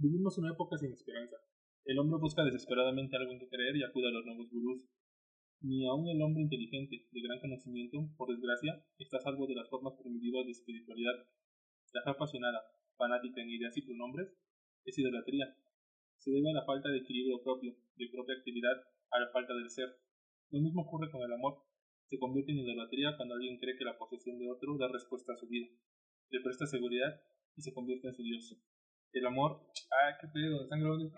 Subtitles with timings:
[0.00, 1.36] Vivimos una época sin esperanza.
[1.84, 4.88] El hombre busca desesperadamente algo en que creer y acude a los nuevos gurús.
[5.60, 9.92] Ni aun el hombre inteligente, de gran conocimiento, por desgracia, está salvo de las formas
[10.00, 11.28] primitivas de espiritualidad.
[11.92, 12.64] La fe apasionada,
[12.96, 14.32] fanática en ideas y pronombres,
[14.86, 15.54] es idolatría.
[16.16, 18.80] Se debe a la falta de equilibrio propio, de propia actividad,
[19.10, 20.00] a la falta del ser.
[20.48, 21.60] Lo mismo ocurre con el amor.
[22.06, 25.36] Se convierte en idolatría cuando alguien cree que la posesión de otro da respuesta a
[25.36, 25.68] su vida,
[26.30, 27.20] le presta seguridad
[27.54, 28.56] y se convierte en su Dios.
[29.12, 31.10] El amor, ah, qué pedo, ¿están grabando?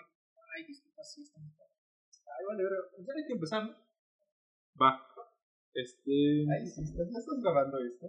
[0.57, 3.75] Ay, disculpa, sí, están Ay, vale, pero pues ya hay que empezar, ¿no?
[4.81, 5.07] Va.
[5.75, 6.45] Este.
[6.51, 8.07] Ay, sí, ¿ya estás grabando esto?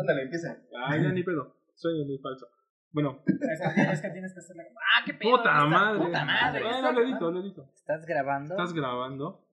[0.00, 0.60] Ándale, empieza.
[0.86, 1.56] Ay, ya ni pedo.
[1.74, 2.48] Soy muy falso.
[2.92, 3.22] Bueno.
[3.26, 4.64] Es que tienes que hacerle.
[4.74, 5.36] ¡Ah, qué pedo!
[5.36, 6.04] Puta madre.
[6.04, 6.64] Puta madre.
[6.64, 7.70] Bueno, lo edito, lo edito.
[7.74, 8.54] ¿Estás grabando?
[8.54, 9.46] ¿Estás grabando?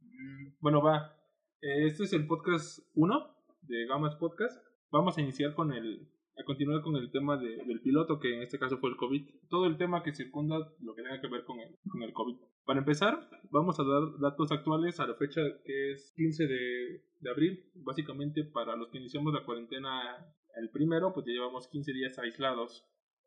[0.60, 1.16] Bueno, va.
[1.62, 4.66] Eh, Este es el podcast 1 de Gamas Podcast.
[4.92, 6.10] Vamos a iniciar con el.
[6.36, 9.30] A continuar con el tema de- del piloto, que en este caso fue el COVID.
[9.50, 12.38] Todo el tema que circunda lo que tenga que ver con el, con el COVID.
[12.66, 17.30] Para empezar, vamos a dar datos actuales a la fecha que es 15 de, de
[17.30, 17.70] abril.
[17.76, 22.84] Básicamente, para los que iniciamos la cuarentena el primero, pues ya llevamos 15 días aislados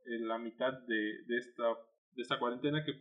[0.07, 1.65] en la mitad de, de, esta,
[2.15, 2.93] de esta cuarentena que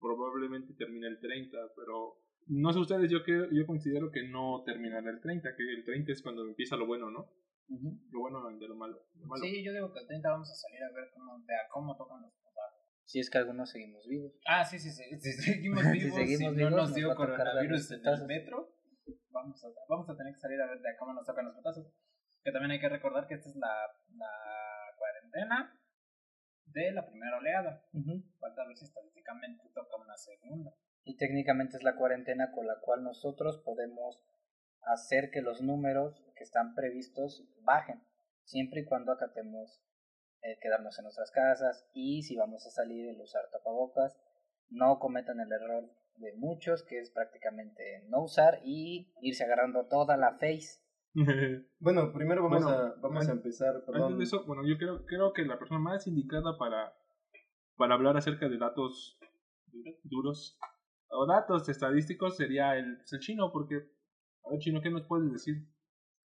[0.00, 2.14] probablemente termine el 30, pero
[2.48, 6.12] no sé ustedes, yo, que, yo considero que no terminará el 30, que el 30
[6.12, 7.26] es cuando empieza lo bueno, ¿no?
[7.68, 9.06] Lo bueno de lo malo.
[9.14, 9.42] Lo malo.
[9.42, 11.96] Sí, yo digo que el 30 vamos a salir a ver cómo, de a cómo
[11.96, 12.80] tocan los putazos.
[13.04, 14.32] Si es que algunos seguimos vivos.
[14.46, 15.04] Ah, sí, sí, sí.
[15.18, 18.72] Si seguimos vivos, si, seguimos no vivos, nos nos dio coronavirus en el metro,
[19.30, 21.54] vamos a, vamos a tener que salir a ver de a cómo nos tocan los
[21.54, 21.86] putazos.
[22.42, 23.74] Que también hay que recordar que esta es la,
[24.14, 24.30] la
[24.96, 25.76] cuarentena
[26.66, 27.82] de la primera oleada.
[28.38, 30.72] Falta ver si estadísticamente toca una segunda.
[31.04, 34.22] Y técnicamente es la cuarentena con la cual nosotros podemos
[34.86, 38.02] hacer que los números que están previstos bajen,
[38.44, 39.82] siempre y cuando acatemos
[40.42, 44.16] eh, quedarnos en nuestras casas y si vamos a salir el usar tapabocas,
[44.70, 50.16] no cometan el error de muchos que es prácticamente no usar y irse agarrando toda
[50.16, 50.80] la face.
[51.78, 54.18] Bueno, primero vamos, Bueno, a, vamos a empezar, Antes perdón.
[54.18, 56.92] de eso, bueno, yo creo, creo que la persona más indicada para,
[57.76, 59.18] para hablar acerca de datos
[60.04, 60.58] duros
[61.08, 63.88] o datos estadísticos sería el, pues, el chino, porque,
[64.46, 65.66] a ver, chino, ¿qué nos puedes decir?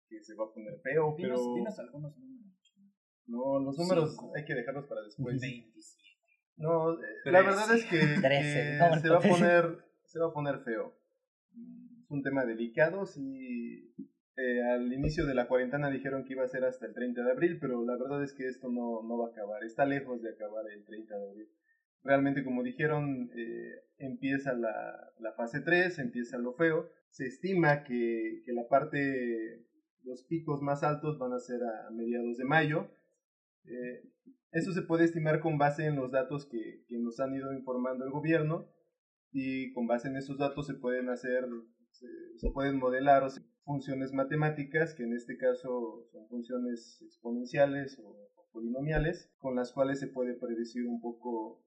[0.10, 2.74] que se va a poner feo, pero Dinos, dinos algunos números.
[3.28, 4.34] no, los números Cinco.
[4.36, 5.40] hay que dejarlos para después.
[5.40, 6.00] 27.
[6.58, 10.28] No, eh, la verdad es que, Trece, que no, se va a poner, se va
[10.28, 10.96] a poner feo.
[12.02, 13.94] Es un tema delicado, sí.
[14.36, 17.32] eh, al inicio de la cuarentena dijeron que iba a ser hasta el 30 de
[17.32, 19.64] abril, pero la verdad es que esto no, no va a acabar.
[19.64, 21.50] Está lejos de acabar el 30 de abril.
[22.04, 26.90] Realmente, como dijeron, eh, empieza la, la fase 3, empieza lo feo.
[27.10, 29.66] Se estima que, que la parte,
[30.04, 32.90] los picos más altos van a ser a mediados de mayo.
[33.66, 34.04] Eh,
[34.52, 38.06] eso se puede estimar con base en los datos que, que nos han ido informando
[38.06, 38.70] el gobierno
[39.32, 41.46] y con base en esos datos se pueden hacer,
[42.38, 43.30] se, pueden modelar o
[43.64, 50.08] funciones matemáticas, que en este caso son funciones exponenciales o polinomiales, con las cuales se
[50.08, 51.64] puede predecir un poco,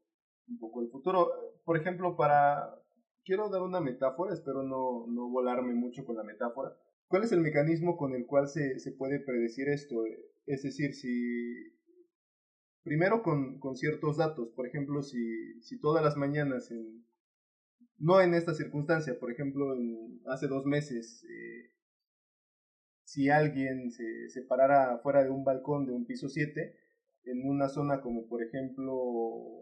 [0.53, 1.29] un poco el futuro.
[1.65, 2.75] Por ejemplo, para...
[3.25, 6.73] Quiero dar una metáfora, espero no, no volarme mucho con la metáfora.
[7.09, 10.03] ¿Cuál es el mecanismo con el cual se, se puede predecir esto?
[10.47, 11.73] Es decir, si
[12.85, 17.05] Primero con, con ciertos datos, por ejemplo, si, si todas las mañanas, en,
[17.99, 21.71] no en esta circunstancia, por ejemplo, en- hace dos meses, eh,
[23.05, 26.75] si alguien se, se parara fuera de un balcón de un piso 7,
[27.25, 29.62] en una zona como por ejemplo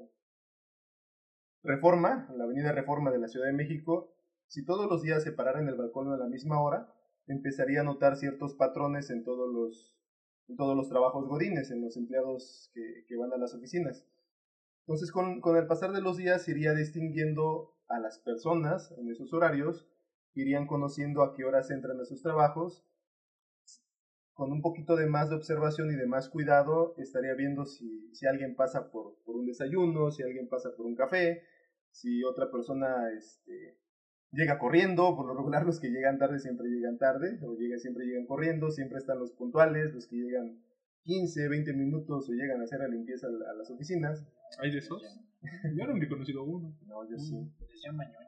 [1.63, 4.15] Reforma, la avenida Reforma de la Ciudad de México,
[4.47, 6.93] si todos los días se parara en el balcón a la misma hora,
[7.27, 9.95] empezaría a notar ciertos patrones en todos los,
[10.49, 14.07] en todos los trabajos godines, en los empleados que, que van a las oficinas.
[14.87, 19.33] Entonces, con, con el pasar de los días, iría distinguiendo a las personas en esos
[19.33, 19.87] horarios,
[20.35, 22.85] irían conociendo a qué horas entran a sus trabajos.
[24.41, 28.27] Con un poquito de más de observación y de más cuidado, estaría viendo si, si
[28.27, 31.43] alguien pasa por, por un desayuno, si alguien pasa por un café,
[31.91, 33.77] si otra persona este,
[34.33, 38.07] llega corriendo, por lo regular los que llegan tarde siempre llegan tarde, o llega, siempre
[38.07, 40.65] llegan corriendo, siempre están los puntuales, los que llegan
[41.03, 44.27] 15, 20 minutos o llegan a hacer la limpieza a la- a las oficinas.
[44.63, 45.03] ¿Hay de esos?
[45.77, 46.75] Yo no me he conocido uno.
[46.87, 47.35] No, yo sí.
[47.69, 48.27] Les llaman ñoños.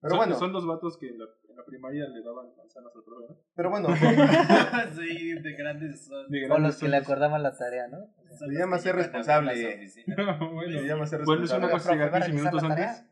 [0.00, 2.92] Pero son, bueno, son los vatos que en la, en la primaria le daban manzanas
[2.96, 3.36] al profe, ¿no?
[3.54, 3.88] pero bueno,
[4.96, 6.28] sí, de grandes son.
[6.28, 7.02] De O grandes los que le sueños.
[7.06, 7.98] acordaban la tarea, ¿no?
[8.38, 9.52] son Se llama ser responsable.
[9.76, 10.38] oficinas.
[10.52, 11.70] bueno, se llama ser bueno, es una responsable.
[11.70, 13.04] cosa llegar ¿va a 15 minutos antes.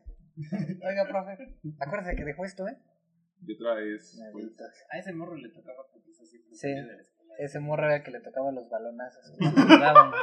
[0.87, 2.77] Oiga, profe, acuérdese que dejó esto, ¿eh?
[3.45, 4.19] Te traes.
[4.33, 4.45] pues.
[4.91, 6.61] A ese morro le tocaba putiza siempre Sí.
[6.73, 7.33] salir de la escuela.
[7.39, 9.33] Ese morro era el que le tocaba los balonazos.
[9.39, 10.15] Jugábamos.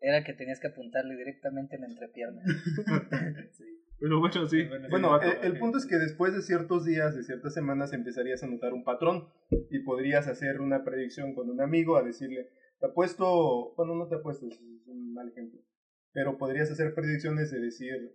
[0.00, 2.42] Era que tenías que apuntarle directamente en la entrepierna.
[3.98, 4.68] Pero bueno, sí.
[4.90, 8.46] Bueno, el, el, punto es que después de ciertos días, de ciertas semanas, empezarías a
[8.46, 9.28] notar un patrón
[9.70, 14.16] y podrías hacer una predicción con un amigo a decirle, te apuesto, bueno, no te
[14.16, 15.60] apuesto, es un mal ejemplo,
[16.12, 18.14] pero podrías hacer predicciones de decir,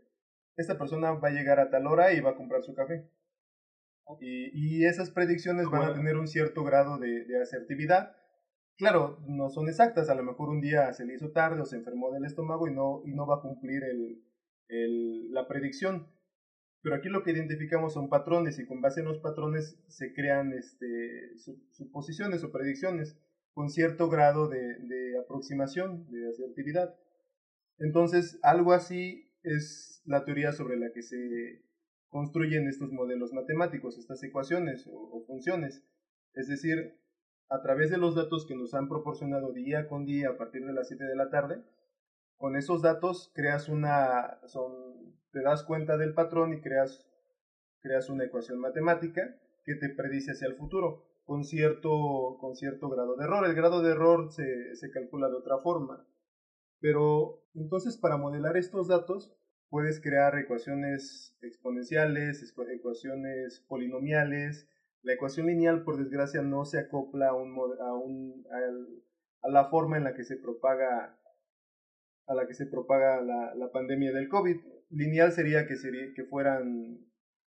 [0.56, 3.10] esta persona va a llegar a tal hora y va a comprar su café.
[4.20, 8.16] Y, y esas predicciones van a tener un cierto grado de, de asertividad.
[8.82, 11.76] Claro, no son exactas, a lo mejor un día se le hizo tarde o se
[11.76, 13.84] enfermó del estómago y no, y no va a cumplir
[14.68, 16.08] la predicción.
[16.82, 20.54] Pero aquí lo que identificamos son patrones y con base en los patrones se crean
[20.54, 21.38] este,
[21.70, 23.20] suposiciones o predicciones
[23.54, 26.96] con cierto grado de, de aproximación, de asertividad.
[27.78, 31.62] Entonces, algo así es la teoría sobre la que se
[32.10, 35.86] construyen estos modelos matemáticos, estas ecuaciones o, o, funciones.
[36.34, 37.00] Es decir,
[37.52, 40.72] a través de los datos que nos han proporcionado día con día a partir de
[40.72, 41.62] las 7 de la tarde,
[42.38, 44.72] con esos datos creas una, son,
[45.32, 47.06] te das cuenta del patrón y creas,
[47.82, 53.18] creas una ecuación matemática que te predice hacia el futuro con cierto, con cierto grado
[53.18, 53.46] de error.
[53.46, 56.08] El grado de error se, se calcula de otra forma.
[56.80, 59.36] Pero entonces para modelar estos datos
[59.70, 64.70] puedes crear ecuaciones exponenciales, ecuaciones polinomiales.
[65.04, 68.46] La ecuación lineal, por desgracia, no se acopla a, un, a, un,
[69.42, 71.18] a, la forma en la que se propaga
[72.28, 74.58] a la que se propaga la, la pandemia del COVID.
[74.90, 77.00] Lineal sería que sería que fueran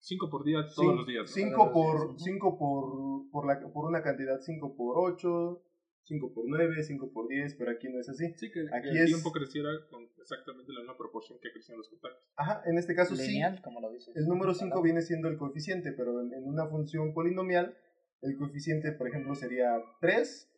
[0.04, 1.30] 5 por día todos los días.
[1.32, 5.64] 5 por, cinco por, por, la, por una cantidad, 5 por 8,
[6.04, 8.34] 5 por 9, 5 por 10, pero aquí no es así.
[8.36, 11.90] Sí, que aquí el es, tiempo creciera con exactamente la misma proporción que crecían los
[11.90, 12.22] contactos.
[12.36, 13.62] Ajá, en este caso Lineal, sí.
[13.62, 14.16] como lo dices.
[14.16, 17.78] El número 5 viene siendo el coeficiente, pero en, en, una función polinomial,
[18.22, 20.52] el coeficiente, por ejemplo, sería 3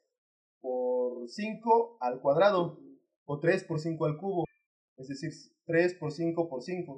[0.61, 2.79] por 5 al cuadrado,
[3.25, 4.45] o 3 por 5 al cubo,
[4.97, 5.31] es decir,
[5.65, 6.93] 3 por 5 por 5.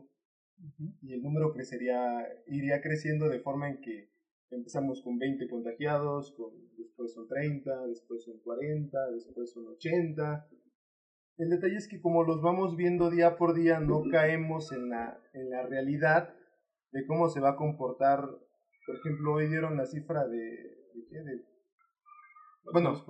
[0.60, 0.98] Uh -huh.
[1.02, 4.10] Y el número crecería, iría creciendo de forma en que
[4.52, 10.48] empezamos con 20 contagiados, con, después son 30, después son 40, después son 80.
[11.38, 15.22] El detalle es que como los vamos viendo día por día, no caemos en la,
[15.34, 16.34] en la realidad
[16.92, 18.22] de cómo se va a comportar.
[18.86, 20.40] Por ejemplo, hoy dieron la cifra de...
[20.40, 21.18] ¿De qué?
[21.18, 21.46] De,
[22.74, 23.02] bueno,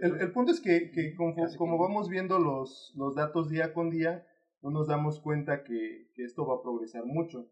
[0.00, 3.88] el, el, punto es que, que como, como, vamos viendo los, los datos día con
[3.88, 4.26] día,
[4.60, 7.48] no nos damos cuenta que, que esto va a progresar mucho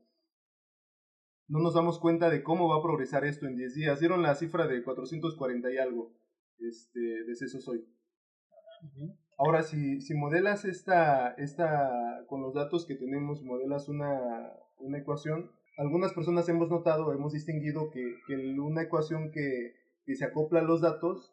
[1.48, 4.00] no nos damos cuenta de cómo va a progresar esto en 10 días.
[4.00, 6.12] Dieron la cifra de 440 y algo
[6.58, 7.78] este, decesos hoy.
[7.78, 9.18] Uh -huh.
[9.38, 15.50] Ahora, si, si modelas esta, esta, con los datos que tenemos, modelas una, una ecuación,
[15.76, 19.74] algunas personas hemos notado, hemos distinguido que, que una ecuación que,
[20.04, 21.32] que se acopla a los datos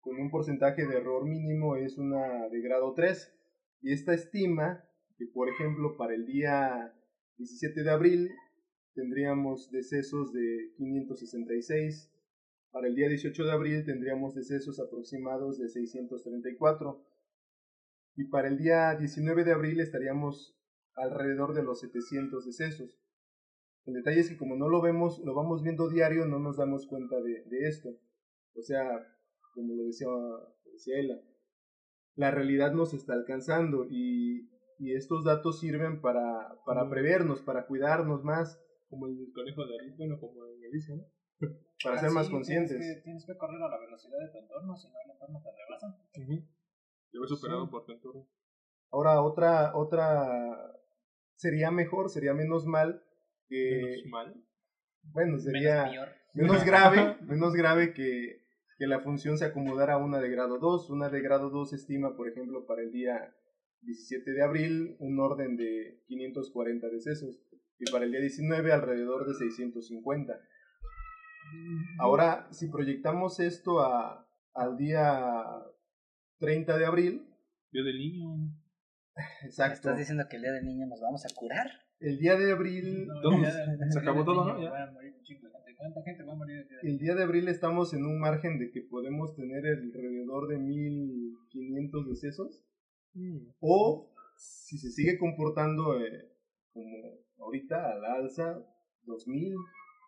[0.00, 3.32] con un porcentaje de error mínimo es una de grado 3.
[3.82, 4.82] Y esta estima
[5.18, 6.94] que, por ejemplo, para el día
[7.36, 8.30] 17 de abril
[8.94, 12.10] tendríamos decesos de 566.
[12.70, 17.04] Para el día 18 de abril tendríamos decesos aproximados de 634.
[18.16, 20.56] Y para el día 19 de abril estaríamos
[20.94, 22.98] alrededor de los 700 decesos.
[23.86, 26.86] El detalle es que como no lo vemos, lo vamos viendo diario, no nos damos
[26.86, 27.90] cuenta de, de esto.
[28.56, 28.84] O sea,
[29.54, 30.08] como lo decía,
[30.72, 31.20] decía ella,
[32.14, 34.48] la realidad nos está alcanzando y,
[34.78, 39.96] y estos datos sirven para, para prevernos, para cuidarnos más, como el conejo de Alicia,
[39.98, 41.04] bueno, como en Alicia, ¿no?
[41.82, 42.78] Para ah, ser sí, más conscientes.
[42.78, 45.42] Tienes que, tienes que, correr a la velocidad de tu entorno, si no el entorno
[45.42, 45.98] te rebasa.
[46.16, 47.26] Uh -huh.
[47.26, 47.70] Superado sí.
[47.70, 48.28] por tu entorno.
[48.90, 50.80] Ahora, otra, otra,
[51.34, 53.02] sería mejor, sería menos mal
[53.48, 53.80] que...
[53.82, 54.44] ¿Menos mal?
[55.02, 58.44] Bueno, sería menos, menos grave, menos grave que,
[58.78, 60.90] que la función se acomodara a una de grado 2.
[60.90, 63.34] Una de grado 2 estima, por ejemplo, para el día
[63.82, 67.36] 17 de abril, un orden de 540 decesos
[67.78, 70.40] y para el día 19 alrededor de 650.
[71.98, 75.34] Ahora, si proyectamos esto a, al día
[76.38, 77.28] 30 de abril.
[77.72, 78.52] Día del niño.
[79.44, 79.74] Exacto.
[79.74, 81.66] ¿Estás diciendo que el día del niño nos vamos a curar?
[82.00, 83.06] El día de abril.
[83.06, 83.52] No, ya,
[83.90, 84.62] se acabó todo, ¿no?
[84.62, 84.92] Ya.
[85.76, 88.18] ¿Cuánta gente va a morir el día de El día de abril estamos en un
[88.18, 92.64] margen de que podemos tener alrededor de 1500 decesos.
[93.12, 93.48] Mm.
[93.60, 96.30] O, si se sigue comportando eh,
[96.72, 98.64] como ahorita al alza
[99.04, 99.54] 2000,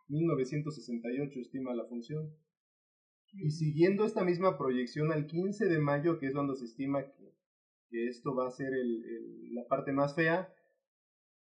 [0.08, 2.32] 1968 estima la función.
[3.32, 7.34] Y siguiendo esta misma proyección al 15 de mayo, que es cuando se estima que,
[7.90, 10.52] que esto va a ser el, el, la parte más fea,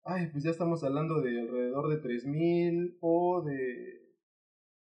[0.05, 4.15] ay, pues ya estamos hablando de alrededor de 3000 o de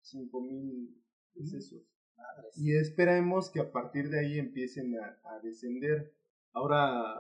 [0.02, 1.04] 5000
[1.36, 1.82] decesos.
[2.18, 2.58] Madres.
[2.58, 6.14] Y esperemos que a partir de ahí empiecen a, a descender.
[6.54, 7.16] Ahora,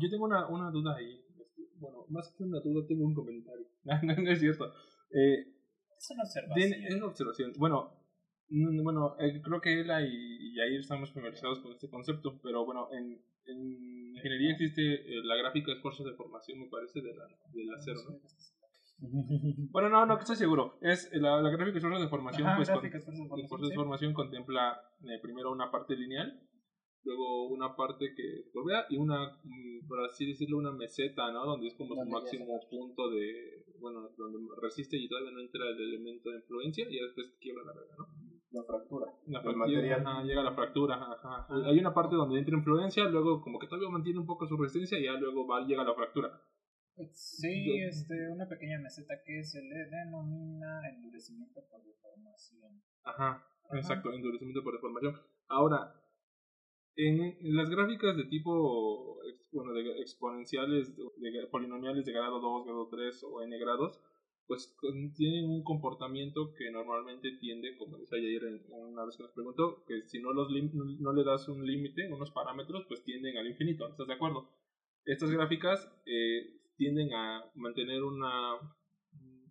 [0.00, 1.25] Yo tengo una, una duda ahí.
[1.78, 3.66] Bueno, más que una duda, tengo un comentario.
[3.84, 4.72] no, no es cierto.
[5.10, 5.46] Eh,
[5.98, 6.72] Es una observación.
[6.84, 7.52] Es una observación.
[7.58, 7.92] Bueno,
[8.48, 10.08] mm, bueno eh, creo que Ela y,
[10.54, 15.36] y ahí estamos familiarizados con este concepto, pero bueno, en, en ingeniería existe eh, la
[15.36, 18.18] gráfica de esfuerzos de formación, me parece, de la, de la cero, ¿no?
[19.72, 20.78] Bueno, no, no, estoy seguro.
[20.80, 22.88] Es eh, la, la gráfica de esfuerzos de formación, Ajá, pues con- de
[23.42, 26.40] esfuerzos de formación contempla eh, primero una parte lineal,
[27.06, 31.46] luego una parte que curvea y una, mm, por así decirlo, una meseta, ¿no?
[31.46, 35.68] Donde es como su Donde máximo punto de, bueno, donde resiste y todavía no entra
[35.70, 38.06] el elemento de influencia y ya después quiebra la verga, ¿no?
[38.50, 39.06] la fractura.
[39.26, 40.00] La El fractura, material.
[40.06, 41.46] ajá, llega la fractura, ajá.
[41.66, 44.98] Hay una parte donde entra influencia, luego como que todavía mantiene un poco su resistencia
[44.98, 46.40] y ya luego va, llega la fractura.
[47.12, 52.82] Sí, este, una pequeña meseta que se le denomina endurecimiento por deformación.
[53.04, 55.14] Ajá, exacto, endurecimiento por deformación.
[55.48, 55.92] Ahora,
[56.96, 59.18] en, las gráficas de tipo,
[59.52, 64.00] bueno, de exponenciales, de, polinomiales de grado 2, grado 3 o n grados,
[64.46, 64.76] pues
[65.16, 69.32] tienen un comportamiento que normalmente tiende, como decía ayer en, en una vez que nos
[69.32, 70.48] preguntó, que si no, los
[71.00, 74.48] no le das un límite, unos parámetros, pues tienden al infinito, ¿estás de acuerdo?
[75.04, 78.54] Estas gráficas eh, tienden a mantener una,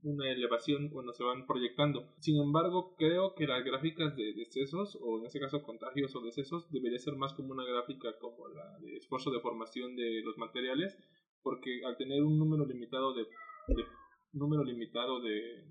[0.05, 2.13] una elevación cuando se van proyectando.
[2.19, 6.69] Sin embargo, creo que las gráficas de decesos, o en este caso contagios o decesos,
[6.71, 10.97] debería ser más como una gráfica como la de esfuerzo de formación de los materiales,
[11.41, 13.85] porque al tener un número limitado de, de-
[14.33, 15.65] número limitado de,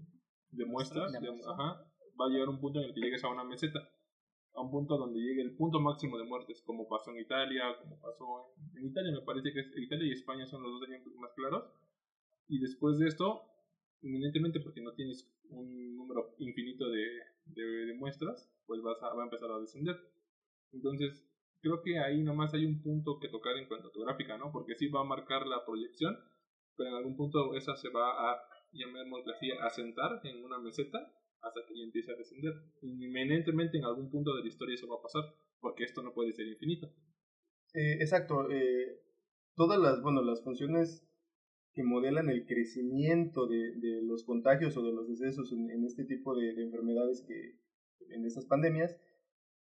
[0.50, 1.84] de muestras, De ajá,
[2.20, 3.80] va a llegar un punto en el que llegues a una meseta
[4.56, 8.00] a un punto donde llegue el punto máximo de muertes, como pasó en Italia, como
[8.00, 11.14] pasó en, en Italia, me parece que es- Italia y España son los dos ejemplos
[11.16, 11.64] más claros.
[12.46, 13.42] Y después de esto,
[14.04, 17.04] inminentemente porque no tienes un número infinito de,
[17.46, 19.96] de, muestras, pues vas a, va a empezar a descender.
[20.72, 21.26] Entonces,
[21.60, 24.52] creo que ahí nomás hay un punto que tocar en cuanto a tu gráfica, ¿no?
[24.52, 26.16] Porque sí va a marcar la proyección,
[26.76, 28.40] pero en algún punto esa se va a,
[28.72, 30.98] llamémosle así, a sentar en una meseta
[31.40, 32.52] hasta que ya empiece a descender.
[32.82, 35.22] Inminentemente en algún punto de la historia eso va a pasar,
[35.60, 36.92] porque esto no puede ser infinito.
[37.72, 38.50] Eh, exacto.
[38.50, 39.00] eh,
[39.56, 41.06] todas las, bueno, las funciones
[41.74, 46.04] que modelan el crecimiento de, de los contagios o de los decesos en, en este
[46.04, 47.58] tipo de, de enfermedades que
[48.10, 48.96] en estas pandemias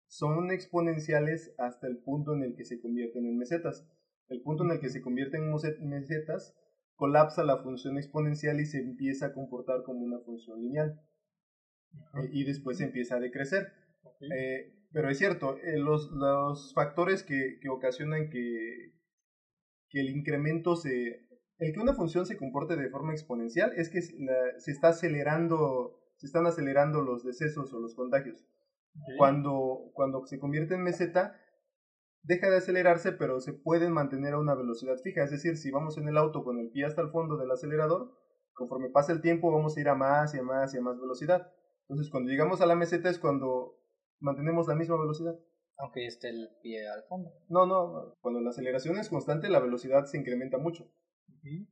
[0.09, 3.89] son exponenciales hasta el punto en el que se convierten en mesetas.
[4.29, 6.55] El punto en el que se convierten en mesetas
[6.97, 11.01] colapsa la función exponencial y se empieza a comportar como una función lineal.
[12.33, 13.73] Y después empieza a decrecer.
[14.05, 14.23] ¿ok?
[14.37, 18.93] Eh, pero es cierto, eh, los, los factores que, que ocasionan que,
[19.89, 21.27] que el incremento se...
[21.59, 26.27] El que una función se comporte de forma exponencial es que se está acelerando, se
[26.27, 28.45] están acelerando los decesos o los contagios.
[29.17, 31.37] Cuando, cuando se convierte en meseta,
[32.23, 35.25] deja de acelerarse, pero se pueden mantener a una velocidad fija.
[35.25, 38.13] Es decir, si vamos en el auto con el pie hasta el fondo del acelerador,
[38.55, 41.01] conforme pasa el tiempo vamos a ir a más y a más y a más
[41.01, 41.51] velocidad.
[41.89, 43.79] Entonces, cuando llegamos a la meseta es cuando
[44.21, 45.39] mantenemos la misma velocidad.
[45.79, 47.31] Aunque esté el pie al fondo.
[47.49, 50.89] No, no, cuando la aceleración es constante, la velocidad se incrementa mucho.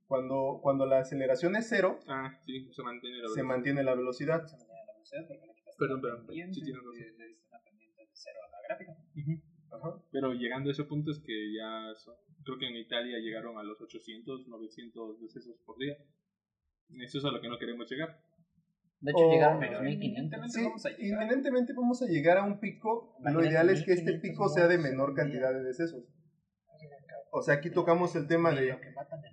[0.07, 3.45] Cuando, cuando la aceleración es cero, Ah, sí, se mantiene la se velocidad.
[3.45, 4.47] mantiene la velocidad.
[4.47, 6.95] Se mantiene la velocidad porque le quitas Perdón, la perdón, pendiente, sí tienes razón.
[6.99, 8.93] le- le diste una pendiente de cero a la gráfica.
[9.73, 10.03] Ajá.
[10.11, 13.62] Pero llegando a ese punto es que ya son- creo que en Italia llegaron a
[13.62, 15.97] los 800, 900 decesos por día.
[17.05, 18.21] Eso es a lo que no queremos llegar.
[19.00, 20.19] De hecho, Oh, llegaron a pero los 1500.
[20.43, 21.23] evidentemente- Sí, vamos a llegar.
[21.23, 23.17] inminentemente vamos a llegar a un pico.
[23.23, 26.05] Lo ideal es que este 1500 pico sea de menor cantidad de decesos.
[27.33, 29.29] O sea, aquí tocamos el tema de, Lo que matan de.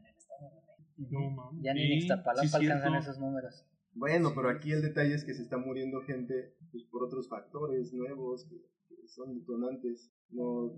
[0.98, 1.52] No.
[1.62, 3.00] Ya ni en Sí, Ixtapalapa sí, alcanzan cierto.
[3.00, 3.66] esos números.
[3.94, 7.94] bueno, pero aquí el detalle es que se está muriendo gente pues, por otros factores
[7.94, 8.56] nuevos que,
[8.90, 10.12] que son detonantes.
[10.30, 10.72] No,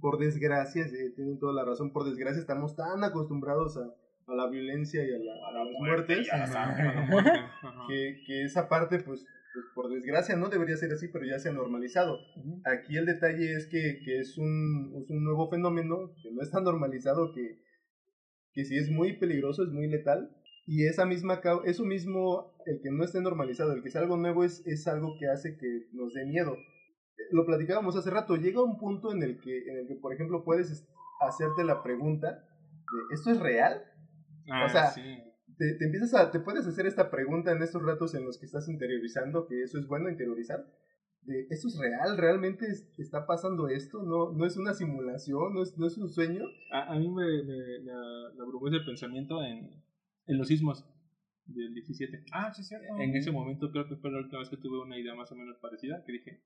[0.00, 4.48] por desgracia, sí, tienen toda la razón, por desgracia estamos tan acostumbrados a, a la
[4.48, 7.30] violencia y a, la- a las muertes a la muerte.
[7.88, 11.48] Que, que esa parte, pues, pues, por desgracia no debería ser así, pero ya se
[11.48, 12.18] ha normalizado.
[12.64, 16.60] Aquí el detalle es que, que es, un, es un nuevo fenómeno que no está
[16.60, 17.58] normalizado, que,
[18.56, 20.30] que si es muy peligroso, es muy letal.
[20.66, 24.44] Y esa misma, eso mismo, el que no esté normalizado, el que sea algo nuevo,
[24.44, 26.56] es, es algo que hace que nos dé miedo.
[27.30, 30.42] Lo platicábamos hace rato, llega un punto en el que, en el que por ejemplo,
[30.42, 30.84] puedes es-
[31.20, 33.78] hacerte la pregunta de, ¿esto es real?
[34.50, 35.02] Ah, o sea, sí.
[35.58, 38.46] te, te empiezas a, te puedes hacer esta pregunta en estos ratos en los que
[38.46, 40.64] estás interiorizando, que eso es bueno interiorizar.
[41.26, 42.16] De, ¿Esto es real?
[42.16, 44.02] ¿Realmente es- está pasando esto?
[44.02, 45.54] ¿No, no es una simulación?
[45.54, 46.44] ¿No es, no es un sueño?
[46.70, 47.92] A, a mí me, me, me,
[48.42, 49.82] abrumó ese pensamiento en,
[50.26, 50.86] en los sismos
[51.46, 52.22] del 17.
[52.32, 52.86] Ah, sí, es cierto.
[52.98, 55.36] En ese momento creo que fue la última vez que tuve una idea más o
[55.36, 56.40] menos parecida, que dije,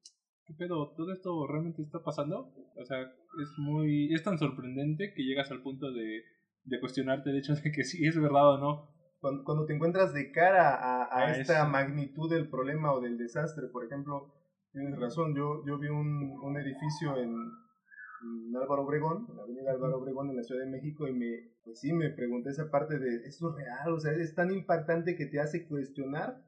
[0.47, 0.93] ¿qué pedo?
[0.97, 2.49] ¿Todo esto realmente está pasando?
[2.77, 6.23] O sea, es muy, es tan sorprendente que llegas al punto de,
[6.65, 8.87] de cuestionarte el hecho de que sí es verdad o no.
[9.21, 11.71] Cuando, cuando te encuentras de cara a, a, A esta eso.
[11.71, 14.31] magnitud del problema o del desastre, por ejemplo,
[14.73, 19.71] tienes razón, yo, yo vi un, un edificio en, en Álvaro Obregón, en la avenida
[19.73, 22.99] Álvaro Obregón en la Ciudad de México y me, pues sí, me pregunté esa parte
[22.99, 23.93] de, ¿esto es real?
[23.95, 26.43] O sea, es tan impactante que te hace cuestionar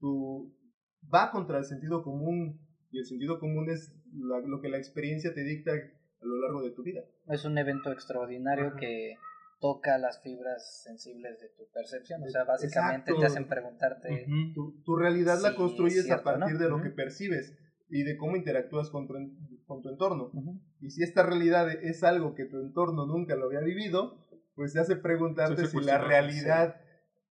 [0.00, 0.54] tu...
[1.12, 5.32] va contra el sentido común y el sentido común es la- lo que la experiencia
[5.34, 7.02] te dicta a lo largo de tu vida.
[7.28, 8.76] Es un evento extraordinario Ajá.
[8.76, 9.14] que
[9.60, 12.22] toca las fibras sensibles de tu percepción.
[12.22, 13.20] O sea, básicamente Exacto.
[13.20, 14.08] te hacen preguntarte.
[14.24, 14.52] Ujú.
[14.54, 16.60] Tu, tu realidad la construyes es cierto, a partir ¿no?
[16.60, 16.84] de lo Ujú.
[16.84, 17.56] que percibes
[17.88, 19.14] y de cómo interactúas con tu,
[19.66, 20.30] con tu entorno.
[20.80, 24.80] Y si esta realidad es algo que tu entorno nunca lo había vivido, pues te
[24.80, 26.76] hace preguntarte si la realidad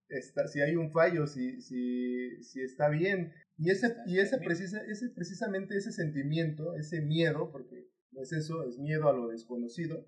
[0.09, 3.33] está, si hay un fallo, si, si, si está bien.
[3.57, 8.63] Y ese, y ese, precisa, ese precisamente ese sentimiento, ese miedo, porque no es eso,
[8.67, 10.05] es miedo a lo desconocido,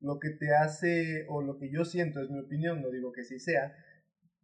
[0.00, 3.24] lo que te hace, o lo que yo siento, es mi opinión, no digo que
[3.24, 3.72] sí sea,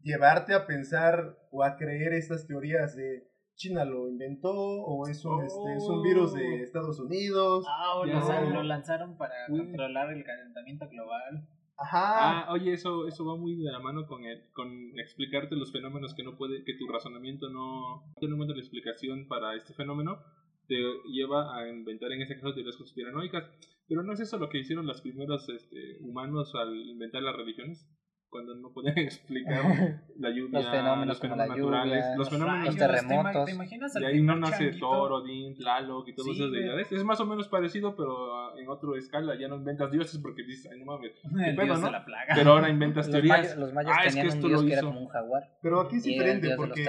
[0.01, 5.45] llevarte a pensar o a creer estas teorías de China lo inventó, o es un,
[5.45, 7.67] este, es un virus de Estados Unidos.
[7.69, 9.59] Ah, o lo, lo lanzaron para Uy.
[9.59, 11.47] controlar el calentamiento global.
[11.77, 12.47] Ajá.
[12.47, 16.15] Ah, oye, eso, eso va muy de la mano con, el, con explicarte los fenómenos
[16.15, 20.19] que no puede, que tu razonamiento no tiene en cuenta la explicación para este fenómeno,
[20.69, 20.77] te
[21.11, 23.45] lleva a inventar en ese caso teorías conspiranoicas.
[23.89, 27.89] Pero no es eso lo que hicieron los primeros este, humanos al inventar las religiones,
[28.31, 29.63] cuando no podían explicar
[30.19, 33.45] la lluvia, Los fenómenos los fenómenos naturales, lluvia, los fenómenos los rayos, ¿te ima- terremotos.
[33.47, 34.73] ¿Te imaginas el y ahí no nace?
[34.73, 36.93] Thor, Odín, Tlaloc y todas Sí, esas deidades.
[36.93, 39.35] Es más o menos parecido, pero ah, en otra escala.
[39.39, 41.13] Ya no inventas dioses porque dices, ay, no mames.
[41.57, 41.87] Pedo, ¿no?
[41.87, 42.35] de la plaga.
[42.35, 43.57] Pero ahora inventas Los teorías.
[43.57, 44.89] los mayas Ah, es que tenían un esto dios lo que era hizo.
[44.89, 45.43] como un jaguar.
[45.63, 46.87] Pero aquí es diferente porque,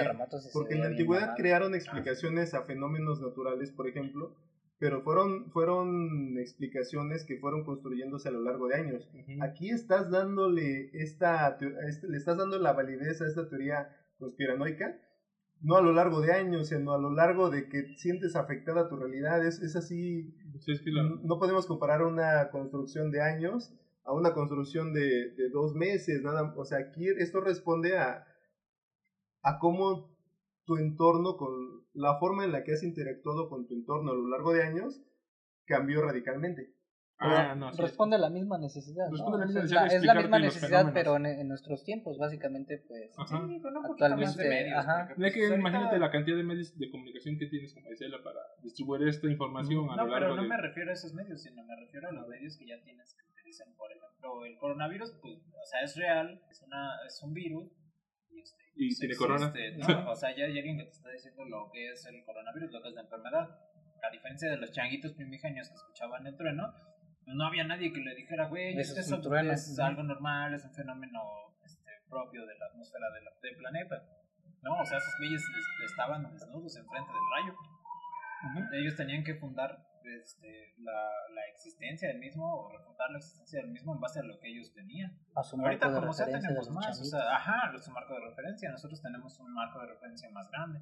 [0.52, 4.36] porque en la antigüedad crearon explicaciones a fenómenos naturales, por ejemplo,
[4.80, 9.08] pero fueron, fueron explicaciones que fueron construyéndose a lo largo de años.
[9.42, 14.98] Aquí estás dándole esta, este- le estás dando la validez a esta teoría conspiranoica,
[15.60, 18.96] no a lo largo de años, sino a lo largo de que sientes afectada tu
[18.96, 19.46] realidad.
[19.46, 23.70] Es, es así, Sí, es que la- no podemos comparar una construcción de años
[24.04, 28.24] a una construcción de, de dos meses, nada, o sea, aquí esto responde a,
[29.42, 30.08] a cómo
[30.64, 31.52] tu entorno, con
[31.92, 35.00] la forma en la que has interactuado con tu entorno a lo largo de años,
[35.64, 36.74] cambió radicalmente.
[37.22, 37.82] Ah, no, sí.
[37.82, 39.04] Responde a la misma necesidad.
[39.04, 39.10] ¿no?
[39.12, 42.16] Responde a la misma Es necesidad es la misma necesidad, pero en, en nuestros tiempos,
[42.16, 43.12] básicamente, pues.
[43.18, 43.26] Ajá.
[43.46, 44.78] Sí, con un poquito más de Actualmente, medios.
[44.78, 45.02] ajá.
[45.02, 48.22] No que pues, ahorita- imagínate la cantidad de medios de comunicación que tienes como Isela
[48.24, 50.48] para distribuir esta información a No, lo pero largo no de...
[50.48, 53.22] me refiero a esos medios, sino me refiero a los medios que ya tienes que
[53.30, 53.66] utilizar.
[53.76, 57.68] Por ejemplo, el coronavirus, pues, o sea, es real, es, una, es un virus.
[58.30, 59.52] Y, este, Y tiene corona.
[59.76, 60.10] ¿no?
[60.10, 62.80] O sea, ya hay alguien que te está diciendo lo que es el coronavirus, lo
[62.82, 63.48] que es la enfermedad.
[64.02, 66.72] A diferencia de los changuitos primigenios que escuchaban el trueno,
[67.24, 69.52] pues, no había nadie que le dijera, güey, Eso es es un eso trueno".
[69.52, 71.20] es algo normal, es un fenómeno
[71.62, 74.02] este, propio de la atmósfera de del planeta.
[74.62, 77.54] No, o sea, esos güeyes es- estaban desnudos enfrente del rayo.
[78.72, 80.92] Ellos tenían que fundar este, la,
[81.34, 84.48] la existencia del mismo o refutar la existencia del mismo en base a lo que
[84.48, 85.18] ellos tenían.
[85.34, 87.78] A su marco Ahorita de como sea referencia de tenemos los más, o sea, ajá,
[87.78, 90.80] su marco de referencia, nosotros tenemos un marco de referencia más grande.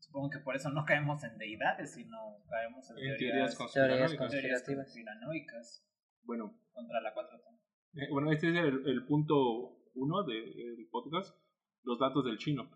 [0.00, 4.08] Supongo que por eso no caemos en deidades, sino caemos en, En teorías teorías, conspiranoicas.
[4.30, 4.86] Teorías teorías conspirativas.
[4.86, 5.86] conspiranoicas
[6.24, 7.60] Bueno, contra la 4T.
[8.02, 9.34] eh, bueno, este es el, el punto
[9.94, 10.34] uno de-
[10.76, 11.36] del podcast,
[11.84, 12.68] los datos del chino.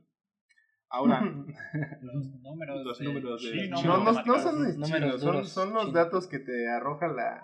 [0.91, 1.21] Ahora,
[2.03, 5.49] Los números, Los de números de- chino, No, no, no son Números chinos, son, duros,
[5.51, 7.43] son los datos que te arroja la,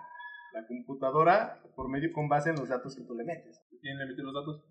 [0.54, 3.61] la computadora por medio con base en los datos que tú le metes.
[3.80, 4.64] ¿quién le metió los datos?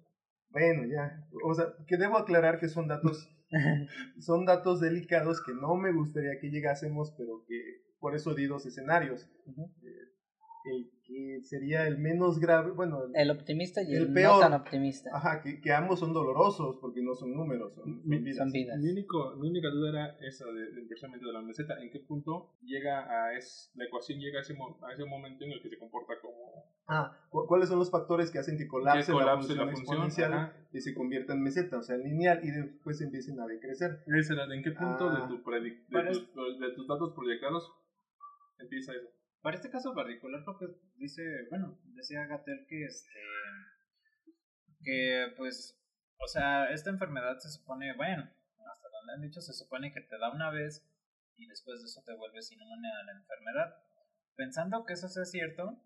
[0.49, 1.23] Bueno, ya.
[1.45, 3.29] O sea, que debo aclarar que son datos,
[4.19, 8.65] son datos delicados que no me gustaría que llegásemos, pero que por eso di dos
[8.65, 9.29] escenarios.
[9.45, 9.71] Ujú.
[9.83, 10.02] Eh,
[10.65, 14.35] el que sería el menos grave, bueno, el- El optimista y El el, peor.
[14.35, 15.09] no tan optimista.
[15.13, 18.37] ajá, que, que ambos son dolorosos porque no son números, son, son Mi- vidas.
[18.37, 18.79] Son vidas.
[18.79, 21.81] Mi, único, mi única duda era esa de, de de la meseta.
[21.81, 25.43] ¿En qué punto llega a es, la ecuación llega a ese, mo- a ese momento
[25.45, 28.67] en el que se comporta como Ah, ¿cu- ¿cuáles son los factores que hacen que
[28.67, 30.03] colapse, que colapse la la función, función?
[30.03, 30.67] exponencial Ajá.
[30.73, 33.99] y se convierta en meseta, o sea, en lineal, y después empiecen a decrecer?
[34.07, 35.21] Esa era, ¿En qué punto Ah.
[35.21, 37.71] de, tu de, tus, de tus datos proyectados
[38.59, 39.07] empieza eso?
[39.43, 43.19] Para este caso particular, porque dice, bueno, decía Gatel que este
[44.83, 45.77] que pues,
[46.17, 50.17] o sea, esta enfermedad se supone, bueno, hasta donde han dicho, se supone que te
[50.17, 50.87] da una vez
[51.35, 53.75] y después de eso te vuelves inmune a la enfermedad.
[54.35, 55.77] Pensando que eso sea cierto,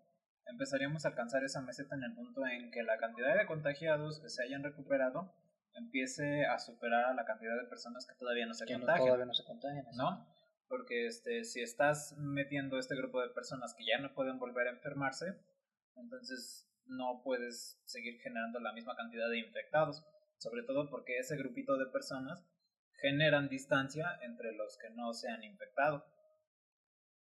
[0.46, 4.28] empezaríamos a alcanzar esa meseta en el punto en que la cantidad de contagiados que
[4.28, 5.34] se hayan recuperado
[5.74, 9.06] empiece a superar a la cantidad de personas que todavía no se que no, contagian.
[9.06, 9.84] todavía no se contagian.
[9.96, 10.37] ¿no?
[10.68, 14.72] Porque este, si estás metiendo este grupo de personas que ya no pueden volver a
[14.72, 15.26] enfermarse,
[15.96, 20.04] entonces no puedes seguir generando la misma cantidad de infectados.
[20.38, 22.44] Sobre todo porque ese grupito de personas
[23.00, 26.04] generan distancia entre los que no se han infectado.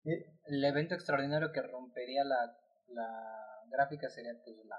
[0.04, 4.78] El evento extraordinario que rompería la, la gráfica sería pues la,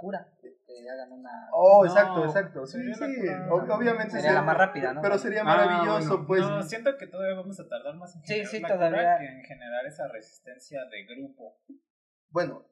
[0.00, 0.50] cura, que
[0.90, 1.48] hagan una...
[1.52, 2.66] Oh, No, exacto, exacto.
[2.66, 3.04] Sí, sí.
[3.50, 5.02] Obviamente Sería la más rápida, ¿no?
[5.02, 6.26] Pero sería Ah, maravilloso, bueno.
[6.26, 6.40] pues.
[6.40, 8.98] no, siento que todavía vamos a tardar más en Sí, generar sí, la todavía.
[8.98, 11.58] cura que en generar esa resistencia de grupo.
[12.30, 12.64] Bueno,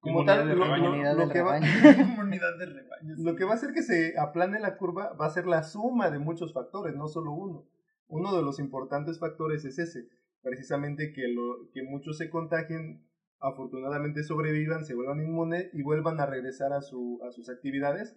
[0.00, 1.14] como Inmunidad tal, de lo, rebaño.
[1.14, 1.60] lo- que va,
[3.18, 6.10] lo que va a hacer que se aplane la curva va a ser la suma
[6.10, 7.68] de muchos factores, no solo uno.
[8.08, 10.08] Uno de los importantes factores es ese,
[10.42, 13.06] precisamente que, lo, que muchos se contagien,
[13.42, 18.16] afortunadamente sobrevivan, se vuelvan inmunes y vuelvan a regresar a, su, a sus actividades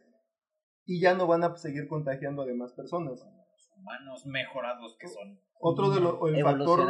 [0.85, 3.19] y ya no van a seguir contagiando a demás personas.
[3.19, 5.39] Los humanos mejorados que son.
[5.59, 6.87] Otro de los, el factor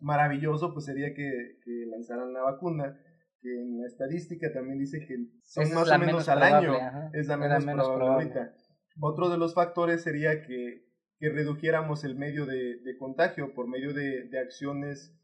[0.00, 3.00] maravilloso pues sería que, que lanzaran la vacuna,
[3.40, 6.38] que en la estadística también dice que son Esa es más o menos menos al
[6.38, 7.10] probable, año, ajá.
[7.14, 8.40] es la menos, menos probable, probable.
[8.40, 8.56] ahorita.
[9.00, 10.84] Otro de los factores sería que,
[11.18, 15.17] que redujéramos el medio de, de contagio por medio de, de acciones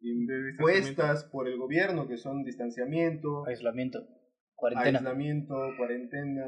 [0.00, 4.06] impuestas por el gobierno, que son distanciamiento, Aislamiento.
[4.54, 4.98] Cuarentena.
[4.98, 6.44] aislamiento, cuarentena,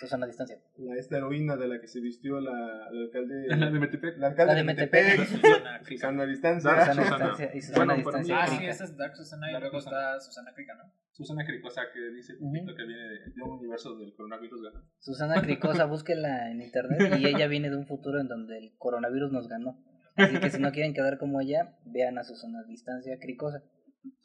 [0.00, 0.58] Susana distancia.
[0.76, 4.18] la, esta heroína de la que se vistió la, el alcalde, La de Metepec.
[4.18, 5.18] la alcalde La de de Metepec.
[5.18, 6.00] Metepec, Susana Crica.
[6.00, 6.70] Susana a distancia.
[6.70, 7.24] Dark Susana Susana.
[7.28, 8.42] distancia y Susana Bueno, distancia.
[8.42, 9.98] Ah, sí, esa es Dark Susana y Dark luego Susana.
[10.16, 10.92] está Susana Crica, ¿no?
[11.12, 12.52] Susana Cricosa que dice Ujú.
[12.52, 14.84] Pepito que viene de, de un universo del coronavirus gana.
[14.98, 19.32] Susana Cricosa, búsquela en internet y ella viene de un futuro en donde el coronavirus
[19.32, 19.82] nos ganó.
[20.16, 23.62] Así que si no quieren quedar como ella, vean a Susana Distancia Cricosa.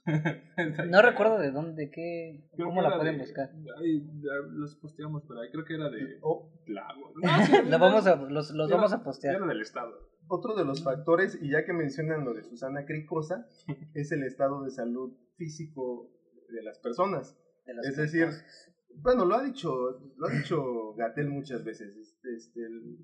[0.90, 3.50] No recuerdo de dónde, qué, Creo cómo la pueden de- buscar.
[3.80, 4.04] Ahí
[4.52, 5.50] los posteamos por ahí.
[5.52, 7.14] Creo que era de O- Lago.
[7.70, 9.36] Lo vamos a, los los Era- vamos a postear.
[9.36, 9.92] Era del estado.
[10.28, 13.48] Otro de los factores, y ya que mencionan lo de Susana Cricosa,
[13.94, 16.10] es el estado de salud físico
[16.50, 17.38] de las personas.
[17.66, 18.74] de las Es decir, cricosas.
[18.96, 19.74] bueno, lo ha dicho,
[20.18, 22.98] lo ha dicho Gatel muchas veces, este, este, el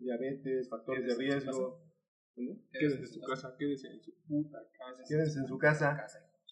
[0.00, 1.80] diabetes, factores de riesgo.
[2.72, 5.02] Quédese en su casa, quédese en su puta casa.
[5.08, 6.06] Quédense en su casa.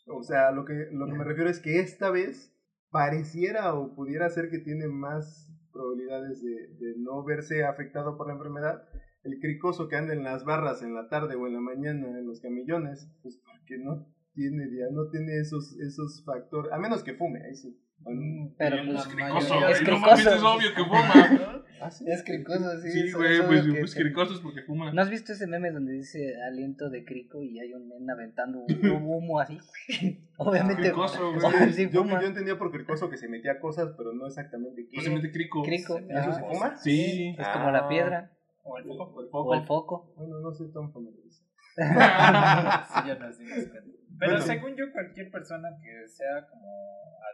[0.07, 2.55] O sea, lo que, lo que me refiero es que esta vez
[2.91, 8.35] pareciera o pudiera ser que tiene más probabilidades de, de no verse afectado por la
[8.35, 8.89] enfermedad.
[9.23, 12.27] El cricoso que anda en las barras en la tarde o en la mañana en
[12.27, 17.15] los camillones, pues porque no tiene ya no tiene esos esos factores, a menos que
[17.15, 17.79] fume, ahí sí.
[18.59, 21.59] Pero pues, Cricoso, es no mames, es obvio que fuma.
[21.85, 22.05] Ah, sí.
[22.09, 22.91] Es cricoso, sí.
[22.91, 24.93] Sí, güey, pues, pues cricosos porque fuma.
[24.93, 28.61] ¿No has visto ese meme donde dice aliento de crico y hay un men aventando
[28.61, 28.67] un
[29.07, 29.59] humo así?
[30.37, 30.83] Obviamente.
[30.83, 31.73] Cricoso, güey.
[31.73, 34.95] sí, yo, yo entendía por cricoso que se metía cosas, pero no exactamente qué.
[34.95, 35.63] Pues se mete crico.
[35.63, 35.99] Crico.
[35.99, 36.77] ¿Y ¿Eso se fuma?
[36.77, 37.37] Sí.
[37.39, 37.89] Es como la Ah.
[37.89, 38.31] piedra
[38.63, 39.21] O el foco.
[39.21, 39.55] El o foco.
[39.55, 40.15] el foco.
[40.17, 41.51] Bueno, no soy tan familiarizado.
[41.77, 43.81] Sí, ya nos dimos cuenta.
[44.19, 44.41] Pero Bueno.
[44.47, 46.69] según yo, cualquier persona que sea como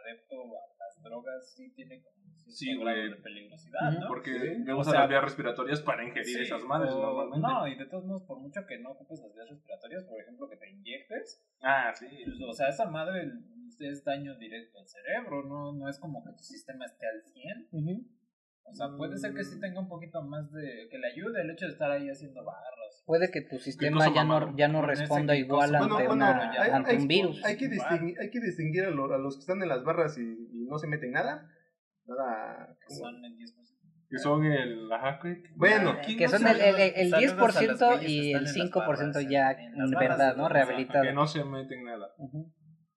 [0.01, 3.09] adepto a las drogas sí tiene como Sí, güey.
[3.09, 3.91] de peligrosidad.
[3.99, 4.07] ¿no?
[4.07, 4.63] Porque Sí.
[4.65, 7.47] vemos O sea, las vías respiratorias para ingerir Sí, esas madres o- normalmente.
[7.47, 10.49] No, y de todos modos, por mucho que no ocupes las vías respiratorias, por ejemplo,
[10.49, 12.07] que te inyectes, Ah, sí.
[12.25, 13.31] pues, o sea, esa madre
[13.79, 17.67] es daño directo al cerebro, no, no es como que tu sistema esté al 100.
[18.63, 20.87] O sea, puede ser que sí tenga un poquito más de...
[20.91, 23.03] que le ayude el hecho de estar ahí haciendo barras.
[23.05, 26.69] Puede que tu sistema ya no, ya no responda igual Bueno, ante, bueno, una, hay-
[26.69, 27.43] ante hay- un virus.
[27.43, 30.19] Hay que distinguir, hay que distinguir a, lo- a los que están en las barras
[30.19, 30.21] y,
[30.53, 31.49] y no se meten nada.
[32.17, 32.77] Nada.
[32.87, 33.53] Que son el 10%.
[34.09, 34.91] Que son el.
[34.91, 35.19] Ajá.
[35.55, 35.97] Bueno.
[36.03, 38.61] ¿Quién que no son el, el, el Saludos a los 10% güeyes y el están
[38.61, 40.49] en las 5% barras, ya en verdad, ¿no?
[40.49, 41.03] Rehabilitado.
[41.03, 42.07] Que no se meten nada.
[42.17, 42.51] Ujú.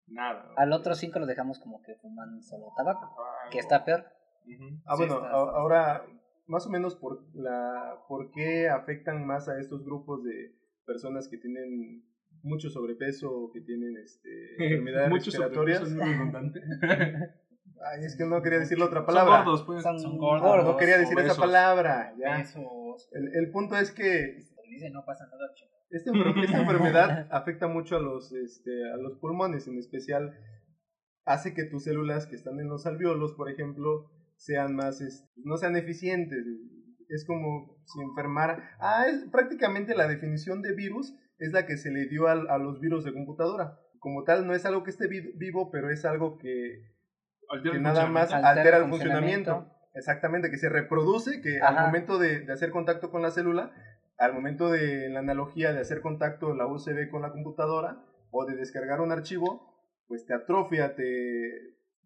[0.07, 0.49] Nada.
[0.57, 4.05] Al otro 5 los dejamos como que fuman solo tabaco, Ah, que está peor.
[4.47, 4.81] Ujú.
[4.87, 6.03] Ah, Sí, bueno, está- ahora,
[6.47, 11.39] más o menos, por, la, ¿por qué afectan más a estos grupos de personas que
[11.39, 12.05] tienen
[12.43, 15.83] mucho sobrepeso o que tienen este, enfermedades Mucho respiratorias?
[17.91, 19.39] Ay, es que no quería decir la otra Son palabra.
[19.39, 19.83] gordos, pues.
[19.83, 20.43] Son Son gordos.
[20.47, 20.65] gordos.
[20.73, 21.39] No quería decir esa obesos.
[21.39, 22.13] palabra.
[22.19, 22.41] Ya.
[23.13, 24.37] El, el punto es que
[24.69, 25.51] Dice, no pasa nada.
[25.91, 26.11] Esta,
[26.43, 30.33] esta enfermedad afecta mucho a los, este, a los pulmones, en especial
[31.27, 35.57] hace que tus células que están en los alveolos, por ejemplo, sean más, es- no
[35.59, 36.45] sean eficientes.
[37.09, 38.71] Es como si enfermara.
[38.81, 42.57] Ah, es prácticamente la definición de virus es la que se le dio al- a,
[42.59, 43.75] los virus de computadora.
[43.99, 46.79] Como tal, no es algo que esté vi- vivo, pero es algo que,
[47.53, 48.49] Altera que el nada más funcionamiento.
[48.61, 49.69] altera, el el funcionamiento.
[49.95, 51.87] Exactamente, que se reproduce, que al Ajá.
[51.87, 53.73] momento de, de hacer contacto con la célula,
[54.19, 58.57] al momento de la analogía de hacer contacto la USB con la computadora o de
[58.57, 59.77] descargar un archivo,
[60.09, 61.05] pues te atrofia, te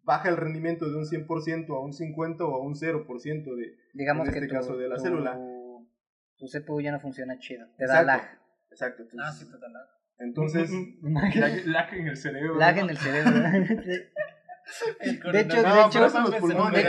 [0.03, 3.75] baja el rendimiento de un 100% a un 50 o a un 0% de...
[3.93, 5.37] Digamos En que este tu, caso de la tu- célula.
[6.37, 7.67] tu CPU ya no funciona chido.
[7.77, 8.05] Te da Exacto.
[8.07, 8.39] lag.
[8.71, 9.03] Exacto.
[9.03, 9.71] Ah, entonces- sí, total.
[10.19, 10.71] Entonces,
[11.03, 12.55] Lag, lag en el cerebro.
[12.57, 13.31] Lag en el cerebro.
[15.31, 16.85] De hecho, No, de hecho, los pulmones.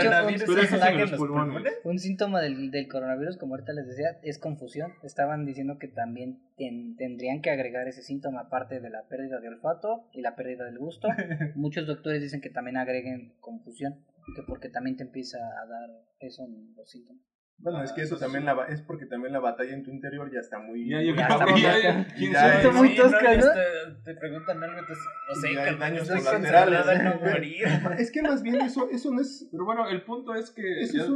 [1.84, 4.92] un síntoma del, del coronavirus, como ahorita les decía, es confusión.
[5.02, 9.48] Estaban diciendo que también ten- tendrían que agregar ese síntoma aparte de la pérdida de
[9.48, 11.08] olfato y la pérdida del gusto.
[11.54, 16.44] Muchos doctores dicen que también agreguen confusión, que porque también te empieza a dar eso
[16.44, 17.22] en los síntomas.
[17.58, 20.30] Bueno, es que eso también la, ba- es porque también la batalla en tu interior
[20.32, 20.88] ya está muy...
[20.88, 21.38] Ya, yo Ya está
[22.62, 23.36] ya, muy ya, tosca.
[23.36, 23.52] no, ¿no?
[23.52, 26.86] Te, te preguntan algo, entonces, no sé, hay daños colaterales.
[27.98, 29.48] Es que más bien eso, eso no es...
[29.50, 30.62] Pero bueno, el punto es que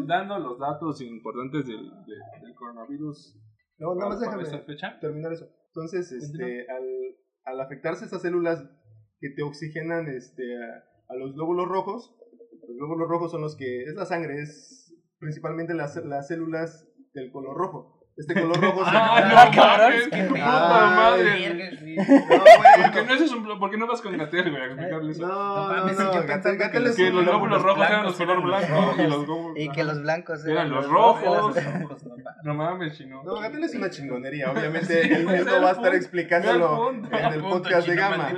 [0.07, 3.39] dando los datos importantes del, de- del coronavirus
[3.79, 4.45] No, nada más déjame
[5.01, 5.49] terminar eso.
[5.69, 6.85] Entonces, este, al,
[7.45, 8.63] al afectarse esas células
[9.21, 12.15] que te oxigenan este, a, a los glóbulos rojos,
[12.67, 13.85] los glóbulos rojos son los que...
[13.85, 14.82] Es la sangre, es
[15.23, 18.02] principalmente las, las células del color rojo.
[18.17, 18.83] Este color rojo.
[18.87, 19.93] ¡Ah, no, cabrón!
[20.11, 21.77] ¡Qué puta madre!
[21.79, 21.79] Sí.
[21.93, 23.05] No, ¿Por qué bueno.
[23.07, 25.27] no, haces un, ¿Por qué no vas con Gatel, güey, a explicarle eso?
[25.27, 28.43] No, No no, Gatel- que los es que un- los glóbulos rojos eran los color
[28.43, 31.55] blancos blanco y los los glóbulos Y que los blancos Eran los rojos.
[32.45, 33.23] no, mames, chino.
[33.25, 34.51] No, Gatel es una chingonería.
[34.51, 38.31] Obviamente él, no va a estar explicándolo en el podcast de Gama.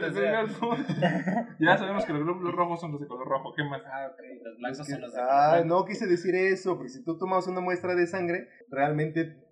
[1.61, 3.53] Ya sabemos que los glóbulos rojos son los de color rojo.
[3.55, 3.83] ¿Qué más?
[3.87, 7.17] Ah, ok, los blancos son los de Ah, no quise decir eso, porque si tú
[7.19, 9.44] tomas una muestra de sangre, realmente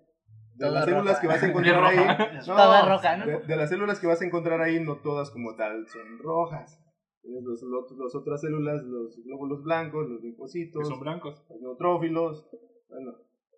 [0.55, 1.21] de Toda las células roja.
[1.21, 1.97] que vas a encontrar ahí,
[2.47, 3.25] no, Toda roja, ¿no?
[3.25, 6.79] de, de las células que vas a encontrar ahí, no todas como tal son rojas.
[7.21, 11.45] Tienes los, los, los otras células, los glóbulos blancos, los linfocitos, son blancos.
[11.49, 12.47] los neutrófilos.
[12.89, 13.11] Bueno,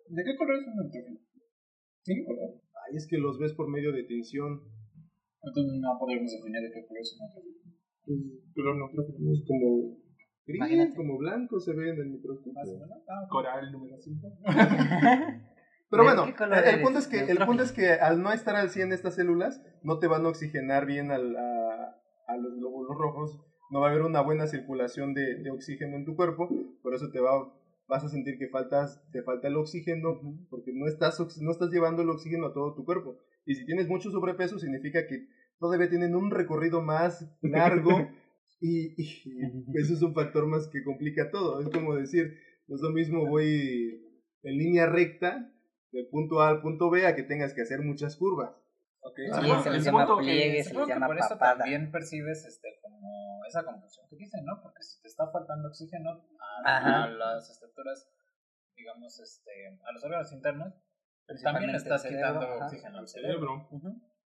[0.08, 1.20] ¿De qué color es un neutrófilo?
[2.04, 2.50] ¿Tiene color?
[2.88, 4.62] ahí es que los ves por medio de tinción.
[5.42, 7.56] Entonces no podemos definir de qué color es un neutrófilo.
[8.06, 9.98] Pues, color neutrófilo es como
[10.46, 10.94] gris, Imagínate.
[10.94, 12.62] como blanco se ve en el microscopio.
[13.10, 13.26] Ah.
[13.28, 14.28] Coral número 5.
[15.90, 16.24] Pero ¿De bueno,
[16.64, 19.62] el punto, es que, el punto es que al no estar al 100 estas células,
[19.82, 21.96] no te van a oxigenar bien al- a,
[22.26, 23.38] a los glóbulos rojos,
[23.70, 26.48] no va a haber una buena circulación de, de oxígeno en tu cuerpo,
[26.82, 27.30] por eso te va,
[27.88, 30.20] vas a sentir que faltas, te falta el oxígeno,
[30.50, 33.16] porque no estás, no estás llevando el oxígeno a todo tu cuerpo.
[33.44, 35.26] Y si tienes mucho sobrepeso, significa que
[35.58, 38.08] todavía tienen un recorrido más largo
[38.60, 39.40] y, y
[39.74, 41.60] eso es un factor más que complica todo.
[41.60, 42.34] Es como decir,
[42.66, 44.00] no es lo mismo voy
[44.42, 45.48] en línea recta
[45.96, 48.50] del punto A al punto B a que tengas que hacer muchas curvas.
[49.00, 51.58] Ok, Sí, se el les llama punto- pliegue, se les llama por eso papada.
[51.58, 54.60] también percibes este, como esa confusión que dicen, ¿no?
[54.62, 56.10] Porque si te está faltando oxígeno
[56.64, 58.08] a, a las estructuras,
[58.74, 59.50] digamos, este,
[59.84, 60.74] a los órganos internos,
[61.42, 62.66] también le estás cerebro, quitando ajá.
[62.66, 63.68] oxígeno al cerebro.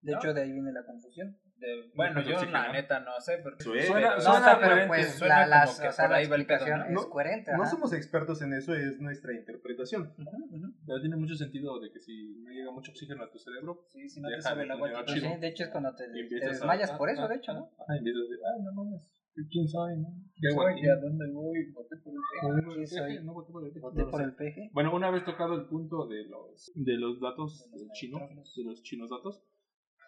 [0.00, 0.18] De ¿No?
[0.18, 1.40] hecho, de ahí viene la confusión.
[1.58, 3.42] De- bueno, yo la neta no sé.
[3.42, 6.10] Suena- pero- No, suena no, pero coherente, pues suena la, como que o sea, por
[6.12, 7.00] la ahí va el pedo, explicación ¿no?
[7.00, 7.50] es coherente.
[7.52, 7.70] No ajá.
[7.72, 10.14] somos expertos en eso, es nuestra interpretación.
[10.16, 10.72] Ujú.
[10.86, 14.08] Pero tiene mucho sentido de que si no llega mucho oxígeno a tu cerebro, Sí,
[14.08, 17.10] si no te el agua, Pues sí, de hecho es cuando te, desmayas ah, por
[17.10, 17.70] eso, ah, de hecho, ¿no?
[17.88, 19.02] ah, empiezas a decir, ay, no mames,
[19.50, 19.96] ¿quién soy?
[19.98, 20.08] No?
[20.34, 20.64] ¿Qué Qué voy?
[20.72, 20.82] guay.
[20.84, 21.72] ¿Y a dónde voy?
[21.72, 22.86] Voté por el peje.
[22.86, 24.26] Sí, soy- No voté por el peje, Voté no lo por sé.
[24.26, 24.70] el peje.
[24.72, 28.22] Bueno, una vez tocado el punto de los, de los datos De los chinos,
[28.56, 29.42] de los chinos datos,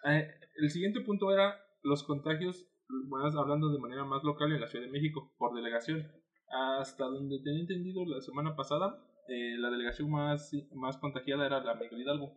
[0.05, 2.67] eh, el siguiente punto era los contagios,
[3.09, 6.11] más hablando de manera más local en la Ciudad de México, por delegación.
[6.79, 11.75] Hasta donde tenía entendido la semana pasada, eh, la delegación más, más contagiada era la
[11.75, 12.33] Miguel Hidalgo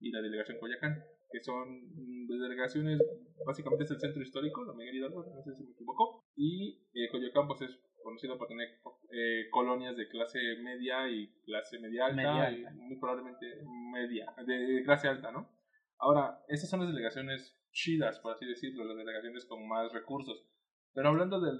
[0.00, 2.98] y la delegación Coyacán, que son mm, delegaciones,
[3.44, 7.08] básicamente es el centro histórico, la Miguel Hidalgo, no sé si me equivoco, y eh,
[7.10, 8.68] Coyoacán pues es conocido por tener
[9.12, 13.46] eh, colonias de clase media y clase media alta, Media y muy probablemente
[13.92, 15.50] media, de clase alta, ¿no?
[15.98, 20.44] Ahora, esas son las delegaciones chidas, por así decirlo, las delegaciones con más recursos.
[20.92, 21.52] Pero hablando de,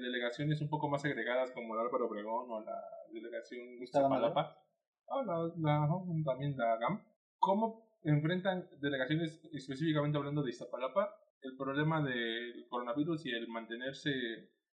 [0.00, 2.80] delegaciones un poco más segregadas como el Álvaro Obregón o la
[3.12, 3.82] delegación.
[3.82, 4.58] Iztapalapa,
[5.06, 5.88] o la, la-
[6.24, 7.04] también la GAM,
[7.38, 14.10] ¿cómo enfrentan delegaciones, específicamente hablando de Iztapalapa, el problema del coronavirus y el mantenerse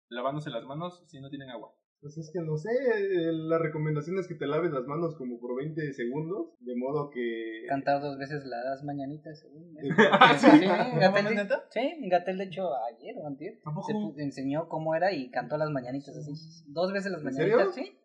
[0.09, 1.73] lavándose las manos si no tienen agua?
[2.03, 5.39] Pues es que no sé, eh, la recomendación es que te laves las manos como
[5.39, 7.63] por 20 segundos, de modo que...
[7.69, 9.39] Cantar dos veces las mañanitas.
[9.39, 9.73] según.
[10.11, 10.65] Ah, Sí, sí.
[10.65, 13.87] Gatel, sí, Gatel, de hecho, ayer o antier, ¿Tampoco?
[14.15, 16.33] se enseñó cómo era y cantó las mañanitas así.
[16.67, 17.89] Dos veces las ¿En mañanitas, serio?
[17.91, 17.97] sí.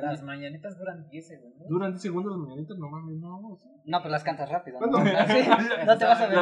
[0.00, 1.68] Las mañanitas duran 10 segundos.
[1.68, 3.58] Duran 10 segundos las mañanitas, no mames, no.
[3.84, 4.80] No, pues las cantas rápido.
[4.80, 4.88] ¿no?
[4.88, 5.10] Bueno.
[5.18, 5.48] Ah, sí,
[5.86, 6.38] no te vas a ver.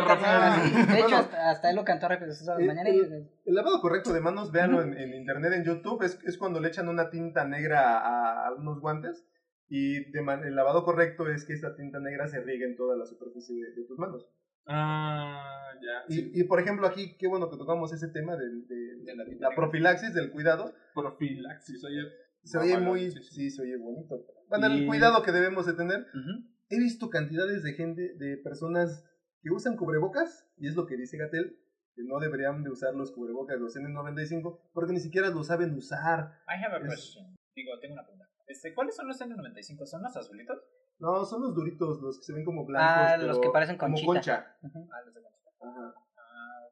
[0.86, 1.16] De hecho, Bueno.
[1.16, 2.28] hasta, hasta él lo cantó rápido.
[2.28, 3.10] las Eh, mañanitas.
[3.44, 6.68] El lavado correcto de manos, véanlo en, en internet, en YouTube, es, es cuando le
[6.68, 9.26] echan una tinta negra a, a unos guantes
[9.68, 12.96] y de man- el lavado correcto es que esta tinta negra se riegue en toda
[12.96, 14.28] la superficie de, de tus manos.
[14.66, 16.06] Ah, ya.
[16.14, 16.30] sí.
[16.34, 19.54] Y, y, por ejemplo aquí, qué bueno que tocamos ese tema de, De la la
[19.56, 20.72] profilaxis, del cuidado.
[20.94, 22.02] Profilaxis, oye.
[22.44, 23.34] Se oye muy, sí, sí.
[23.34, 24.24] sí, se oye bonito.
[24.48, 26.00] Bueno, Y- el cuidado que debemos de tener.
[26.00, 26.44] Ujú.
[26.70, 29.04] He visto cantidades de gente, de personas
[29.42, 31.58] que usan cubrebocas, y es lo que dice Gatel,
[31.94, 36.32] que no deberían de usar los cubrebocas los N95 porque ni siquiera lo saben usar.
[36.48, 37.36] I have a Es- question.
[37.54, 38.28] Digo, tengo una pregunta.
[38.46, 39.84] Este, ¿Cuáles son los N95?
[39.86, 40.58] ¿Son los azulitos?
[41.00, 42.90] No, son los duritos, los que se ven como blancos.
[42.90, 44.12] Ah, pero los que parecen como conchita.
[44.12, 44.56] concha.
[44.62, 44.88] Ujú.
[44.92, 45.50] Ah, los de conchita.
[45.60, 45.94] Ajá.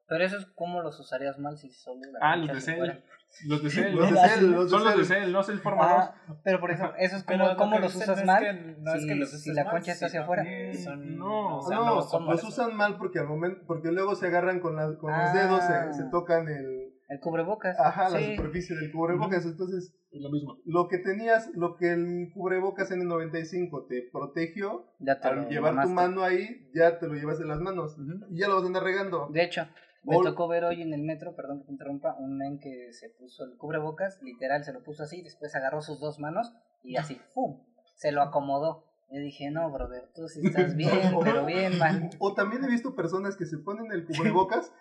[0.07, 3.03] Ah, Pero esos, ¿cómo los usarías mal si solo la Ah, los de Cell.
[3.49, 3.95] Los de Cell.
[3.95, 4.47] Los de Ah, Cell, sí.
[4.47, 5.23] los de Son los de Cell.
[5.25, 5.92] Cell, no es el Forma 2.
[5.99, 6.14] Ah,
[6.45, 8.42] pero por ejemplo, esos Pero ¿cómo, lo cómo los usas es mal?
[8.45, 10.45] que no es si, que los si uses la concha está hacia afuera.
[10.97, 12.49] No, o sea, no, no son los eso.
[12.49, 15.33] usan mal porque al momento, porque luego se agarran con, la, con los Ah.
[15.35, 17.79] dedos, se, se tocan el, El cubrebocas.
[17.79, 19.45] ajá, la superficie del cubrebocas.
[19.45, 20.59] Entonces, Es lo mismo.
[20.64, 25.83] lo que tenías, lo que el cubrebocas N95 te protegió, Ya te al lo llevar
[25.83, 27.97] tu mano ahí, ya te lo llevas en las manos.
[28.31, 29.29] Y ya lo vas a andar regando.
[29.33, 29.69] De hecho,
[30.07, 32.92] me Ol- tocó ver hoy en el metro, perdón que te interrumpa, un men que
[32.92, 36.97] se puso el cubrebocas, literal se lo puso así, después agarró sus dos manos y
[36.97, 37.62] así, ¡pum!
[37.95, 38.85] Se lo acomodó.
[39.11, 42.11] Yo dije, no, brother, tú sí estás bien, pero bien, man.
[42.19, 44.73] O también he visto personas que se ponen el cubrebocas,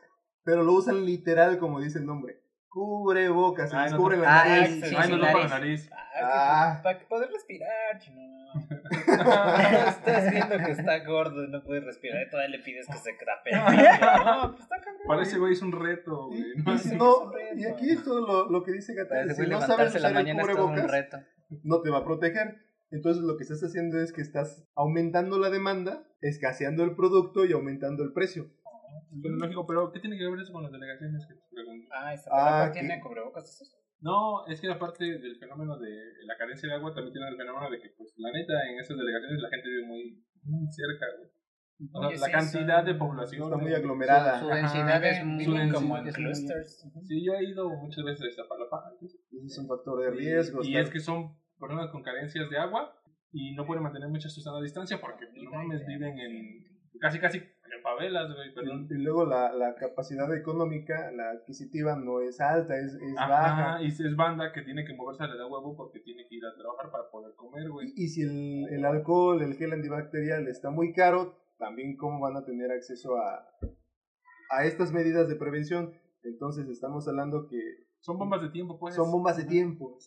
[0.44, 2.40] pero lo usan literal como dice el nombre.
[2.70, 4.80] Cubrebocas, se les cubre la Ah, nariz.
[4.90, 5.90] sí, Ay, sí, no, la nariz.
[6.22, 6.80] Ah.
[6.84, 8.22] Para poder respirar, chino.
[9.90, 13.18] Estás viendo que está gordo y no puede respirar y todavía le pides que se
[13.18, 13.52] crape.
[14.26, 15.02] No, pues está cabrón.
[15.08, 16.52] Para ese güey es un reto, Y, güey.
[16.56, 19.48] y No, si sí, no, y aquí es todo lo, lo que dice Gata, si
[19.48, 21.18] no sabes usar el cubrebocas, reto.
[21.64, 22.56] no te va a proteger.
[22.92, 27.52] Entonces lo que estás haciendo es que estás aumentando la demanda, escaseando el producto y
[27.52, 28.46] aumentando el precio.
[29.22, 31.90] Pero lógico, pero ¿qué tiene que ver eso con las delegaciones que te pregunto?
[31.94, 33.44] Ah, esta Ah, tiene cubrebocas.
[33.50, 33.76] esos?
[34.02, 35.90] No, es que aparte del fenómeno de
[36.26, 38.98] la carencia de agua, también tiene el fenómeno de que, pues, la neta, en esas
[38.98, 41.30] delegaciones la gente vive muy, muy cerca, güey.
[41.92, 43.44] O sea, la sí, cantidad de población.
[43.44, 44.40] Está muy aglomerada.
[44.40, 45.44] Su, su Ajá, densidad es muy...
[45.44, 46.90] su como en clusters.
[47.06, 49.20] Sí, yo he ido muchas veces a Iztapalapa antes.
[49.32, 50.64] Ese es un factor de riesgo.
[50.64, 52.96] Y, y es que son personas con carencias de agua
[53.32, 56.64] y no pueden mantener mucha su sana distancia porque, pues, no mames, viven en
[57.00, 57.42] casi, casi
[57.76, 58.88] en favelas, güey, perdón.
[58.90, 63.28] y, y luego la, la capacidad económica, la adquisitiva no es alta, es, es Ajá,
[63.30, 63.84] baja.
[63.84, 66.46] y es banda que tiene que moverse a la de huevo porque tiene que ir
[66.46, 67.94] a trabajar para poder comer, güey.
[67.96, 72.36] Y, y si el, el alcohol, el gel antibacterial está muy caro, también cómo van
[72.38, 73.48] a tener acceso a,
[74.50, 75.94] a estas medidas de prevención.
[76.24, 77.60] Entonces estamos hablando que
[78.00, 78.96] Son bombas de tiempo, pues.
[78.96, 79.98] son bombas de tiempo.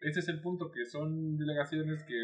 [0.00, 2.14] Ese es el punto, que son delegaciones que,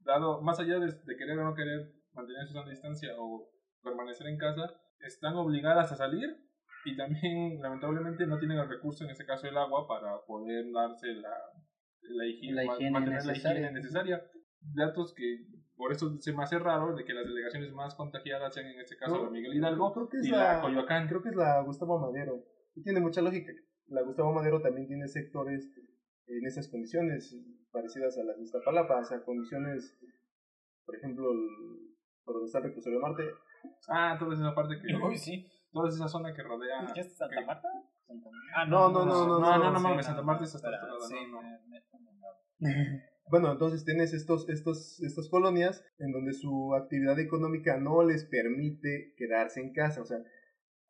[0.00, 3.50] dado, más allá de, de querer o no querer mantener su distancia o
[3.84, 6.36] permanecer en casa, están obligadas a salir
[6.84, 11.08] y también, lamentablemente, no tienen el recurso, en este caso el agua, para poder darse
[11.14, 11.34] la,
[12.02, 13.60] la higiene, La higiene mantener la necesaria.
[13.60, 14.24] higiene necesaria.
[14.74, 18.66] Datos que, por eso se me hace raro de que las delegaciones más contagiadas sean,
[18.66, 21.06] en este caso, No, la Miguel Hidalgo creo que es y la- la Coyoacán.
[21.08, 22.42] Creo que es la Gustavo Madero.
[22.74, 23.52] Y tiene mucha lógica.
[23.88, 25.70] La Gustavo Madero también tiene sectores
[26.26, 27.36] en esas condiciones
[27.70, 29.98] parecidas a las de Iztapalapa, o sea, condiciones,
[30.86, 31.94] por ejemplo, el,
[32.24, 33.24] por donde está el reclusorio norte,
[33.88, 34.94] Ah, toda esa parte que...
[34.96, 35.46] Uy, sí.
[35.72, 36.86] Toda esa zona que rodea...
[36.94, 37.68] ¿Qué es Santa que- Marta?
[38.06, 38.48] Santa Marta.
[38.56, 40.94] Ah, No, no, no, no, no, no, no, mames, no, Santa Marta es hasta espera,
[40.94, 41.40] otro lado,
[43.30, 49.14] Bueno, entonces tienes estos, estos, estas colonias en donde su actividad económica no les permite
[49.16, 50.02] quedarse en casa.
[50.02, 50.18] O sea,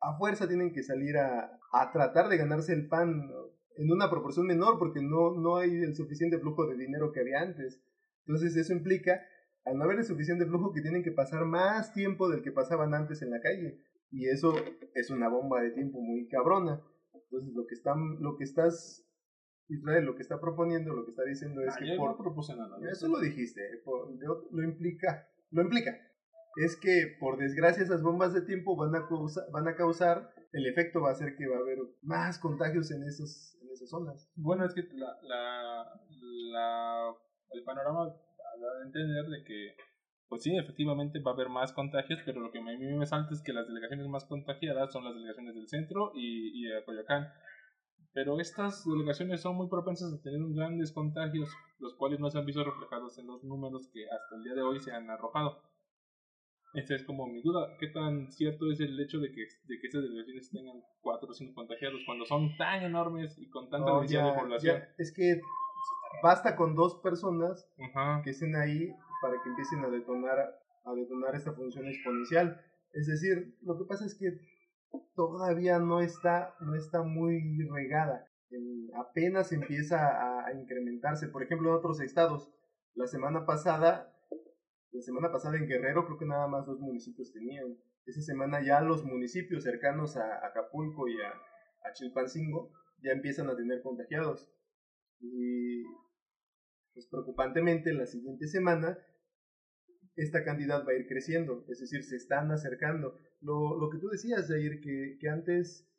[0.01, 3.33] a fuerza tienen que salir a, a tratar de ganarse el pan ¿no?
[3.77, 7.41] en una proporción menor porque no, no hay el suficiente flujo de dinero que había
[7.41, 7.81] antes.
[8.27, 9.21] Entonces eso implica,
[9.65, 12.93] al no haber el suficiente flujo, que tienen que pasar más tiempo del que pasaban
[12.93, 13.81] antes en la calle.
[14.11, 14.53] Y eso
[14.93, 16.81] es una bomba de tiempo muy cabrona.
[17.13, 19.03] Entonces lo que, están, lo que estás,
[19.67, 22.17] Israel, lo que está proponiendo, lo que está diciendo es Ah, que yo por, no
[22.17, 22.77] propuse nada.
[22.91, 25.97] eso lo dijiste, por- yo- lo implica, lo implica.
[26.57, 30.67] Es que por desgracia esas bombas de tiempo van a causar, van a causar, el
[30.67, 34.31] efecto va a ser que va a haber más contagios en esos, en esas zonas.
[34.35, 35.99] Bueno, es que la, la,
[36.51, 37.15] la,
[37.51, 38.15] el panorama
[38.57, 39.75] da a entender de que,
[40.27, 43.33] pues sí, efectivamente va a haber más contagios, pero lo que a mí me salta
[43.33, 47.27] es que las delegaciones más contagiadas son las delegaciones del centro y, y de Coyoacán.
[48.13, 52.45] Pero estas delegaciones son muy propensas a tener grandes contagios, los cuales no se han
[52.45, 55.61] visto reflejados en los números que hasta el día de hoy se han arrojado.
[56.73, 59.87] Esta es como mi duda, ¿qué tan cierto es el hecho de que, de que
[59.87, 63.99] estas delegaciones tengan cuatro o cinco contagiados cuando son tan enormes y con tanta No,
[63.99, 64.77] densidad de población?
[64.79, 65.39] ya, es que
[66.23, 67.67] basta con dos personas
[68.23, 68.91] que estén ahí
[69.21, 70.37] para que empiecen a detonar,
[70.83, 72.59] a detonar esta función exponencial.
[72.93, 74.37] Es decir, lo que pasa es que
[75.15, 78.25] todavía no está, no está muy regada.
[78.49, 81.27] En- apenas empieza a, a incrementarse.
[81.27, 82.53] Por ejemplo, en otros estados,
[82.93, 84.13] la semana pasada,
[84.91, 87.77] la semana pasada en Guerrero creo que nada más dos municipios tenían.
[88.05, 93.55] Esa semana ya los municipios cercanos a Acapulco y a, a Chilpancingo ya empiezan a
[93.55, 94.49] tener contagiados.
[95.19, 95.83] Y
[96.93, 98.97] pues preocupantemente la siguiente semana
[100.15, 103.19] esta cantidad va a ir creciendo, es decir, se están acercando.
[103.41, 105.89] Lo, lo que tú decías, Jair, que, que antes,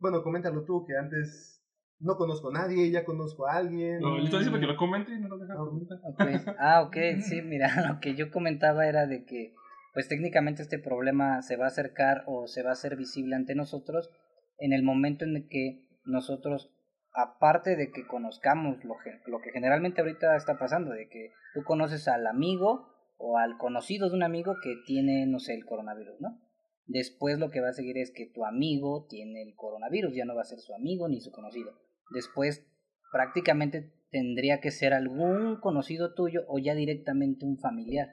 [0.00, 1.64] bueno, coméntalo tú, que antes
[1.98, 4.00] no conozco a nadie, ya conozco a alguien.
[4.00, 5.98] No, yo estoy diciendo que lo comente y no lo deja comentar.
[6.04, 6.54] Okay.
[6.58, 9.54] Ah, ok, sí, mira, lo que yo comentaba era de que,
[9.94, 13.54] pues técnicamente este problema se va a acercar o se va a hacer visible ante
[13.54, 14.10] nosotros
[14.58, 16.74] en el momento en el que nosotros
[17.12, 22.26] aparte de que conozcamos lo que, generalmente ahorita está pasando, de que tú conoces al
[22.26, 22.88] amigo
[23.18, 26.40] o al conocido de un amigo que tiene, no sé, el coronavirus, ¿no?
[26.86, 30.34] Después lo que va a seguir es que tu amigo tiene el coronavirus, ya no
[30.34, 31.72] va a ser su amigo ni su conocido.
[32.10, 32.66] Después
[33.12, 38.08] prácticamente tendría que ser algún conocido tuyo o ya directamente un familiar.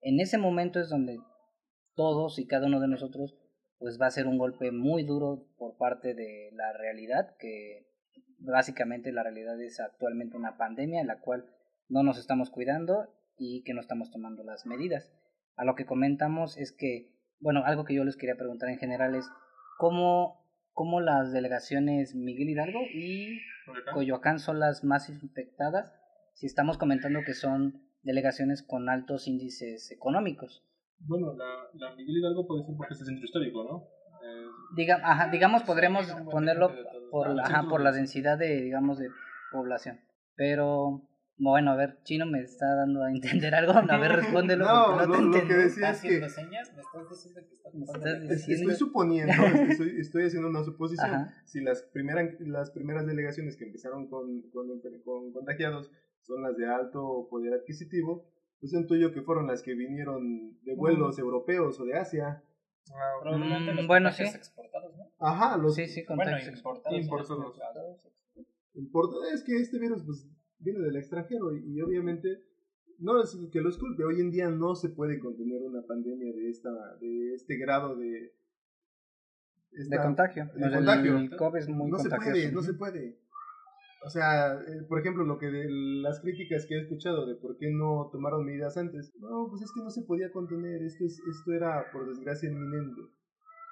[0.00, 1.18] En ese momento es donde
[1.94, 3.36] todos y cada uno de nosotros
[3.78, 7.86] pues va a ser un golpe muy duro por parte de la realidad que
[8.38, 11.46] básicamente la realidad es actualmente una pandemia en la cual
[11.88, 13.08] no nos estamos cuidando
[13.38, 15.12] y que no estamos tomando las medidas.
[15.56, 19.14] A lo que comentamos es que, bueno, algo que yo les quería preguntar en general
[19.14, 19.28] es
[19.78, 23.40] cómo, cómo las delegaciones Miguel Hidalgo y
[23.92, 25.92] Coyoacán son las más infectadas,
[26.34, 30.64] si estamos comentando que son delegaciones con altos índices económicos.
[31.00, 33.96] Bueno, la, la Miguel Hidalgo puede ser porque es el centro histórico, ¿no?
[34.74, 36.70] Diga, ajá, digamos, podremos ponerlo
[37.10, 39.08] por, ajá, por la densidad de, digamos, de
[39.52, 40.00] población.
[40.36, 43.72] Pero, bueno, a ver, Chino me está dando a entender algo.
[43.72, 44.64] A ver, respóndelo.
[44.64, 46.28] no, no, lo, que decía es que...
[46.28, 46.72] señas?
[46.74, 49.32] ¿Me estás diciendo que estás, estás Estoy suponiendo,
[49.68, 51.26] estoy, estoy, haciendo una suposición.
[51.44, 54.68] Si las, primeras las primeras delegaciones que empezaron con, con,
[55.04, 55.90] con contagiados
[56.22, 58.26] son las de alto poder adquisitivo,
[58.60, 62.42] pues intuyo que fueron las que vinieron de vuelos europeos o de Asia.
[63.22, 64.22] Probablemente los Mm, bueno, sí.
[64.22, 65.10] exportados, ¿no?
[65.18, 66.56] Ajá, los Sí, sí, Bueno, contexto.
[66.56, 66.98] importados.
[66.98, 67.38] Importados.
[67.38, 68.00] Importados.
[68.74, 70.28] importa- es que este virus pues
[70.58, 72.42] viene del extranjero y, y obviamente
[72.98, 76.48] no es que lo culpe, hoy en día no se puede contener una pandemia de
[76.50, 76.70] esta
[77.00, 78.32] de este grado de
[79.72, 80.46] de contagio.
[80.54, 81.16] de El- contagio.
[81.18, 83.18] El COVID es muy no se puede, no se puede.
[84.04, 87.56] O sea, eh, por ejemplo, lo que de las críticas que he escuchado de por
[87.58, 89.12] qué no tomaron medidas antes.
[89.18, 93.00] No, pues es que no se podía contener, esto es esto era por desgracia inminente.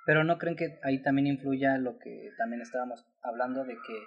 [0.06, 3.98] Pero no creen que ahí también influya lo que también estábamos hablando de que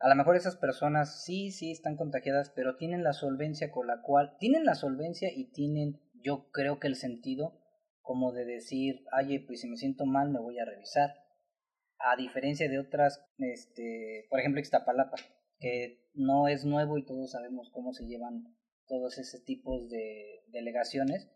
[0.00, 4.00] a lo mejor esas personas sí, sí están contagiadas, pero tienen la solvencia con la
[4.00, 7.60] cual, tienen la solvencia y tienen, yo creo que el sentido
[8.10, 11.10] como de decir, oye, pues si me siento mal me voy a revisar.
[11.98, 15.16] A diferencia de otras, este, por ejemplo, Ixtapalapa,
[15.60, 18.56] que no es nuevo y todos sabemos cómo se llevan
[18.86, 21.30] todos ese tipos de delegaciones.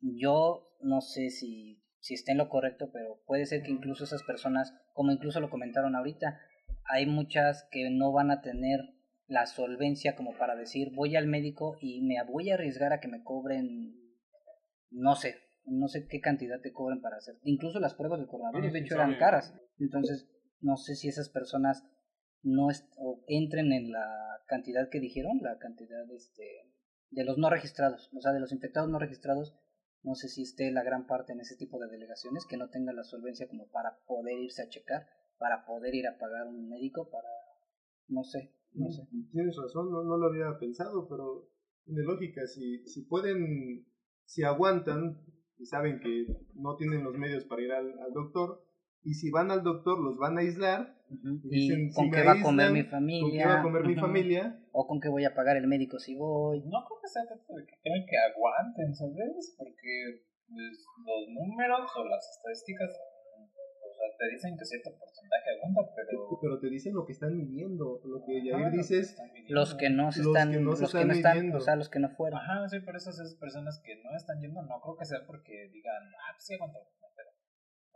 [0.00, 4.22] Yo no sé si, si esté en lo correcto, pero puede ser que incluso esas
[4.24, 6.40] personas, como incluso lo comentaron ahorita,
[6.84, 8.80] hay muchas que no van a tener
[9.26, 13.08] la solvencia como para decir voy al médico y me voy a arriesgar a que
[13.08, 13.94] me cobren,
[14.90, 17.36] no sé, no sé qué cantidad te cobren para hacer.
[17.42, 19.54] Incluso las pruebas de coronavirus, Ah, de hecho, eran caras.
[19.78, 21.84] Entonces, no sé si esas personas
[22.42, 26.72] no o entren en la cantidad que dijeron, la cantidad este,
[27.10, 29.54] de los no registrados, o sea, de los infectados no registrados,
[30.02, 32.96] no sé si esté la gran parte en ese tipo de delegaciones que no tengan
[32.96, 35.06] la solvencia como para poder irse a checar,
[35.38, 37.28] para poder ir a pagar un médico, para,
[38.08, 39.02] no sé, no sé.
[39.32, 41.48] Tienes razón, no, no lo había pensado, pero
[41.84, 42.46] tiene lógica.
[42.46, 43.86] Si, si pueden,
[44.24, 45.20] si aguantan
[45.58, 48.64] y saben que no tienen los medios para ir al, al doctor,
[49.02, 52.32] y si van al doctor los van a aislar, Y dicen, con si qué va
[52.32, 54.00] a comer mi ¿con familia, qué va a comer mi Ujú.
[54.00, 54.60] familia?
[54.72, 56.60] o con qué voy a pagar el médico si voy.
[56.60, 59.54] No creo que sea tanto de que crean que aguanten, ¿sabes?
[59.58, 65.92] Porque pues, los números o las estadísticas, o sea, te dicen que cierto porcentaje aguanta,
[65.96, 66.38] pero...
[66.40, 69.54] Pero te dicen lo que están viviendo, lo que Yair Ajá, dice es, están viviendo.
[69.60, 71.58] Los que no se Los están, que no se los que están no están, midiendo.
[71.58, 72.38] o sea, los que no fueron.
[72.38, 75.68] Ajá, sí, por eso esas personas que no están yendo, no creo que sea porque
[75.72, 76.78] digan, ah, pues sí aguanto.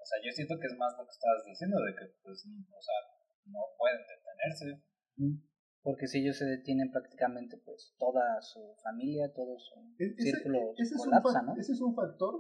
[0.03, 2.82] O sea, yo siento que es más lo que estabas diciendo, de que, pues, o
[2.82, 2.98] sea,
[3.46, 4.82] no pueden detenerse.
[5.16, 5.36] Mm.
[5.82, 10.72] Porque si ellos se detienen prácticamente, pues toda su familia, todo su E- ese, círculo
[10.78, 11.53] ese es un colapsa, fac- ¿no?
[11.59, 12.34] ese es un factor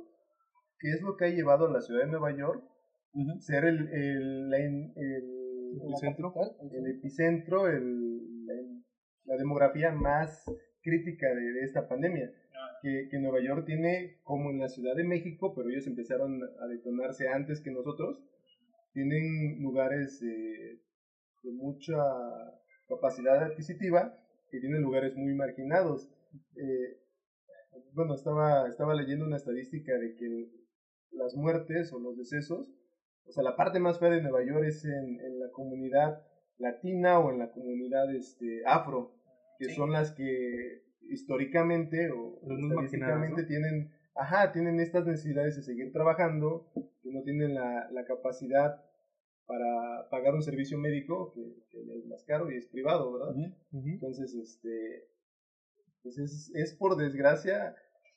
[0.78, 2.62] que es lo que ha llevado a la ciudad de Nueva York
[3.14, 3.40] Ujú.
[3.40, 6.32] ser el, el, el- epicentro,
[6.70, 8.84] el epicentro, el- el-
[9.24, 10.44] la demografía más
[10.82, 12.30] crítica de, de esta pandemia.
[12.82, 16.66] Que, que Nueva York tiene, como en la Ciudad de México, pero ellos empezaron a
[16.66, 18.20] detonarse antes que nosotros,
[18.92, 20.80] tienen lugares eh,
[21.42, 21.94] de mucha
[22.88, 24.18] capacidad adquisitiva
[24.50, 26.10] que tienen lugares muy marginados.
[26.56, 26.98] Eh,
[27.94, 30.50] bueno, estaba, estaba leyendo una estadística de que
[31.12, 32.68] las muertes o los decesos,
[33.26, 36.20] o sea, la parte más fea de Nueva York es en, en la comunidad
[36.58, 39.12] latina o en la comunidad este, afro,
[39.58, 39.74] que Sí.
[39.74, 46.70] son las que históricamente o estadísticamente marginadas, tienen ajá, tienen estas necesidades de seguir trabajando,
[47.02, 48.82] que no tienen la, la capacidad
[49.46, 53.34] para pagar un servicio médico que, es más caro y es privado, ¿verdad?
[53.72, 55.08] Entonces, este,
[56.02, 57.74] pues es, es por desgracia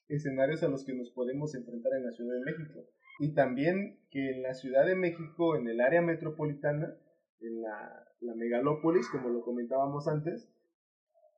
[0.07, 2.85] escenarios a los que nos podemos enfrentar en la Ciudad de México.
[3.19, 6.95] Y también que en la Ciudad de México, en el área metropolitana,
[7.39, 10.49] en la, la megalópolis, como lo comentábamos antes,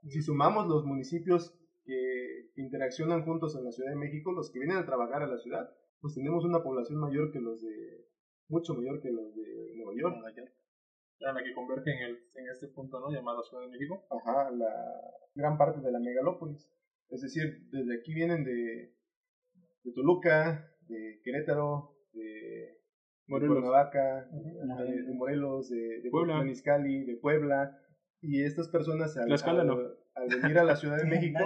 [0.03, 1.53] si sumamos los municipios
[1.85, 5.37] que interaccionan juntos en la Ciudad de México, los que vienen a trabajar a la
[5.37, 5.69] ciudad,
[6.01, 8.07] pues tenemos una población mayor que los de,
[8.49, 10.15] mucho mayor que los de Nueva York.
[10.15, 10.51] Nueva York.
[11.19, 13.11] la que converge en, el, en este punto, ¿no?
[13.11, 14.05] Llamado Ciudad de México.
[14.09, 14.73] Ajá, la
[15.35, 16.69] gran parte de la megalópolis.
[17.09, 18.93] Es decir, desde aquí vienen de,
[19.83, 22.81] de Toluca, de Querétaro, de
[23.27, 23.63] Morelos.
[24.33, 26.43] de, de, Morelos, de, de Puebla.
[26.43, 27.81] de Puebla.
[28.21, 31.39] Y estas personas al, al, venir a la Ciudad de México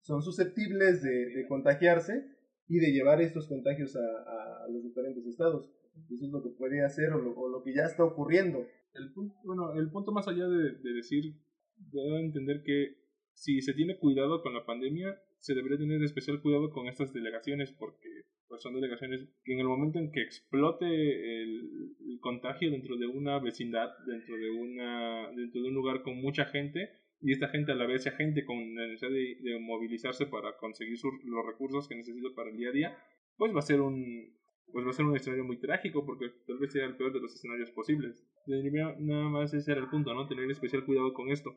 [0.00, 2.26] son susceptibles de, contagiarse
[2.68, 5.70] y de llevar estos contagios a, a, los diferentes estados.
[6.10, 8.66] Eso es lo que puede hacer o lo, o lo que ya está ocurriendo.
[8.94, 11.36] El punto, bueno, el punto más allá de, de decir,
[11.76, 12.96] debo entender que
[13.34, 17.72] si se tiene cuidado con la pandemia, se debería tener especial cuidado con estas delegaciones
[17.72, 18.08] porque
[18.48, 21.86] pues, son delegaciones que en el momento en que explote el,
[22.20, 26.90] contagio dentro de una vecindad, dentro de, una, dentro de un lugar con mucha gente,
[27.22, 30.98] y esta gente a la vez sea gente con la necesidad de, movilizarse para conseguir
[31.24, 32.98] los recursos que necesita para el día a día,
[33.38, 34.38] pues va a ser un
[34.70, 37.20] pues va a ser un escenario muy trágico porque tal vez sea el peor de
[37.20, 38.22] los escenarios posibles.
[38.46, 40.28] Nada más ese era el punto, ¿no?
[40.28, 41.56] Tener especial cuidado con esto.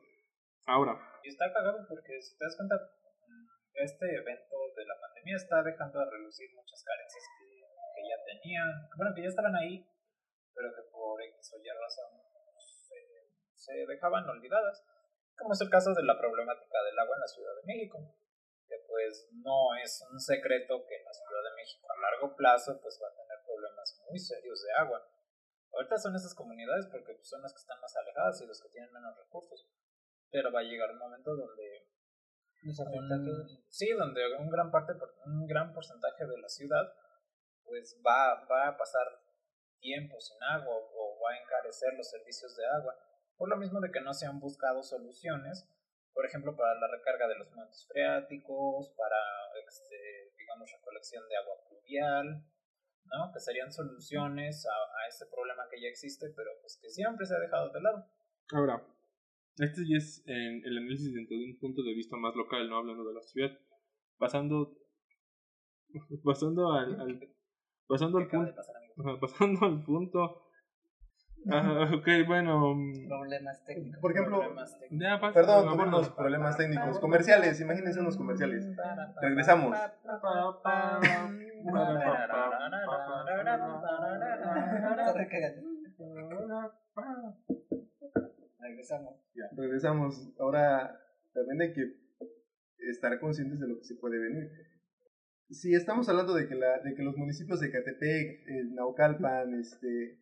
[0.66, 0.98] Ahora.
[1.24, 2.76] Y está cagado porque si te das cuenta,
[3.84, 7.48] este evento de la pandemia está dejando de relucir muchas carencias que,
[7.96, 9.86] que ya tenían, bueno, que ya estaban ahí,
[10.56, 12.12] pero que por X o Y razón
[12.58, 12.98] se,
[13.56, 14.84] se dejaban olvidadas,
[15.38, 18.00] como es el caso de la problemática del agua en la Ciudad de México,
[18.68, 23.00] que pues no es un secreto que la Ciudad de México a largo plazo pues
[23.04, 25.04] va a tener problemas muy serios de agua.
[25.74, 28.70] Ahorita son esas comunidades porque pues, son las que están más alejadas y los que
[28.70, 29.68] tienen menos recursos
[30.34, 31.86] pero va a llegar un momento donde
[33.70, 34.94] sí donde un gran parte
[35.26, 36.94] un gran porcentaje de la ciudad
[37.66, 39.06] pues va va a pasar
[39.80, 42.96] tiempo sin agua o va a encarecer los servicios de agua.
[43.36, 45.68] Por lo mismo de que no se han buscado soluciones
[46.14, 49.18] por ejemplo para la recarga de los montes freáticos para
[49.68, 52.46] este, digamos recolección de agua pluvial
[53.06, 53.32] ¿no?
[53.34, 57.36] que serían soluciones a, a ese problema que ya existe pero pues que siempre se
[57.36, 58.06] ha dejado de lado.
[58.54, 58.93] Ahora
[59.58, 62.78] este ya es en el análisis dentro de un punto de vista más local, no
[62.78, 63.52] hablando de la ciudad.
[64.18, 64.76] Pasando,
[66.24, 67.20] pasando al, al
[67.88, 70.40] pasando al punto, pasando al punto.
[71.52, 72.74] Ah, ok, bueno.
[72.76, 74.00] Mm, problemas técnicos.
[74.00, 74.42] Por ejemplo,
[75.34, 77.00] perdón, tuvimos problemas técnicos.
[77.00, 78.66] Comerciales, imagínense unos comerciales.
[79.22, 79.78] Regresamos.
[88.84, 89.16] Regresamos.
[89.56, 90.34] regresamos.
[90.40, 91.00] Ahora
[91.34, 91.94] también hay que
[92.90, 94.52] estar conscientes de lo que se puede venir.
[95.50, 100.20] Si estamos hablando de que, la, de que los municipios de Catepec, Naucalpan, este,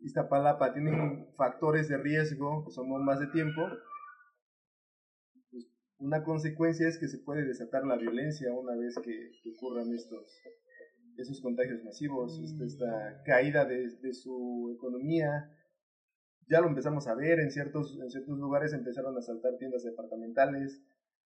[0.00, 3.62] Iztapalapa tienen factores de riesgo que son más de tiempo,
[5.50, 5.68] pues
[5.98, 10.40] una consecuencia es que se puede desatar la violencia una vez que, ocurran estos
[11.18, 15.50] esos contagios masivos, esta, esta caída de, de su economía,
[16.48, 20.82] ya lo empezamos a ver, en ciertos, en ciertos lugares empezaron a saltar tiendas departamentales.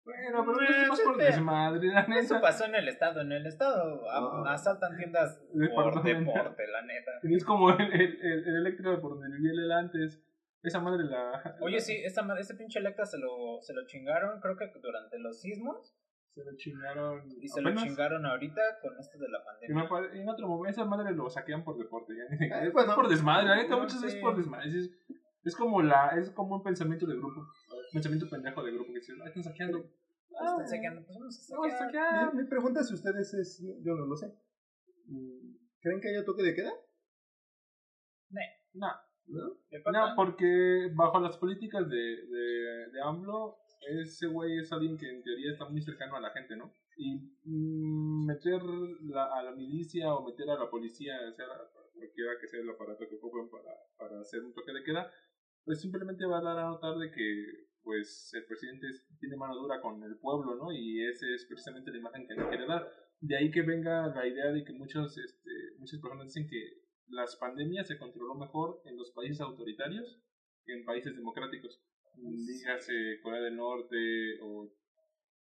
[0.04, 2.20] Bueno, pero es más por desmadre, la neta.
[2.20, 4.08] Eso pasó en el estado, en el estado
[4.48, 5.42] asaltan tiendas
[5.76, 7.12] por deporte, la neta.
[7.24, 10.22] Es como el, el, el, eléctrico por donde vivía el antes.
[10.62, 11.58] Esa madre la...
[11.62, 15.40] Oye, sí, esa ese pinche Electra se lo, se lo chingaron, creo que durante los
[15.40, 15.96] sismos.
[16.36, 17.24] Se lo chingaron.
[17.42, 19.88] Y se lo chingaron ahorita con esto de la pandemia.
[20.14, 22.14] Y en otro momento, esa madre lo saquean por deporte.
[22.14, 22.62] Ya.
[22.62, 24.68] es por desmadre, la neta, muchas veces por desmadre.
[24.68, 24.92] Es,
[25.46, 27.48] es, como la, es como un pensamiento de grupo.
[27.94, 29.90] Pensamiento pendejo de grupo que dice, ay, están saqueando.
[30.38, 31.18] Ah, están saqueando, pues
[31.50, 32.34] vamos a saquear.
[32.34, 34.28] Mi, mi, pregunta si ustedes es, yo no lo sé.
[35.80, 36.74] ¿Creen que haya toque de queda?
[38.74, 38.90] No.
[39.28, 39.58] No,
[39.92, 43.58] no porque bajo las políticas de, de, de AMLO
[43.88, 46.74] ese güey es alguien que en teoría está muy cercano a la gente, ¿no?
[46.98, 51.48] Y mm, meter a la milicia o meter a la policía, sea
[51.94, 55.12] cualquiera que sea el aparato que ocupen para, para hacer un toque de queda,
[55.64, 58.88] pues simplemente va a dar a notar de que pues el presidente
[59.20, 60.72] tiene mano dura con el pueblo, ¿no?
[60.72, 62.90] Y esa es precisamente la imagen que no quiere dar.
[63.20, 67.36] De ahí que venga la idea de que muchos, este, muchas personas dicen que las
[67.36, 70.20] pandemias se controló mejor en los países autoritarios
[70.66, 71.80] que en países democráticos
[72.18, 74.70] dígase Corea del Norte o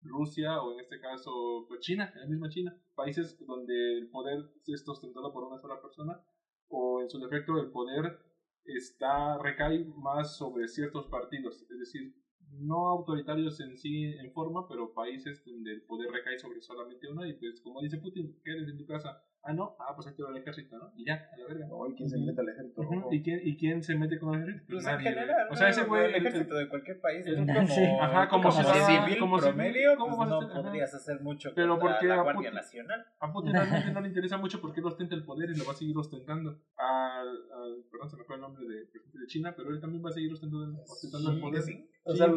[0.02, 4.88] Rusia o en este caso pues China, la misma China, países donde el poder es
[4.88, 6.22] ostentado por una sola persona
[6.70, 8.20] o en su defecto el poder
[8.66, 12.14] está recae más sobre ciertos partidos, es decir,
[12.52, 17.26] no autoritarios en sí en forma, pero países donde el poder recae sobre solamente uno
[17.26, 19.22] y pues como dice Putin, quedes en tu casa.
[19.42, 20.92] Ah, no, ah, pues activa el ejército, ¿no?
[20.98, 21.66] Y ya, a la verga.
[21.68, 22.82] No, ¿y quién se mete al ejército?
[23.10, 24.66] ¿Y, quién, ¿Y quién se mete con el ejército?
[24.74, 27.68] Pues, Pues en general, o sea, ese güey, el ejército de cualquier país, tú como,
[27.68, 27.82] Sí.
[28.02, 30.62] Ajá, como como civil como civil, promedio, ¿cómo pues vas a no hacer?
[30.62, 33.06] Podrías hacer mucho Pero contra porque la a Guardia Putin- Nacional.
[33.22, 35.72] A Putin realmente no le interesa mucho porque él ostenta el poder y lo va
[35.72, 36.60] a seguir ostentando.
[36.76, 40.10] Al, al- perdón, se me fue el nombre de, de China, pero él también va
[40.10, 41.62] a seguir ostentando, ostentando el Sí, poder.
[41.62, 41.90] sí.
[42.10, 42.28] O sea,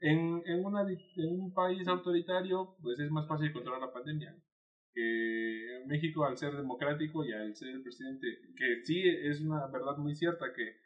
[0.00, 4.36] en, en, una, en un país autoritario, pues es más fácil controlar la pandemia.
[4.94, 9.66] Que en México, al ser democrático y al ser el presidente, que sí es una
[9.68, 10.76] verdad muy cierta que,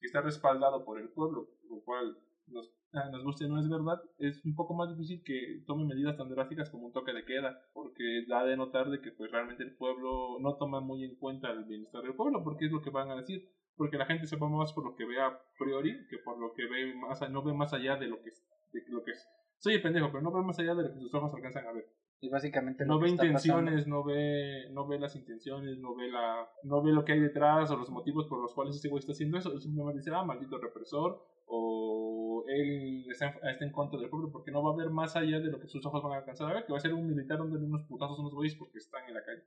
[0.00, 2.16] que está respaldado por el pueblo, lo cual
[2.48, 6.16] nos, ah, nos guste no es verdad, es un poco más difícil que tome medidas
[6.16, 9.62] tan drásticas como un toque de queda, porque da de notar de que pues realmente
[9.62, 12.90] el pueblo no toma muy en cuenta el bienestar del pueblo, porque es lo que
[12.90, 15.92] van a decir, porque la gente se va más por lo que ve a priori
[16.08, 18.80] que por lo que ve más, no ve más allá de lo que es, de
[18.88, 19.26] lo que es.
[19.58, 21.72] Soy el pendejo, pero no ve más allá de lo que sus ojos alcanzan a
[21.72, 21.84] ver.
[22.20, 26.08] Y básicamente No lo ve pasando- intenciones, no ve, no ve las intenciones, no ve
[26.10, 29.00] la, no ve lo que hay detrás o los motivos por los cuales ese güey
[29.00, 29.52] está haciendo eso.
[29.52, 34.30] Él simplemente dice, ah, maldito represor, o él está en, está en contra del pueblo,
[34.32, 36.50] porque no va a ver más allá de lo que sus ojos van a alcanzar
[36.50, 38.78] a ver, que va a ser un militar dándole unos putazos a unos güeyes porque
[38.78, 39.42] están en la calle.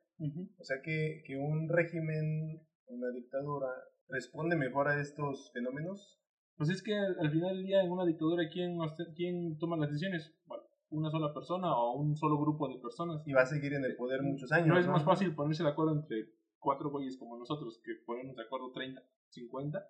[0.59, 3.67] O sea que, que un régimen, una dictadura,
[4.09, 6.19] responde mejor a estos fenómenos.
[6.57, 8.77] Pues es que al, al final del día en una dictadura, ¿quién,
[9.15, 10.33] ¿quién toma las decisiones?
[10.45, 13.21] Bueno, una sola persona o un solo grupo de personas.
[13.27, 14.67] Y va a seguir en el poder muchos años.
[14.67, 16.29] No es más fácil ponerse de acuerdo entre
[16.59, 19.85] cuatro güeyes como nosotros que ponernos de acuerdo 30, 50.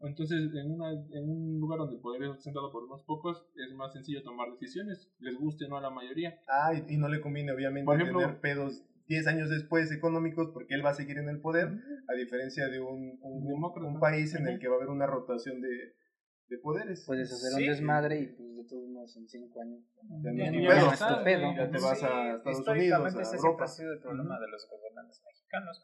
[0.00, 3.72] Entonces, en, una, en un lugar donde el poder es sentado por unos pocos, es
[3.76, 6.36] más sencillo tomar decisiones, les guste o no a la mayoría.
[6.48, 8.82] Ah, y, y no le conviene obviamente Por ejemplo- tener pedos
[9.12, 11.68] 10 años después económicos porque él va a seguir en el poder,
[12.08, 13.86] a diferencia de un, un, Demócrata.
[13.86, 15.68] un país en el que va a haber una rotación de,
[16.48, 17.04] de poderes.
[17.06, 17.62] Puedes hacer Sí.
[17.62, 19.80] un desmadre y pues de todos modos en cinco años.
[20.24, 20.86] Ya no Ya pedo.
[20.88, 21.40] ya está, tu pedo.
[21.44, 21.56] güey.
[21.56, 23.64] Ya te vas Sí, a Estados históricamente Unidos, a ese siempre Europa.
[23.64, 25.76] ha sido el problema de los gobernantes mexicanos.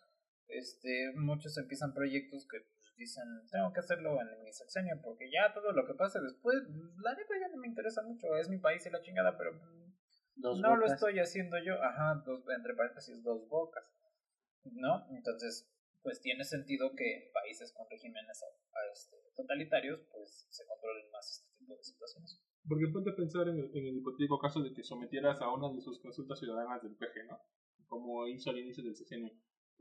[0.49, 5.53] Este, muchos empiezan proyectos que pues, dicen, tengo que hacerlo en mi sexenio porque ya
[5.53, 6.57] todo lo que pase después,
[7.05, 9.51] la neta ya no me interesa mucho, es mi país y la chingada, pero
[10.39, 13.85] Dos no lo estoy haciendo yo, ajá, dos, entre paréntesis, dos bocas,
[14.65, 15.05] ¿no?
[15.11, 15.69] Entonces,
[16.03, 18.47] pues tiene sentido que en países con regímenes a-
[18.79, 22.41] a, este, totalitarios, pues se controlen más este tipo de situaciones.
[22.69, 25.73] Porque ponte a pensar en el, en el hipotético caso de que sometieras a una
[25.75, 27.41] de sus consultas ciudadanas del PG, ¿no?
[27.87, 29.33] Como hizo al inicio del sexenio.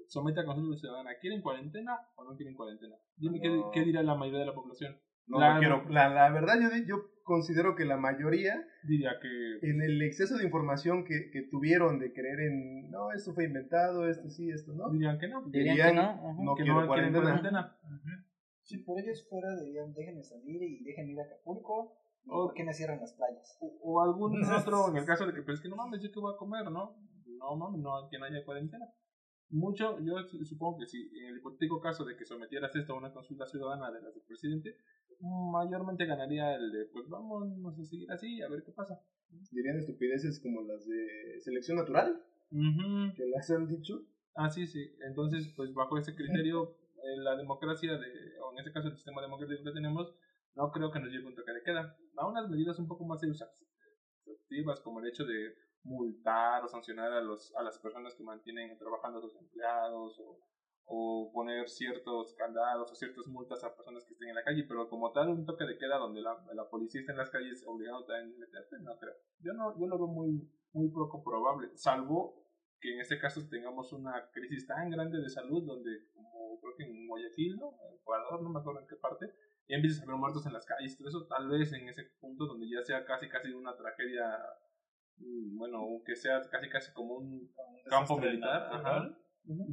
[0.08, 2.96] Somete a consulta ciudadana, ¿quieren cuarentena o no quieren cuarentena?
[3.18, 3.72] Dime qué, No.
[3.72, 5.00] qué dirá la mayoría de la población.
[5.26, 5.90] No, La- no quiero.
[5.90, 6.96] La, la verdad, yo, di- yo
[7.28, 12.14] considero que la mayoría, Diría que en el exceso de información que, que tuvieron de
[12.14, 15.44] creer en, no, esto fue inventado, esto sí, esto no, dirían que no.
[15.46, 16.02] Dirían dirían, que no.
[16.02, 16.36] ajá.
[16.40, 17.22] no que quiero no cuarentena.
[17.24, 17.78] cuarentena.
[18.64, 21.94] Si por ellos fuera, dirían, déjenme salir y déjenme ir a Acapulco.
[22.26, 22.48] ¿Y Oh.
[22.48, 23.58] por qué me cierran las playas?
[23.62, 26.12] O, o algún otro, en el caso de que, pues es que no mames, yo
[26.12, 26.98] qué voy a comer, ¿no?
[27.26, 28.86] No mames, no, que no haya cuarentena.
[29.50, 32.98] Mucho, yo su- supongo que si en el hipotético caso de que sometieras esto a
[32.98, 34.76] una consulta ciudadana de las del presidente,
[35.22, 39.00] mayormente ganaría el de, pues vamos a seguir así, a ver qué pasa.
[39.52, 42.22] Dirían estupideces como las de selección natural,
[43.16, 44.02] que las han dicho.
[44.36, 44.92] Ah, sí, sí.
[45.08, 49.22] Entonces, pues bajo ese criterio, eh, la democracia, de, o en este caso el sistema
[49.22, 50.14] democrático que tenemos,
[50.56, 51.98] no creo que nos lleve un toque de queda.
[52.18, 55.56] A unas medidas un poco más exhaustivas, como el hecho de
[55.88, 60.40] multar o sancionar a, los, a las personas que mantienen trabajando a sus empleados, o,
[60.90, 64.90] o poner ciertos candados o ciertas multas a personas que estén en la calle, pero
[64.90, 68.16] como tal, un toque de queda donde la, la policía está en las calles obligándote
[68.16, 69.14] a meterte, no creo.
[69.40, 72.46] Yo, no, yo lo veo muy, muy poco probable, salvo
[72.80, 76.84] que en este caso tengamos una crisis tan grande de salud donde, como creo que
[76.84, 77.74] en Guayaquil, ¿no?
[77.90, 79.34] En Ecuador, no me acuerdo en qué parte,
[79.68, 82.46] ya empiezas a ver muertos en las calles, todo eso, tal vez en ese punto
[82.46, 84.24] donde ya sea casi casi una tragedia,
[85.20, 87.52] bueno, que sea casi casi como un
[87.90, 89.18] campo militar, ajá.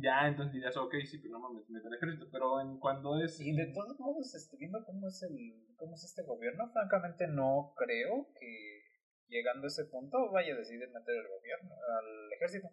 [0.01, 3.40] Ya, entonces dirías, ok, sí, pero no mames, mete el ejército, pero en cuando es...
[3.40, 7.74] Y de todos modos, este, viendo cómo es el, cómo es este gobierno, francamente no
[7.76, 8.82] creo que
[9.26, 12.68] llegando a ese punto vaya a decidir meter el gobierno al ejército.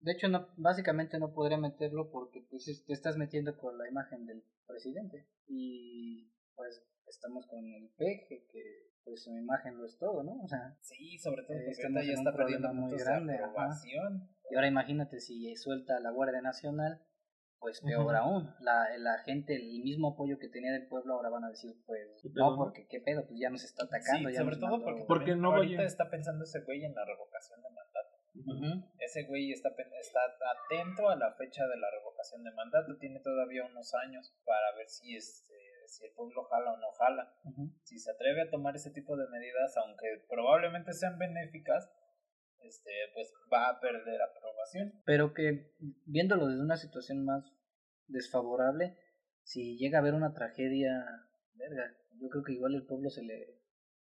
[0.00, 3.88] De hecho, no, básicamente no podría meterlo porque pues es- te estás metiendo con la
[3.88, 5.26] imagen del presidente.
[5.48, 8.62] Y pues estamos con el peje, que
[9.04, 10.42] pues su imagen lo es todo, ¿no?
[10.42, 13.38] O sea, Sí, sobre todo porque estamos ya en un está perdiendo problema muy grande,
[14.50, 17.02] y ahora imagínate si suelta a la Guardia Nacional,
[17.58, 18.50] pues peor aún.
[18.60, 22.00] La, la gente, el mismo apoyo que tenía del pueblo, ahora van a decir, pues,
[22.22, 24.28] ¿Qué pedo, no, porque qué pedo, pues ya nos está atacando.
[24.28, 26.94] Sí, ya sobre todo mandó- porque, Porque no ahorita vaya- está pensando ese güey en
[26.94, 28.86] la revocación de mandato.
[28.98, 30.20] Ese güey está, está
[30.52, 32.96] atento a la fecha de la revocación de mandato.
[32.98, 35.54] Tiene todavía unos años para ver si, este,
[35.86, 37.34] si el pueblo jala o no jala.
[37.82, 41.90] Si se atreve a tomar ese tipo de medidas, aunque probablemente sean benéficas,
[42.60, 45.02] este, pues va a perder aprobación.
[45.04, 45.72] Pero que
[46.06, 47.44] viéndolo desde una situación más
[48.06, 48.96] desfavorable,
[49.42, 51.04] si llega a haber una tragedia,
[51.54, 53.60] verga, yo creo que igual el pueblo se le...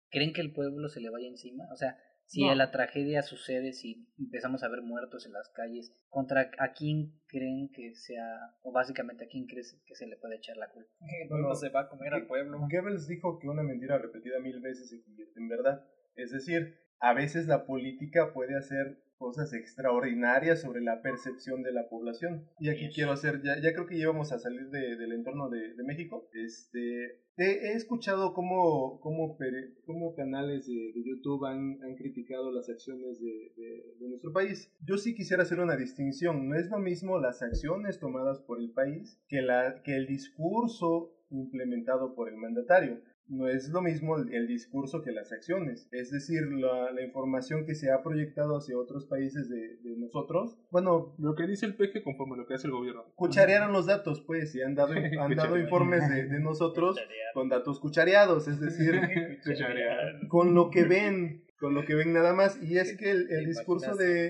[0.09, 1.65] ¿Creen que el pueblo se le vaya encima?
[1.71, 1.97] O sea,
[2.29, 2.53] si No.
[2.53, 7.69] la tragedia sucede, si empezamos a ver muertos en las calles, ¿contra a quién creen
[7.73, 10.91] que sea, o básicamente a quién crees que se le puede echar la culpa?
[11.01, 12.59] El pueblo Bueno, se va a comer al pueblo.
[12.69, 15.83] Goebbels dijo que una mentira repetida mil veces se convierte en verdad.
[16.15, 21.87] Es decir, a veces la política puede hacer cosas extraordinarias sobre la percepción de la
[21.89, 22.47] población.
[22.59, 22.95] Y aquí Yes.
[22.95, 26.27] quiero hacer, ya, ya creo que íbamos a salir de- del entorno de, de México.
[26.33, 29.37] Este, he, he escuchado cómo, cómo,
[29.85, 34.71] cómo canales de, de YouTube han, han criticado las acciones de, de- de nuestro país.
[34.85, 36.47] Yo sí quisiera hacer una distinción.
[36.47, 41.13] No es lo mismo las acciones tomadas por el país que, la, que el discurso
[41.29, 45.87] implementado por el mandatario no es lo mismo el, el discurso que las acciones.
[45.91, 50.57] Es decir, la, la información que se ha proyectado hacia otros países de, de nosotros,
[50.71, 53.05] bueno, Lo que dice el peje conforme lo que hace el gobierno.
[53.15, 56.97] cucharearon los datos, pues, y han dado, han dado informes de, de nosotros
[57.33, 58.99] con datos cuchareados, es decir,
[60.29, 62.61] con lo que ven, con lo que ven nada más.
[62.61, 64.29] Y es que el, ¿Te el discurso de...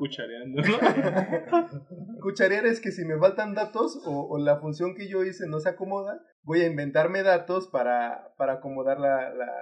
[0.00, 0.62] Cuchareando.
[2.22, 5.60] Cucharear es que si me faltan datos o, o la función que yo hice no
[5.60, 9.52] se acomoda, voy a inventarme datos para, para acomodar la, la,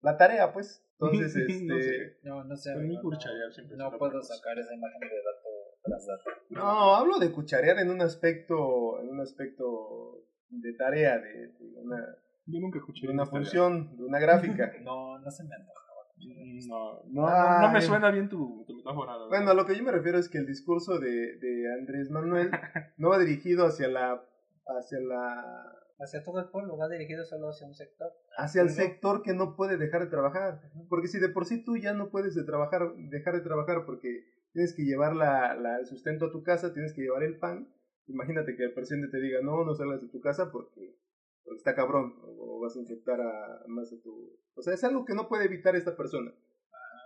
[0.00, 0.86] la tarea, pues.
[1.00, 1.64] Entonces, este...
[1.66, 2.18] No sé.
[2.22, 2.72] No, no sé.
[2.74, 3.10] Amigo,
[3.76, 5.48] no, puedo sacar esa imagen de dato
[5.82, 6.30] tras dato.
[6.50, 12.06] No, hablo de cucharear en un aspecto, en un aspecto de tarea, de, de una,
[12.46, 14.72] Yo nunca de una función, de una gráfica.
[14.84, 15.87] No, no se me antoja.
[16.20, 19.16] No, no, no, no me suena bien tu, tu metáfora.
[19.28, 22.50] Bueno, a lo que yo me refiero es que el discurso de, de Andrés Manuel
[22.96, 24.22] no va dirigido hacia la,
[24.66, 28.12] hacia la, Hacia todo el pueblo, va dirigido solo hacia un sector.
[28.36, 30.60] hacia el sector que no puede dejar de trabajar.
[30.88, 34.24] Porque si de por sí tú ya no puedes de trabajar, dejar de trabajar porque
[34.52, 37.68] tienes que llevar la, la- el sustento a tu casa, tienes que llevar el pan,
[38.06, 40.94] imagínate que el presidente te diga, no, no salgas de tu casa porque,
[41.48, 44.38] porque está cabrón, o vas a infectar a más a tu...
[44.54, 46.32] O sea, es algo que no puede evitar esta persona.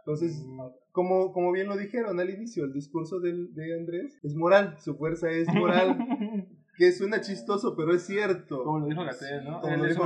[0.01, 4.35] Entonces, Mm, como, como bien lo dijeron al inicio, el discurso del, de Andrés es
[4.35, 5.97] moral, su fuerza es moral,
[6.77, 8.65] que suena chistoso, pero es cierto.
[8.65, 9.61] Como lo dijo Gatel, ¿no?
[9.61, 10.03] Como lo dijo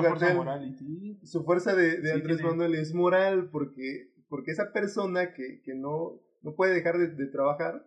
[0.78, 1.18] sí.
[1.24, 5.62] su fuerza de, de Sí, Andrés tiene- Manuel es moral porque, porque esa persona que,
[5.62, 7.86] que no, no puede dejar de, de trabajar,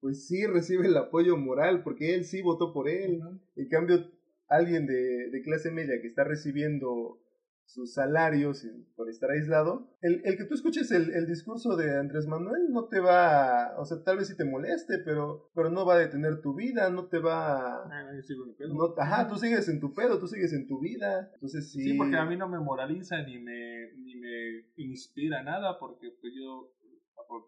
[0.00, 3.20] pues sí recibe el apoyo moral porque él sí votó por él.
[3.56, 4.10] En cambio,
[4.56, 7.18] alguien de, de clase media que está recibiendo
[7.64, 12.26] sus salarios por estar aislado, el, el que tú escuches el, el discurso de Andrés
[12.26, 15.86] Manuel no te va, a- o sea, tal vez sí te moleste, pero, pero no
[15.86, 17.84] va a detener tu vida, no te va.
[17.84, 18.74] Ah, yo sigo mi pedo.
[18.74, 21.30] No, ajá, tú sigues en tu pedo, tú sigues en tu vida.
[21.34, 21.82] Entonces sí.
[21.82, 26.34] Sí, porque a mí no me moraliza ni me, ni me inspira nada, porque pues
[26.38, 26.74] yo,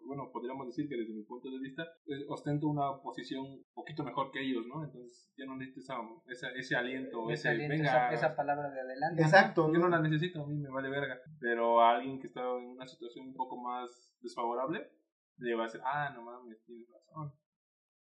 [0.07, 4.03] bueno, podríamos decir que desde mi punto de vista, eh, ostento una posición un poquito
[4.05, 4.85] mejor que ellos, ¿no?
[4.85, 5.97] Entonces ya no necesito esa,
[6.29, 9.23] esa- ese aliento, Ese ese, aliento, venga, esa, esa palabra de adelante.
[9.23, 11.19] Exacto, yo no la necesito, a mí me vale verga.
[11.41, 14.91] Pero a alguien que está en una situación un poco más desfavorable,
[15.39, 17.33] le va a decir, ah, no mames, tienes razón.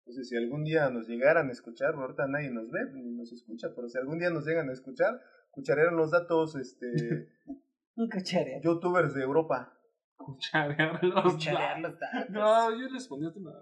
[0.01, 3.69] Entonces, si algún día nos llegaran a escuchar, ahorita nadie nos ve ni nos escucha,
[3.77, 7.29] pero si algún día nos llegan a escuchar, escucharían los datos, este,
[8.63, 9.79] youtubers de Europa.
[10.17, 12.31] Cucharear los Cucharear los datos.
[12.31, 13.51] No, yo les ponía una...
[13.51, 13.59] No,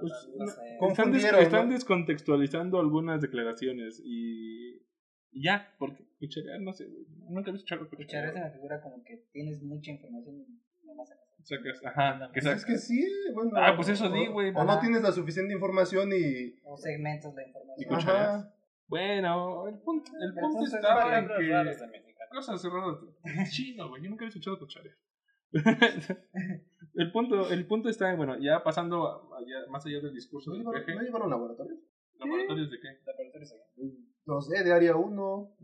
[0.00, 0.78] Pues, no, no no, sé.
[0.88, 4.76] Están, des- están descontextualizando algunas declaraciones y,
[5.30, 7.04] y ya, porque cucharear, no sé, güey.
[7.28, 8.34] Nunca he visto charro Cuchareo cucharear.
[8.34, 11.80] se me figura como que tienes mucha información y no más sacas.
[11.84, 12.60] Ajá, que sacas.
[12.60, 13.04] es que sí,
[13.34, 13.50] bueno.
[13.56, 16.60] Ah, pues eso o- di, güey, O no tienes la suficiente información y.
[16.62, 17.90] O segmentos de Y información.
[17.90, 17.96] Ajá.
[17.98, 18.54] cuchareas.
[18.86, 21.42] Bueno, el punto, el El punto punto es está raras que...
[21.44, 22.02] de.
[22.30, 23.50] Cosas raras.
[23.50, 24.94] Chino, güey, yo nunca he escuchado cucharear.
[26.94, 30.50] el, punto, el punto está en, bueno, ya pasando a- allá- más allá del discurso
[30.50, 31.78] ¿No del llevaron, peje, ¿no llevaron laboratorios?
[32.18, 32.88] ¿laboratorios de qué?
[33.06, 34.08] Laboratorios aquí.
[34.26, 35.56] No sé, de área 1,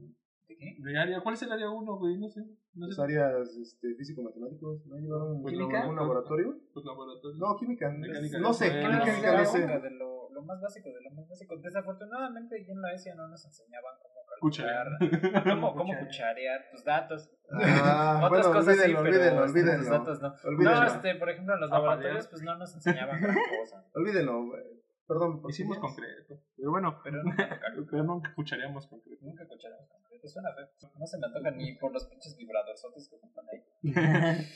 [0.48, 0.76] ¿De qué?
[0.78, 1.20] ¿De área?
[1.20, 2.18] ¿Cuál es el área 1, güey?
[2.18, 2.40] No sé.
[2.74, 3.02] No las sé.
[3.02, 4.86] áreas este, físico-matemáticos.
[4.86, 6.58] ¿No llevaron Pues algún labora- laboratorio?
[6.72, 7.38] Pues laboratorios.
[7.38, 7.90] No, química.
[7.90, 9.58] Mecánica, no sé, no, química, no, química, sé.
[9.66, 11.56] de lo, lo más básico de lo más básico.
[11.58, 14.86] Desafortunadamente, aquí en la ESIA no nos enseñaban cómo Cucharear.
[15.44, 17.30] cómo, cómo cucharear tus datos.
[17.50, 20.34] Ah, Otras bueno, cosas sí, olvídenlo, pero olvídenlo, este, datos no.
[20.44, 20.80] Olvídenlo.
[20.80, 21.88] No, este, por ejemplo, en los Apalear.
[21.90, 23.84] laboratorios pues no nos enseñaban gran cosa.
[23.94, 24.62] Olvídenlo, güey.
[25.06, 26.34] Perdón, ¿por qué Hicimos concreto.
[26.56, 27.60] Pero bueno, Pero nunca
[27.90, 29.24] pero nunca escucharíamos concreto.
[29.24, 30.28] Nunca escucharemos concreto.
[30.28, 30.68] Suena feo.
[30.98, 34.46] No se me antoja ni por los pinches vibradorzotes que ocupan ahí.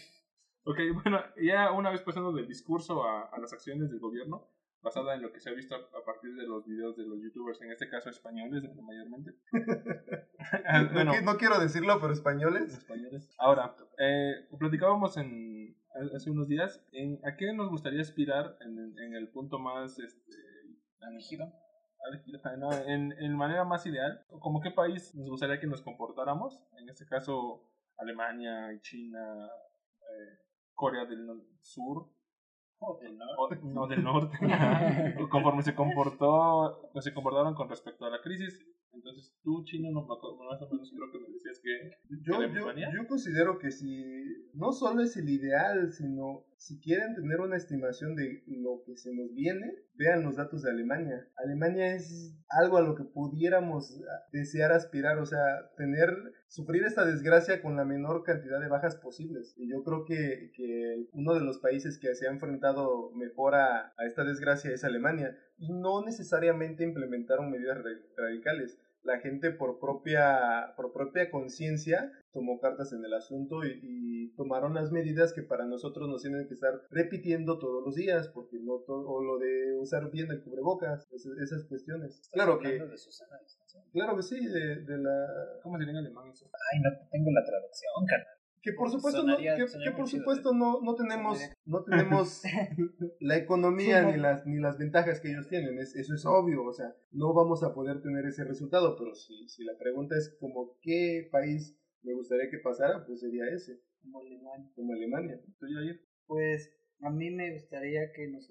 [0.65, 4.49] Ok, bueno, ya una vez pasando del discurso a, a las acciones del gobierno,
[4.83, 7.61] basada en lo que se ha visto a, partir de los videos de los youtubers,
[7.63, 9.33] en este caso españoles mayormente.
[10.67, 10.83] Ah,
[11.23, 12.77] No, quiero decirlo, pero españoles.
[12.77, 13.31] españoles.
[13.39, 15.77] Ahora, eh, platicábamos en,
[16.15, 19.99] hace unos días en a qué nos gustaría aspirar en, el- en el punto más
[19.99, 20.33] este.
[22.45, 26.61] Ajá, no, en, en manera más ideal, como qué país nos gustaría que nos comportáramos,
[26.81, 29.47] en este caso Alemania, China,
[30.01, 30.39] eh,
[30.75, 31.45] Corea del no-
[32.83, 33.25] Sur, Joder, ¿no?
[33.39, 34.39] o, no del norte,
[35.31, 38.61] conforme se comportó, pues, se comportaron con respecto a la crisis.
[38.93, 41.91] Entonces tú, Chino, no, me acuerdo, más o menos creo que me decías que...
[42.23, 44.05] Yo, ¿De yo, yo considero que si
[44.55, 49.13] no solo es el ideal, sino si quieren tener una estimación de lo que se
[49.13, 51.27] nos viene, vean los datos de Alemania.
[51.37, 55.41] Alemania es algo a lo que pudiéramos desear aspirar, o sea,
[55.77, 56.11] tener,
[56.47, 59.55] sufrir esta desgracia con la menor cantidad de bajas posibles.
[59.57, 63.93] Y yo creo que, que uno de los países que se ha enfrentado mejor a,
[63.97, 65.37] a esta desgracia es Alemania.
[65.63, 72.61] Y no necesariamente implementaron medidas ra- radicales la gente por propia, por propia conciencia tomó
[72.61, 76.55] cartas en el asunto y, y tomaron las medidas que para nosotros nos tienen que
[76.55, 81.07] estar repitiendo todos los días, porque no todo, o lo de usar bien el cubrebocas,
[81.13, 82.23] esas, esas cuestiones.
[82.33, 83.83] Claro que, Hablando de Susana Distancia.
[83.93, 85.27] claro que sí, de, de la...
[85.65, 86.47] ¿Cómo sería en alemán eso?
[86.73, 88.32] Ay, no tengo la traducción, carnal.
[88.63, 92.43] Que por supuesto, no, que, por supuesto no, no tenemos, no tenemos
[93.21, 96.73] la economía ni las, ni las ventajas que ellos tienen, es, eso es obvio, o
[96.73, 100.77] sea, no vamos a poder tener ese resultado, pero si, si la pregunta es como
[100.81, 104.71] qué país me gustaría que pasara, pues sería ese, como Alemania.
[104.75, 105.41] como Alemania.
[105.59, 106.01] ¿Tú, Yair?
[106.27, 108.49] Pues a mí me gustaría que nos,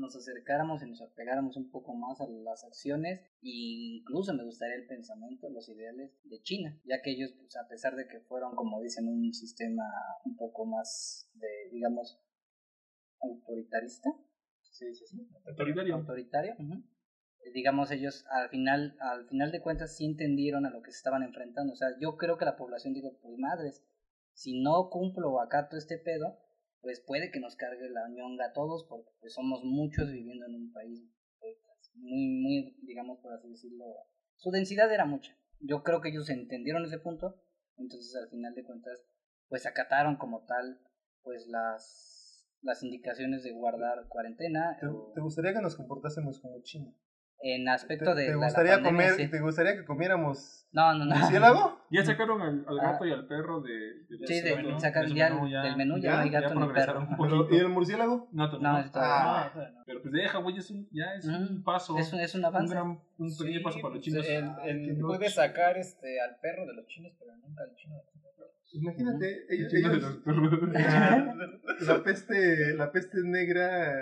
[0.00, 4.76] nos acercáramos y nos apegáramos un poco más a las acciones e incluso me gustaría
[4.76, 8.56] el pensamiento, los ideales de China, ya que ellos, pues, a pesar de que fueron,
[8.56, 9.84] como dicen, un sistema
[10.24, 12.18] un poco más de, digamos,
[13.20, 14.10] autoritarista,
[14.62, 15.94] sí, sí, sí, Autoritario.
[15.96, 16.54] autoritario,
[17.54, 21.22] digamos ellos al final al final de cuentas sí entendieron a lo que se estaban
[21.22, 21.72] enfrentando.
[21.72, 23.84] O sea yo creo que la población digo pues madres
[24.34, 26.38] si no cumplo o acato este pedo
[26.80, 30.54] pues puede que nos cargue la ñonga a todos porque pues somos muchos viviendo en
[30.54, 31.02] un país
[31.38, 31.56] pues,
[31.94, 33.84] muy muy digamos por así decirlo
[34.36, 37.40] su densidad era mucha yo creo que ellos entendieron ese punto
[37.76, 39.04] entonces al final de cuentas
[39.48, 40.80] pues acataron como tal
[41.22, 46.60] pues las las indicaciones de guardar cuarentena ¿Te, o- te gustaría que nos comportásemos como
[46.62, 46.94] China?
[47.42, 49.30] En ¿Te, aspecto de te la- la gustaría pandemia, comer, sí.
[49.30, 51.16] te gustaría que comiéramos No, no, no.
[51.16, 51.80] murciélago?
[51.90, 52.92] Ya sacaron al, al Ah.
[52.92, 53.72] gato y al perro de,
[54.08, 56.22] de Sí, de, menú, sacar de su ya, menú, ya- del menú ya, ya- no
[56.22, 57.00] hay ya gato ni perro.
[57.00, 57.48] un Pero.
[57.50, 58.28] ¿Y el murciélago?
[58.32, 59.50] No, todavía No, Ah.
[59.54, 59.82] No, no.
[59.86, 61.62] Pero pues deja, güey, es un, ya es un Ujú.
[61.64, 61.98] paso.
[61.98, 62.74] Es un, es un un avance.
[62.74, 64.26] gran, un pequeño Sí, paso para los pues, chinos.
[64.28, 67.96] El, el- qué puede sacar este, al perro de los chinos, pero nunca al chino
[67.96, 68.52] de los perros.
[68.72, 69.80] Imagínate, ellos, de
[71.86, 73.92] la, peste la peste negra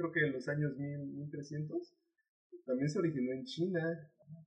[0.00, 1.94] creo que en los años 1000, 1300
[2.64, 3.80] también se originó en China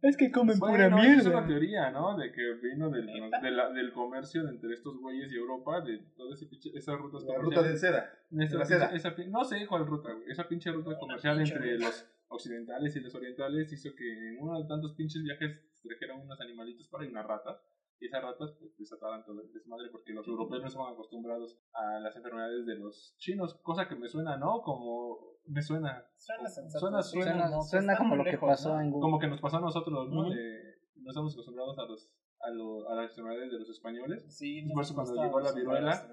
[0.01, 2.17] Es que comen Bueno, esa es una teoría, ¿no?
[2.17, 3.05] De que vino del,
[3.41, 7.37] de la- del comercio de entre estos güeyes y Europa, de todas esas rutas la
[7.37, 8.85] ruta del seda Esa, la seda.
[8.95, 10.29] esa no sé cuál ruta, güey.
[10.29, 11.85] Esa pinche ruta comercial pinche entre ruta.
[11.87, 15.51] los occidentales y los orientales hizo que en uno de tantos pinches viajes
[15.83, 17.57] trajeran unos animalitos para y unas ratas.
[17.99, 21.99] Y esas ratas pues desataban todo el desmadre porque los europeos no estaban acostumbrados a
[21.99, 24.61] las enfermedades de los chinos, cosa que me suena, ¿no?
[24.61, 26.79] Como me suena Suena sensato.
[26.79, 28.81] Suena- suena- como que Suena como lo que lejos, pasó ¿no?
[28.81, 29.01] en Google.
[29.01, 30.21] como que nos pasó a nosotros, ¿no?
[30.21, 30.29] Ujú.
[30.33, 34.25] De- no estamos acostumbrados a los a, lo- a las enfermedades de los españoles.
[34.37, 36.07] Sí, por eso cuando llegó la viruela,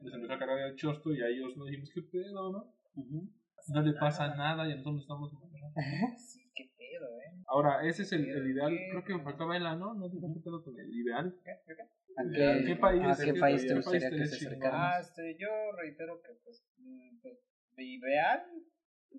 [0.00, 2.72] Les empezó a cargar el chosto y a ellos nos dijimos, ¿qué pedo, no?
[2.96, 3.28] Ujú.
[3.68, 5.32] No le pasa nada y a nosotros estamos...
[6.18, 7.42] Sí, qué pedo, ¿eh?
[7.48, 8.72] Ahora, ese es el, el ideal.
[8.90, 10.08] Creo que me faltaba el ano, ¿no?
[10.08, 11.34] Dijo, ¿Qué pedo con el ideal?
[11.44, 11.52] ¿Qué?
[11.66, 11.74] ¿Qué?
[11.76, 11.82] qué?
[11.82, 14.80] ¿A ¿A qué, qué país- a qué qué- país qué te gustaría que se acercaran?
[14.82, 17.38] Ah, este, yo reitero que, pues, mm, pues,
[17.76, 18.42] de ideal,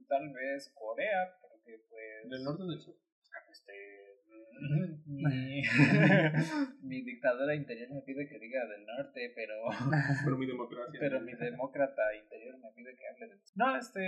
[0.08, 2.96] tal vez Corea, porque, pues, ¿Del norte o del sur?
[3.52, 3.74] este,
[5.06, 5.62] mi,
[6.82, 9.56] mi dictadura interior me pide que diga del norte, pero,
[10.26, 11.00] Pero mi democracia.
[11.00, 13.58] pero mi demócrata interior me pide que hable del sur.
[13.58, 14.00] No, este,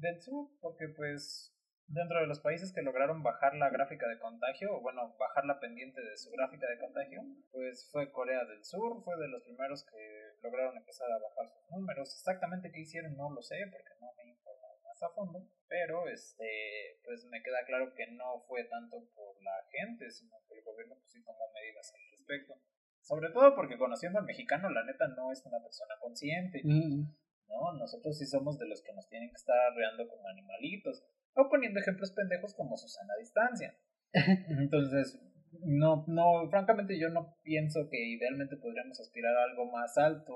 [0.00, 1.54] del sur, porque, pues,
[1.88, 5.58] dentro de los países que lograron bajar la gráfica de contagio, o bueno, bajar la
[5.58, 9.84] pendiente de su gráfica de contagio, pues fue Corea del Sur, fue de los primeros
[9.84, 12.14] que lograron empezar a bajar sus números.
[12.14, 16.08] Exactamente qué hicieron no lo sé, porque no me he informado más a fondo, pero
[16.08, 20.64] este, pues me queda claro que no fue tanto por la gente, sino que el
[20.64, 22.54] gobierno pues sí tomó medidas al respecto.
[23.02, 26.60] Sobre todo porque conociendo al mexicano, la neta no es una persona consciente.
[26.62, 27.04] Mm,
[27.48, 31.02] No, nosotros sí somos de los que nos tienen que estar arreando como animalitos.
[31.34, 33.74] O poniendo ejemplos pendejos como Susana a distancia.
[34.12, 35.18] Entonces,
[35.64, 40.34] no, no, francamente yo no pienso que idealmente podríamos aspirar a algo más alto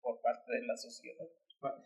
[0.00, 1.26] por parte de la sociedad.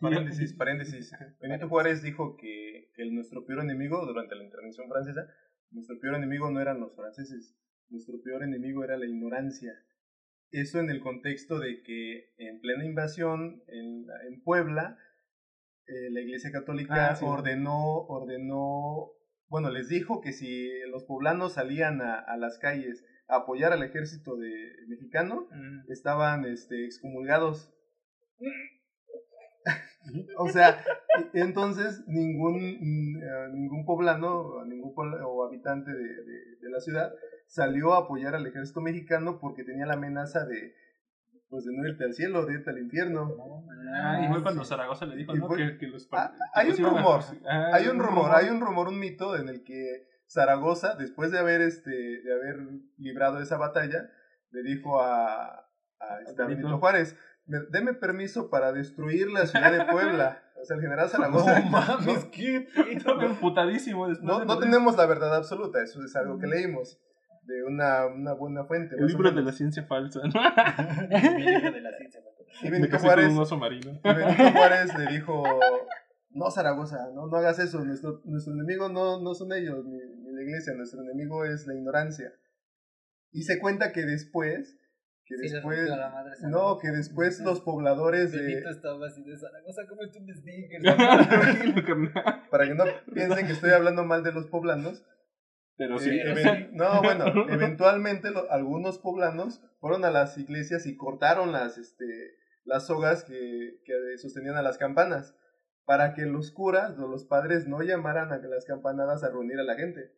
[0.01, 1.11] Paréntesis, paréntesis.
[1.39, 5.25] Benito Juárez dijo que, que nuestro peor enemigo durante la intervención francesa,
[5.71, 7.55] nuestro peor enemigo no eran los franceses,
[7.89, 9.71] nuestro peor enemigo era la ignorancia.
[10.51, 14.97] Eso en el contexto de que en plena invasión en, en Puebla,
[15.87, 17.23] eh, la Iglesia Católica Ah, sí.
[17.25, 19.11] ordenó, ordenó,
[19.49, 23.83] bueno, les dijo que si los poblanos salían a, a las calles a apoyar al
[23.83, 24.51] ejército de,
[24.87, 25.47] mexicano,
[25.89, 27.71] estaban este, excomulgados.
[30.37, 30.83] o sea,
[31.33, 37.11] entonces ningún, mm, eh, ningún poblano ningún pobla- o habitante de, de- de la ciudad
[37.47, 40.73] salió a apoyar al ejército mexicano porque tenía la amenaza de
[41.49, 43.35] pues de no irte al cielo, de irte al infierno.
[43.93, 45.47] Ah, y fue cuando Zaragoza le dijo, ¿no?
[45.47, 47.43] fue- Que, que los Ah, que hay los un iban a rumor, perseguir.
[47.47, 51.39] Ah, Hay un rumor, hay un rumor, un mito en el que Zaragoza, después de
[51.39, 52.57] haber este, de haber
[52.97, 54.09] librado esa batalla,
[54.51, 55.47] le dijo a,
[55.99, 56.77] a, este, a Benito.
[56.77, 60.43] Juárez, "Me- deme permiso para destruir la ciudad de Puebla.
[60.61, 61.59] O sea, el general Zaragoza.
[61.61, 66.15] No mames, qué Estaba emputadísimo después No, de no tenemos la verdad absoluta, eso es
[66.15, 66.99] algo que leímos
[67.43, 68.95] de una, una buena fuente.
[68.97, 70.41] El libro de la ciencia falsa, ¿no?
[71.35, 72.21] Mi libro de la ciencia.
[72.61, 73.99] Y Me Benito con Juárez, un oso marino.
[74.03, 75.43] y Benito Juárez le dijo,
[76.31, 80.31] no Zaragoza, no, no hagas eso, nuestro, nuestro enemigo no, no son ellos, ni, ni
[80.31, 82.33] la iglesia, nuestro enemigo es la ignorancia.
[83.31, 84.77] Y se cuenta que después,
[85.25, 85.89] que Sí, después,
[86.49, 90.83] no, que después los pobladores de, estaba así de Zaragoza, como tú un sneakers.
[91.85, 92.47] Carnal.
[92.49, 92.83] para que no
[93.13, 95.03] piensen que estoy hablando mal de los poblanos,
[95.79, 96.09] Pero eh, sí.
[96.19, 102.35] even- no, bueno, eventualmente lo- algunos poblanos fueron a las iglesias y cortaron las, este,
[102.65, 105.33] las sogas que, que sostenían a las campanas,
[105.85, 109.63] para que los curas o los padres no llamaran a las campanadas a reunir a
[109.63, 110.11] la gente.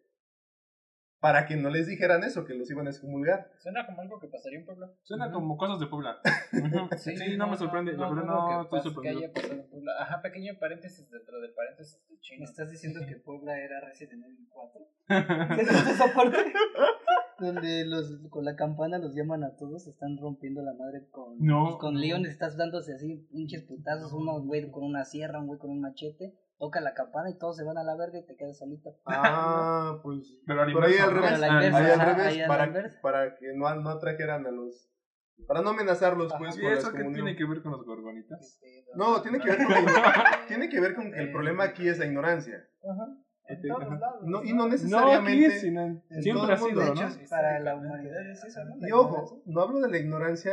[1.21, 3.51] Para que no les dijeran eso, que los iban a excomulgar.
[3.59, 4.91] Suena como algo que pasaría en Puebla.
[5.03, 6.19] Suena como cosas de Puebla.
[6.51, 6.89] Ujú.
[6.97, 7.91] Sí, no, me sorprende.
[7.91, 9.19] verdad, dudo no, que estoy sorprendido.
[9.19, 9.91] Que haya pasado en Puebla.
[9.99, 12.43] Ajá, pequeño paréntesis dentro del paréntesis de ¿Me chino.
[12.43, 14.81] estás diciendo que Puebla era Resident Evil 4?
[15.09, 16.37] ¿Has visto esa parte?
[17.39, 21.65] Donde los, con la campana los llaman a todos, están rompiendo la madre con, No.
[21.65, 25.59] pues, con Leon, estás dándose así pinches putazos, uno güey con una sierra, un güey
[25.59, 28.35] con un machete, toca la campana y todos se van a la verga y te
[28.37, 28.91] quedas solito.
[29.07, 30.37] Ah, pues.
[30.45, 31.31] Pero ahí al revés.
[31.31, 32.41] Inversa, Ahí al ahí
[33.01, 34.87] para, que no, no atrajeran a los.
[35.47, 36.55] Para no amenazarlos, pues.
[36.55, 38.59] ¿Y con la eso qué tiene que ver con los gorgonitas?
[38.95, 41.97] No, tiene que ver con, la- tiene que, ver con que el problema aquí es
[41.97, 42.63] la ignorancia.
[42.83, 43.07] Ajá.
[43.53, 44.21] En todos lados.
[44.23, 45.47] No, y no No, necesariamente.
[45.47, 47.09] aquí sino en todo siempre ha el mundo, sido, ¿no?
[47.11, 48.87] Sí, Para la humanidad es eso, ¿no?
[48.87, 50.51] Y ojo, no hablo de la ignorancia,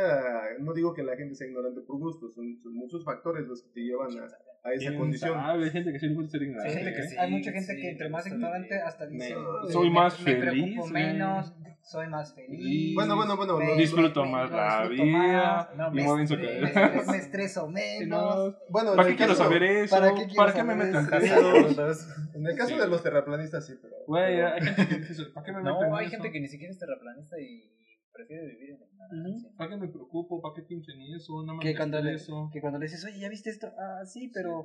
[0.59, 3.69] no digo que la gente sea ignorante por gusto, son, son muchos factores los que
[3.73, 4.23] te llevan a,
[4.67, 5.33] a esa ¿Quién condición.
[5.33, 5.63] sabe?
[5.65, 6.69] Hay gente que sí le gusta ser ignorante.
[6.77, 7.17] Hay gente que sí.
[7.17, 10.19] Hay mucha gente sí, que entre más ignorante hasta dice Me- eh, soy me- más
[10.19, 10.93] me feliz, preocupo güey.
[10.93, 11.53] menos,
[11.89, 12.93] soy más feliz.
[12.93, 15.43] Bueno, bueno, bueno, me- Disfruto me- más lo la disfruto vida.
[15.75, 18.07] más, No, me estres- me, me estreso menos.
[18.51, 19.95] No, Bueno, en ¿Para qué quiero caso- saber eso?
[19.95, 21.75] ¿para ¿Para qué qué, quiero me meto en eso?
[21.75, 22.07] pedos?
[22.35, 22.79] En el caso Sí.
[22.79, 23.95] de los terraplanistas, sí, pero.
[24.07, 25.23] Güey, pero- hay gente que dice eso.
[25.33, 26.11] ¿Para qué me meto en No, hay eso?
[26.15, 27.71] gente que ni siquiera es terraplanista y
[28.13, 29.49] prefiere vivir en el ignorancia.
[29.57, 30.41] ¿Para qué me preocupo?
[30.41, 31.41] ¿Para qué pinche ni eso?
[31.41, 32.49] Nada más Que me cuando, le, estreso.
[32.53, 33.67] que cuando le dices, oye, ¿ya viste esto?
[33.79, 34.61] Ah, sí, pero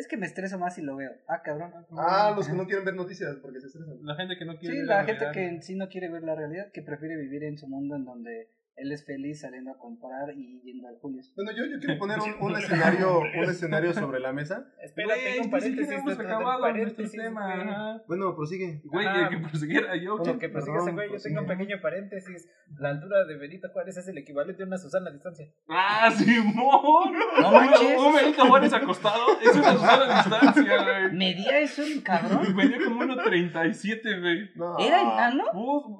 [0.00, 1.12] es que me estreso más si lo veo.
[1.28, 1.72] Ah, cabrón.
[1.96, 3.98] Ah, los que no quieren ver noticias porque se estresan.
[4.04, 5.32] La gente que no quiere Sí, ver la gente realidad.
[5.32, 8.04] que en sí no quiere ver la realidad, que prefiere vivir en su mundo en
[8.04, 8.48] donde
[8.80, 11.20] él es feliz saliendo a comprar y yendo al Julio.
[11.36, 14.66] Bueno, yo, yo quiero poner un, un escenario, un escenario sobre la mesa.
[14.82, 18.02] Espera, tengo un paréntesis hemos del acabado paréntesis, tema.
[18.06, 18.80] Bueno, prosigue.
[18.84, 19.28] Güey, Ajá.
[19.28, 20.16] que prosiguiera yo.
[20.16, 21.34] Con lo que prosigue ese Perdón, güey, yo prosigue.
[21.34, 22.48] tengo un pequeño paréntesis.
[22.78, 25.46] La altura de Benito Juárez es el equivalente a una Susana a distancia.
[25.68, 27.12] ¡Ah, Simón!
[27.40, 27.98] No manches.
[27.98, 31.12] Un Benito Juárez acostado es una Susana a distancia, güey.
[31.16, 32.40] ¿Medía eso el cabrón?
[32.56, 34.50] Venía como 1.37, güey.
[34.54, 34.78] No.
[34.78, 35.44] ¿Era enano?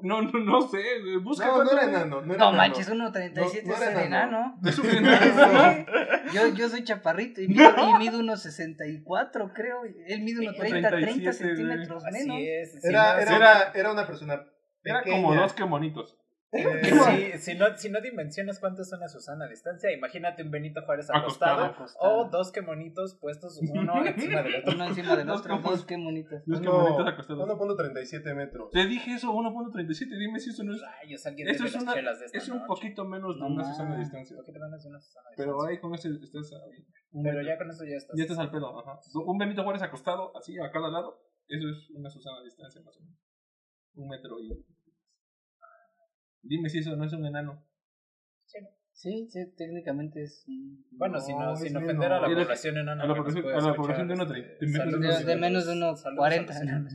[0.02, 1.16] No, no, no sé, güey.
[1.18, 2.22] Busca No, era enano.
[2.22, 2.69] No, era No enano.
[2.70, 4.58] Manches, 1.37 No, no es era enano.
[4.64, 5.72] Es un enano.
[5.74, 5.86] Sí.
[6.34, 9.82] Yo, yo soy chaparrito y mido, y mido unos 64, creo.
[10.06, 12.36] Él mide unos 30, 30 37, centímetros Así menos.
[12.40, 12.80] es.
[12.82, 14.44] Si Era, no- era, era una persona.
[14.82, 15.22] Era pequeña.
[15.22, 16.16] como dos que monitos.
[16.52, 20.50] Eh, si, si no, si no dimensionas cuánto es una Susana a distancia, imagínate un
[20.50, 22.12] Benito Juárez acostado, Acostado.
[22.22, 24.74] o dos quemonitos puestos uno encima del otro.
[24.74, 26.42] Uno encima del Dos otro, como- dos, qué bonitas.
[26.46, 27.48] Dos que uno- monitos acostados.
[27.48, 28.70] 1.37 metros.
[28.72, 30.18] Te dije eso, 1.37.
[30.18, 30.82] Dime si eso no es.
[30.82, 32.66] Ay, Eso es, las una, chelas de esta es un noche.
[32.66, 33.64] poquito menos de No una.
[33.64, 34.36] Susana a distancia.
[34.36, 35.70] Un poquito menos de una Susana a Pero distancia.
[35.76, 36.84] ahí con ese estás ahí.
[37.12, 37.42] Pero metro.
[37.42, 38.16] ya con eso ya estás.
[38.16, 38.98] Ya estás al pedo, ajá.
[39.24, 41.22] Un Benito Juárez acostado, así, a cada lado.
[41.46, 43.18] Eso es una Susana a distancia, más o menos.
[43.94, 44.50] Un metro y.
[46.42, 47.62] Dime si eso no es un enano.
[48.92, 50.44] Sí, sí, técnicamente es.
[50.46, 52.44] un- Bueno, si no, No, sin ofender a la menos.
[52.44, 53.02] población enana.
[53.02, 54.58] A la que nos población- puede a la escuchar, población de uno tre-
[55.24, 56.52] de menos de unos saludos a 40.
[56.64, 56.92] los-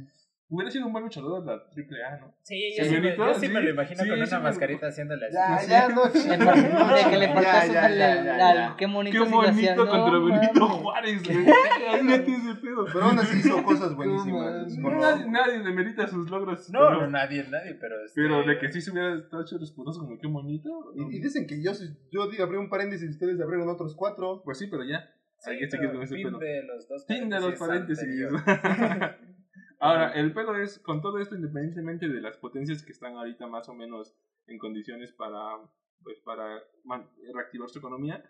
[0.48, 2.36] Hubiera sido un buen luchador de la triple A, ¿no?
[2.43, 4.26] Sí, Sí, yo, sí, me, Benito, yo sí sí, me lo imagino sí, con una
[4.28, 5.36] sí me- mascarita haciéndole así.
[5.36, 5.70] Ya, Sí.
[5.72, 8.24] ya, no, de que le Ya, faltó ya, ya,
[8.54, 10.68] ya, qué bonito Qué sí bonito no contra Benito.
[10.68, 11.38] Juárez, güey.
[11.89, 12.86] Ahí neta ese pedo.
[12.93, 14.78] Pero aún así hizo cosas buenísimas.
[14.78, 16.70] Nadie, nadie demerita sus logros.
[16.70, 17.96] No, nadie, nadie, pero.
[18.06, 20.70] Este, Pero de que sí se hubiera estado hecho putazos como qué bonito.
[20.96, 21.72] Y, y dicen que yo,
[22.12, 24.43] yo digo, abrí un paréntesis y ustedes abrieron otros cuatro.
[24.46, 25.10] Pues sí, pero ya.
[25.39, 26.38] Sí, Hay que pero seguir con ese fin pedo.
[26.39, 28.28] de los dos Fin de los paréntesis.
[29.80, 33.67] Ahora, el pedo es, con todo esto, independientemente de las potencias que están ahorita más
[33.69, 34.15] o menos
[34.47, 35.57] en condiciones para,
[36.03, 36.63] pues, para
[37.34, 38.23] reactivar su economía,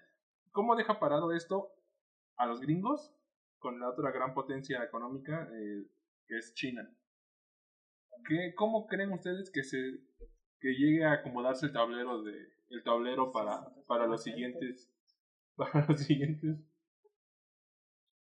[0.52, 1.70] ¿cómo deja parado esto
[2.38, 3.16] a los gringos
[3.60, 5.88] con la otra gran potencia económica eh,
[6.28, 6.90] que es China?
[8.28, 9.78] ¿Qué, ¿Cómo creen ustedes que se
[10.60, 12.34] que llegue a acomodarse el tablero de
[12.70, 14.92] el tablero para, para los siguientes
[15.56, 16.58] para los siguientes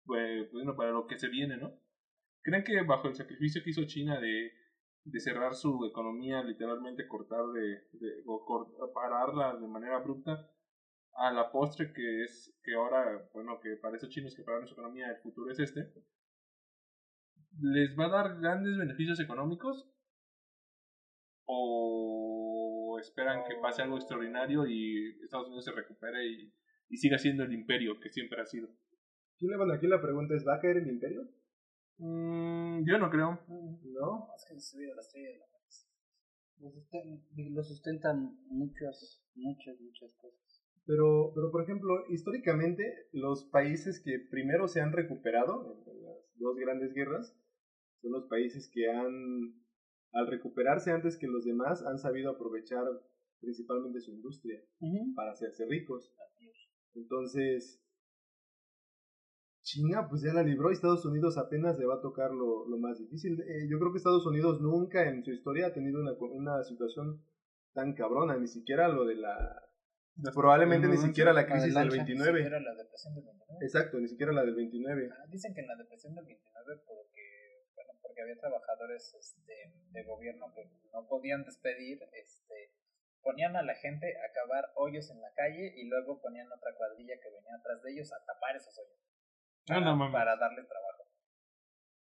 [0.08, 1.78] pues, bueno, para lo que se viene, ¿no?
[2.48, 4.50] ¿Creen que bajo el sacrificio que hizo China de,
[5.04, 7.82] de cerrar su economía, literalmente cortar de,
[8.24, 10.50] o pararla de manera abrupta,
[11.12, 14.72] a la postre que es que ahora, bueno, que para esos chinos que pararon su
[14.72, 15.92] economía, el futuro es este,
[17.60, 19.86] ¿les va a dar grandes beneficios económicos?
[21.44, 26.54] ¿O esperan que pase algo extraordinario y Estados Unidos se recupere y,
[26.88, 28.70] y siga siendo el imperio que siempre ha sido?
[29.38, 31.28] Bueno, aquí la pregunta es, ¿va a caer el imperio?
[31.98, 33.40] Mm, yo no creo.
[33.48, 34.28] ¿No?
[34.36, 35.46] Es que subido la estrella de la
[37.50, 40.64] Lo sustentan muchas, muchas, muchas cosas.
[40.86, 46.56] Pero, pero, por ejemplo, históricamente, los países que primero se han recuperado en las dos
[46.56, 47.36] grandes guerras
[48.00, 49.60] son los países que han,
[50.12, 52.84] al recuperarse antes que los demás, han sabido aprovechar
[53.40, 54.62] principalmente su industria
[55.14, 56.14] para hacerse ricos.
[56.94, 57.82] Entonces,
[59.68, 62.78] China pues ya la libró y Estados Unidos apenas le va a tocar lo, lo
[62.78, 63.38] más difícil.
[63.42, 67.22] Eh, yo creo que Estados Unidos nunca en su historia ha tenido una, una situación
[67.74, 69.36] tan cabrona, ni siquiera lo de la...
[70.34, 71.96] Probablemente ni siquiera la crisis del lancha.
[71.96, 72.46] 29.
[72.46, 73.64] Era la depresión del 29.
[73.64, 75.10] Exacto, ni siquiera la del 29.
[75.12, 79.52] Ah, Dicen que en la depresión del 29 porque, bueno, porque había trabajadores este,
[79.92, 82.72] de gobierno que no podían despedir, este,
[83.22, 87.14] ponían a la gente a cavar hoyos en la calle y luego ponían otra cuadrilla
[87.22, 89.07] que venía atrás de ellos a tapar esos hoyos.
[89.70, 90.12] Ah, no mames.
[90.12, 90.88] para darles trabajo.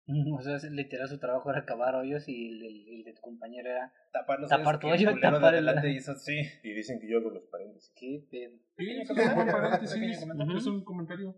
[0.40, 3.70] O sea, literal su trabajo era cavar hoyos y el, el- el de tu compañero
[3.70, 6.42] era Tapar los Tapar hoyos el tapar el- adelante hizo así.
[6.64, 7.94] Y dicen que yo hago los paréntesis.
[7.96, 8.58] qué pedo.
[8.58, 11.36] Sí, Pequeño es un buen comentario, paréntesis, es un comentario.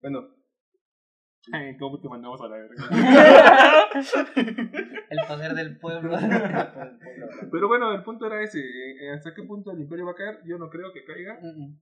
[0.00, 0.20] Bueno,
[1.78, 2.74] ¿Cómo te mandamos a la verga?
[5.10, 6.16] El poder del pueblo.
[7.52, 8.60] Pero bueno, el punto era ese.
[8.60, 10.38] eh, ¿Hasta qué punto el imperio va a caer?
[10.46, 11.38] Yo no creo que caiga.
[11.42, 11.80] Mm, mm.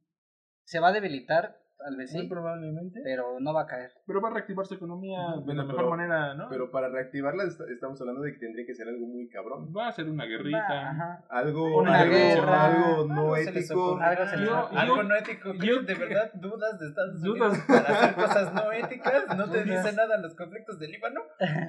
[0.64, 3.01] Se va a debilitar, tal vez Muy sí, probablemente.
[3.03, 3.91] pero no va a caer.
[4.07, 6.49] Pero va a reactivar su economía de la Pero- mejor manera, ¿no?
[6.49, 9.72] pero para reactivarla est- estamos hablando de que tendría que ser algo muy cabrón.
[9.76, 10.91] Va a ser una Va, guerrita.
[10.91, 11.24] ajá.
[11.28, 12.64] Algo, Una algo, guerra.
[12.66, 13.99] algo no ético.
[14.01, 14.68] Algo se Yo-.
[14.70, 15.53] Algo yo- no ético.
[15.55, 17.64] yo ¿Crees de verdad dudas de Estados Unidos Dudas.
[17.66, 19.37] para hacer cosas no éticas?
[19.37, 21.20] ¿No te dice nada los conflictos del Líbano?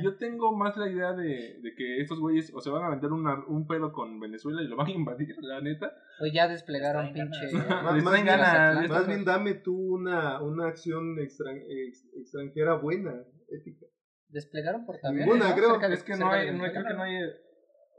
[0.02, 3.12] Yo tengo más la idea de, de que estos güeyes o se van a vender
[3.12, 5.94] una- un pedo con Venezuela y lo van a invadir, la neta.
[6.20, 7.52] Pues ya desplegaron pinche.
[7.84, 8.90] Más- bien- ganas.
[8.90, 13.86] Más bien dame tú una, una acción extran- ex- extranjera buena, ética.
[14.30, 15.28] Desplegaron por también.
[15.28, 15.72] Ninguna, creo.
[15.72, 17.18] Cerca de- Es que no hay, no hay- creo que no hay.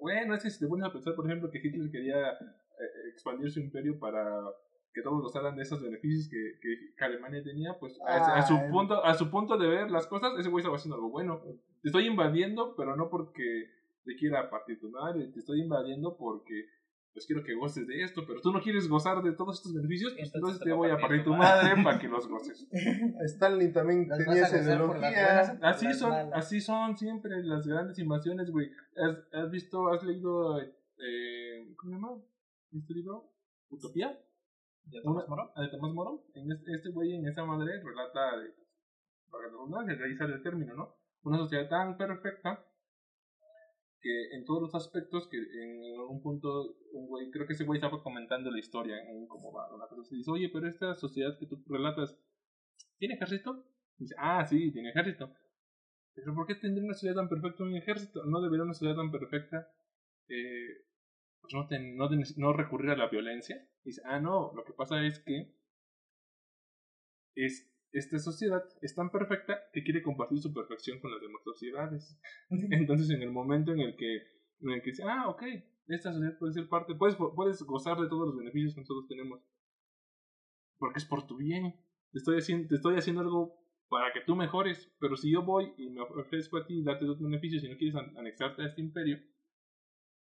[0.00, 3.50] Bueno, es que si te pones a pensar, por ejemplo, que Hitler quería eh, expandir
[3.50, 4.24] su imperio para
[4.92, 8.54] que todos gozaran de esos beneficios que, que, que Alemania tenía, pues a, a su
[8.54, 11.40] Ah, punto a su punto de ver las cosas, ese güey estaba haciendo algo bueno.
[11.82, 13.70] Te estoy invadiendo, pero no porque
[14.04, 16.66] te quiera partir tu madre, te estoy invadiendo porque
[17.14, 20.12] pues quiero que goces de esto, pero tú no quieres gozar de todos estos beneficios,
[20.14, 22.66] pues, Entonces entonces te voy a partir partir tu madre para que los goces.
[23.26, 25.40] Stalin también Las tenía esa ideología.
[25.62, 26.32] Así son, malas.
[26.34, 28.68] así son siempre las grandes invasiones, güey.
[28.96, 32.22] ¿Has, has visto, has leído, eh, ¿cómo se llama?
[32.72, 33.30] ¿Este libro?
[33.68, 34.18] ¿Utopía?
[34.86, 35.52] ¿De Tomás Moro?
[35.56, 36.24] de Tomás Moro.
[36.34, 38.54] En este, este güey, en esa madre, relata, de,
[39.30, 40.96] para redundancia, de ahí sale el término, ¿no?
[41.22, 42.66] Una sociedad tan perfecta
[44.04, 47.78] que en todos los aspectos que en algún punto un güey, creo que ese güey
[47.78, 51.46] estaba comentando la historia en cómo va una cosa dice, oye, pero esta sociedad que
[51.46, 52.16] tú relatas,
[52.98, 53.64] ¿tiene ejército?
[53.98, 55.32] Dice, ah, sí, tiene ejército.
[56.14, 58.24] Pero ¿por qué tendría una sociedad tan perfecta un ejército?
[58.26, 59.68] ¿No debería una sociedad tan perfecta
[60.28, 60.84] eh,
[61.40, 63.66] pues no, ten- no, ten- no recurrir a la violencia?
[63.84, 65.54] Dice, ah, no, lo que pasa es que
[67.36, 72.18] es, esta sociedad es tan perfecta que quiere compartir su perfección con las demás sociedades.
[72.50, 74.16] Entonces, en el momento en el que,
[74.60, 75.42] en el que dice, ah, ok,
[75.86, 79.40] esta sociedad puede ser parte, puedes, puedes gozar de todos los beneficios que nosotros tenemos,
[80.78, 81.74] porque es por tu bien.
[82.10, 85.90] Te estoy haciendo, estoy haciendo algo para que tú mejores, pero si yo voy y
[85.90, 89.20] me ofrezco a ti darte dos beneficios y no quieres anexarte a este imperio,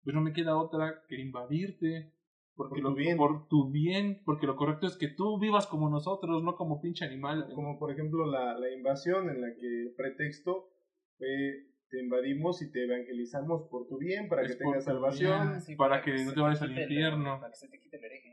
[0.03, 2.15] pues no me queda otra que invadirte.
[2.55, 3.17] Porque por, tu bien.
[3.17, 7.05] por tu bien, porque lo correcto es que tú vivas como nosotros, no como pinche
[7.05, 7.49] animal.
[7.55, 10.69] Como por ejemplo la, la invasión en la que el pretexto
[11.17, 16.25] fue te invadimos y te evangelizamos por tu bien, para que tengas salvación, para, que,
[16.25, 17.41] no te vayas al infierno.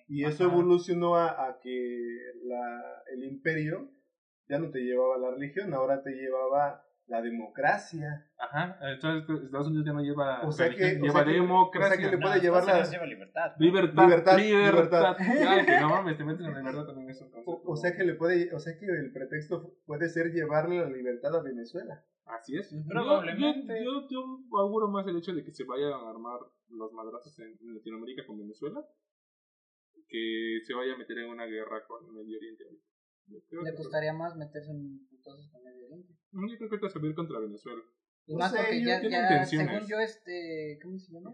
[0.08, 2.00] Y eso evolucionó a, a que
[2.44, 3.90] la, el imperio
[4.48, 8.30] ya no te llevaba la religión, ahora te llevaba la democracia.
[8.38, 11.96] Ajá, entonces Estados Unidos ya no lleva o sea que, lleva democracia.
[11.96, 13.52] O sea que le puede llevar la lleva libertad.
[13.58, 15.18] Libertad, libertad, libertad.
[15.66, 17.30] Que no mames, te metes en la libertad también eso.
[17.46, 20.90] O, o, sea que le puede, o sea que el pretexto puede ser llevarle la
[20.90, 22.04] libertad a Venezuela.
[22.26, 22.76] Así es.
[22.88, 23.84] Probablemente.
[23.84, 26.40] Yo, yo, yo, auguro más el hecho de que se vayan a armar
[26.70, 28.84] los madrazos en, Latinoamérica con Venezuela
[30.10, 32.64] que se vaya a meter en una guerra con Medio Oriente.
[33.28, 36.14] ¿Le gustaría más meterse en putazos con Medio Oriente?
[36.32, 37.84] Yo creo que te va a con contra Venezuela.
[38.26, 41.32] Y más porque ya, ya según yo, este, ¿cómo se llama?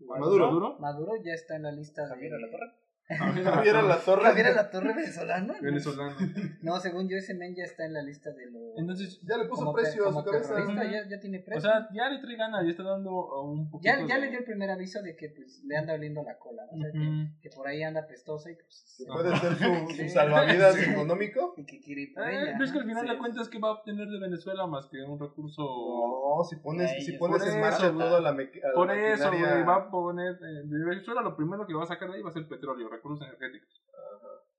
[0.00, 0.46] Maduro.
[0.46, 0.78] Maduro.
[0.78, 2.30] Maduro ya está en la lista de...
[2.30, 2.85] la Torre.
[3.08, 4.22] Javier la Torre.
[4.24, 5.54] Javier la Torre venezolano.
[5.60, 6.16] Venezolano.
[6.62, 8.76] No, según yo, ese men ya está en la lista de los.
[8.76, 10.54] Entonces, ya le puso precio a su cabeza.
[10.90, 11.58] Ya, ya, tiene precio.
[11.58, 13.94] O sea, ya le trae ganas, ya está dando un poquito.
[13.94, 16.64] Ya, ya le dio el primer aviso de que pues, le anda oliendo la cola.
[16.70, 19.04] O sea, que, que, por ahí anda pestosa y pues.
[19.06, 21.54] ¿Puede ser su, salvavidas económico?
[21.56, 22.58] Y que quiere ir por eh, ella.
[22.60, 25.18] es que al final de cuentas, que va a obtener de Venezuela más que un
[25.20, 25.62] recurso.
[25.62, 28.36] No, si pones, si pones en marcha toda la.
[28.74, 30.32] Por eso, güey, va a poner.
[30.34, 32.88] Eh, de Venezuela lo primero que va a sacar de ahí va a ser petróleo,
[32.96, 33.82] recursos energéticos.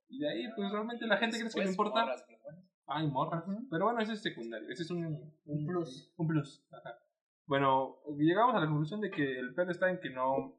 [0.09, 2.15] Y de ahí, pues realmente la gente cree que le importa.
[2.87, 3.43] Ay, morras.
[3.69, 4.69] Pero bueno, ese es secundario.
[4.69, 6.13] Ese es un, un plus.
[6.17, 6.65] Un plus.
[7.45, 10.55] Bueno, llegamos a la conclusión de que el plan está en que no.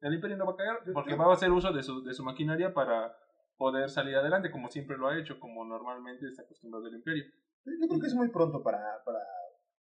[0.00, 2.24] El imperio no va a caer porque va a hacer uso de su, de su
[2.24, 3.14] maquinaria para
[3.58, 7.24] poder salir adelante, como siempre lo ha hecho, como normalmente está acostumbrado el imperio.
[7.66, 9.20] Yo creo que es muy pronto para, para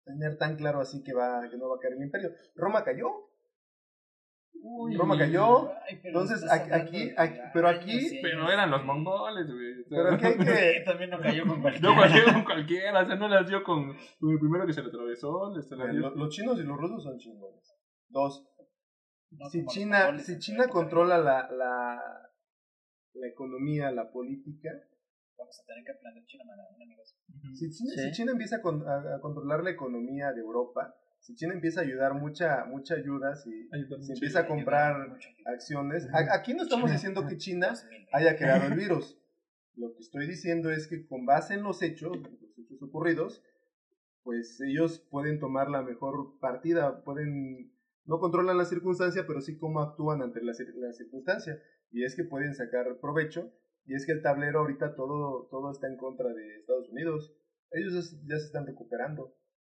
[0.04, 2.30] tener tan claro así que, va, que no va a caer el imperio.
[2.56, 3.08] Roma cayó,
[4.98, 5.72] Roma cayó.
[6.04, 8.20] Entonces, aquí, aquí, pero aquí.
[8.22, 9.84] Pero eran los mongoles, güey.
[9.90, 10.84] Pero aquí hay que.
[10.86, 11.90] también no cayó con cualquiera.
[11.90, 13.02] No cayó con cualquiera.
[13.02, 15.54] O sea, no las dio con, el primero que se le atravesó.
[15.54, 17.76] Los, chinos y los rusos son chingones.
[18.10, 18.48] Dos.
[19.52, 22.02] si, China, si China controla la, la,
[23.14, 24.70] la economía, la política.
[25.38, 26.44] Vamos a tener que aprender China,
[26.74, 27.18] amigos.
[27.54, 31.80] Si China, si China empieza a, a controlar la economía de Europa si China empieza
[31.80, 33.68] a ayudar mucha mucha ayuda, si,
[34.10, 37.74] empieza a comprar acciones, aquí no estamos diciendo que China
[38.12, 39.20] haya creado el virus.
[39.76, 43.44] Lo que estoy diciendo es que con base en los hechos, los hechos ocurridos,
[44.22, 47.74] pues ellos pueden tomar la mejor partida, pueden
[48.06, 51.60] no controlan la circunstancia, pero sí cómo actúan ante la, la circunstancia.
[51.92, 53.52] Y es que pueden sacar provecho.
[53.88, 57.36] Y es que el tablero ahorita todo, todo está en contra de Estados Unidos.
[57.72, 59.36] Ellos ya se están recuperando.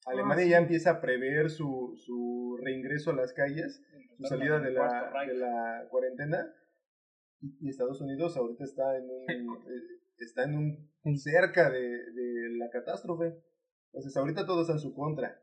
[0.06, 3.82] Alemania ya empieza a prever su, su reingreso a las calles,
[4.16, 6.52] su salida de la, de la cuarentena.
[7.40, 12.70] Y, Estados Unidos ahorita está en un, eh, está en un cerca de, de la
[12.70, 13.36] catástrofe.
[13.92, 15.40] Entonces ahorita todo está en su contra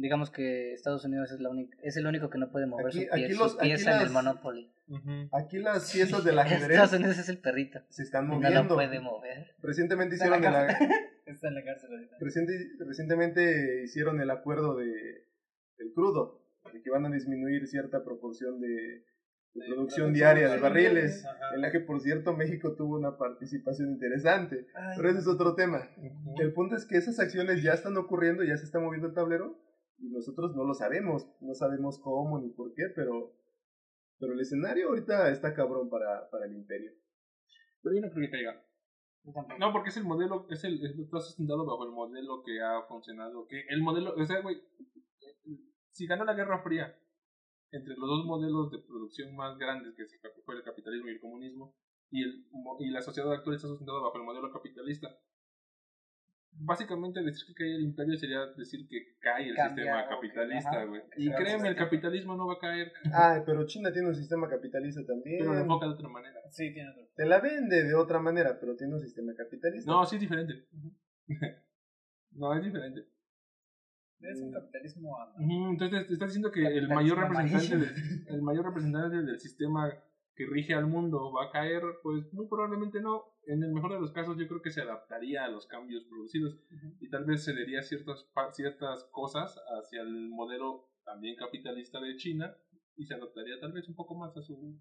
[0.00, 3.06] digamos que Estados Unidos es la única es el único que no puede mover su
[3.12, 4.72] pie, sus pies en el Monopoly.
[5.32, 7.80] Aquí las piezas del ajedrez Estados Unidos es el perrito.
[7.90, 8.62] Se están moviendo.
[8.62, 9.54] No lo puede mover.
[9.60, 10.54] Recientemente hicieron el
[11.30, 11.90] Está en la cárcel
[12.86, 15.30] recientemente hicieron el acuerdo de
[15.80, 19.04] del crudo, de que van a disminuir cierta proporción de,
[19.66, 21.24] producción diaria de barriles,
[21.54, 24.66] en la que por cierto México tuvo una participación interesante,
[24.96, 25.90] pero ese es otro tema.
[26.38, 29.58] El punto es que esas acciones ya están ocurriendo, ya se está moviendo el tablero,
[29.98, 33.34] y nosotros no lo sabemos, no sabemos cómo ni por qué, pero,
[34.18, 36.92] pero el escenario ahorita está cabrón para, para el imperio.
[37.82, 38.62] Pero yo no creo que caiga.
[39.58, 43.46] No, porque es el modelo, es el, está sustentado bajo el modelo que ha funcionado,
[43.46, 44.62] que el modelo, o sea, güey,
[45.90, 46.96] si ganó la Guerra Fría,
[47.70, 50.04] entre los dos modelos de producción más grandes que
[50.44, 51.74] fue el capitalismo y el comunismo,
[52.10, 52.46] y, el,
[52.80, 55.08] y la sociedad actual está sustentada bajo el modelo capitalista,
[56.52, 61.02] básicamente decir que cae el imperio sería decir que cae el sistema capitalista, güey.
[61.16, 62.92] Y créeme, el capitalismo no va a caer.
[63.12, 65.38] Ah, pero China tiene un sistema capitalista también.
[65.40, 66.40] Pero lo enfoca de otra manera.
[66.50, 67.08] Sí, tiene otro.
[67.14, 69.90] Te la vende de otra manera, pero tiene un sistema capitalista.
[69.90, 70.66] No, sí es diferente.
[72.32, 73.06] no, es diferente.
[74.20, 75.16] Es un capitalismo.
[75.38, 79.90] Entonces te estás diciendo que el mayor representante del, el mayor representante del sistema
[80.40, 83.24] que rige al mundo va a caer, pues muy probablemente no.
[83.44, 86.56] En el mejor de los casos yo creo que se adaptaría a los cambios producidos
[86.98, 92.56] y tal vez cedería ciertas, ciertas cosas hacia el modelo también capitalista de China
[92.96, 94.80] y se adaptaría tal vez un poco más a su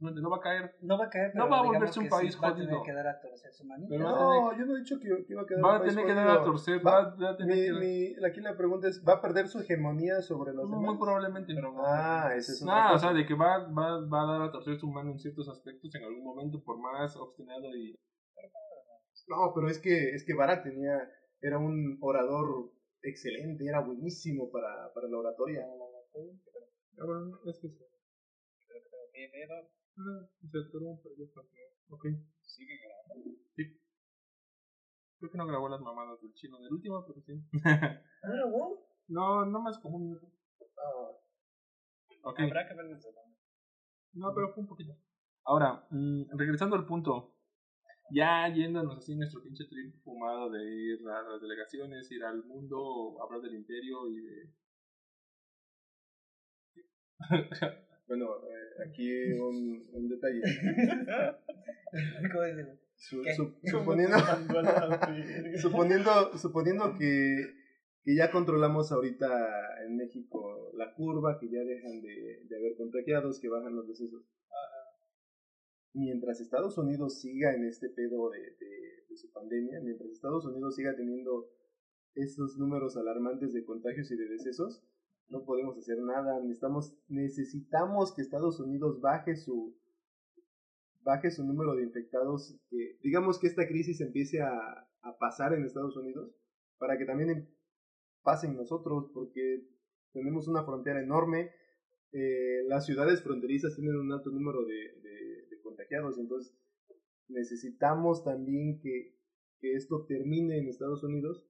[0.00, 0.76] No va a caer.
[0.82, 2.68] No va a caer, No pero va a volverse un país sí va a tener
[2.68, 2.82] jodido.
[2.84, 3.64] que dar a torcer su.
[3.88, 6.04] Pero- No, yo no he dicho que, que iba a quedar Va un a tener
[6.06, 6.44] que dar a jodido.
[6.52, 6.86] torcer.
[6.86, 8.16] Va- Va, va a tener Mi, que.
[8.18, 10.96] mi, aquí la pregunta es, ¿va a perder su hegemonía sobre los Muy demás?
[11.00, 11.54] probablemente.
[11.78, 14.52] Ah, ese es No, otra o sea, de que va, va, va a dar a
[14.52, 17.94] torcer su mano en ciertos aspectos en algún momento, por más obstinado y.
[19.28, 21.00] No, pero es que, es que Barack tenía,
[21.40, 22.70] era un orador
[23.02, 25.64] excelente, era buenísimo para, para la oratoria.
[25.66, 27.78] Ah, bueno, es que sí.
[29.12, 29.68] ¿Qué pedo?
[29.96, 31.40] Se atoró, pero ya está.
[31.88, 32.04] Ok.
[32.42, 33.30] Sigue grabando.
[33.56, 33.80] Sí.
[35.18, 37.32] Creo que no grabó las mamadas del chino del último, pero sí.
[39.08, 40.26] no, no más como un minuto.
[42.22, 42.40] Ok.
[42.40, 43.08] Habrá que ver desde.
[44.12, 44.96] No, pero fue un poquito.
[45.44, 47.32] Ahora, mm, regresando al punto.
[48.10, 53.20] Ya yéndonos así nuestro pinche trip fumado de ir a las delegaciones, ir al mundo,
[53.20, 54.54] hablar del imperio y de...
[58.06, 60.40] Bueno, eh, aquí un, un detalle.
[62.32, 62.72] ¿Cómo decirlo?
[62.96, 64.16] Su- su- suponiendo,
[65.60, 67.36] suponiendo, suponiendo que,
[68.04, 69.28] que ya controlamos ahorita
[69.86, 74.22] en México la curva, que ya dejan de, de haber contagiados, que bajan los decesos.
[75.94, 80.76] Mientras Estados Unidos siga en este pedo de, de- de su pandemia, mientras Estados Unidos
[80.76, 81.48] siga teniendo
[82.14, 84.82] estos números alarmantes de contagios y de decesos,
[85.28, 86.40] no podemos hacer nada.
[86.40, 89.76] Necesitamos, necesitamos que Estados Unidos baje su,
[91.02, 95.64] baje su número de infectados, que digamos que esta crisis empiece a, a pasar en
[95.64, 96.34] Estados Unidos,
[96.78, 97.46] para que también em-
[98.22, 99.62] pase en nosotros, porque
[100.12, 101.50] tenemos una frontera enorme,
[102.12, 106.56] eh, las ciudades fronterizas tienen un alto número de, de- de contagiados, entonces
[107.28, 109.16] necesitamos también que,
[109.60, 111.44] que esto termine en Estados Unidos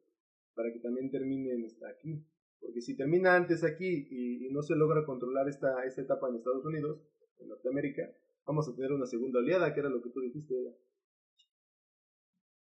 [0.54, 1.52] para que también termine
[1.94, 2.24] aquí.
[2.66, 6.34] Porque si termina antes aquí y, y no se logra controlar esta, esta etapa en
[6.36, 6.98] Estados Unidos,
[7.38, 8.10] en Norteamérica,
[8.44, 10.52] vamos a tener una segunda oleada, que era lo que tú dijiste.
[10.58, 10.74] Eda.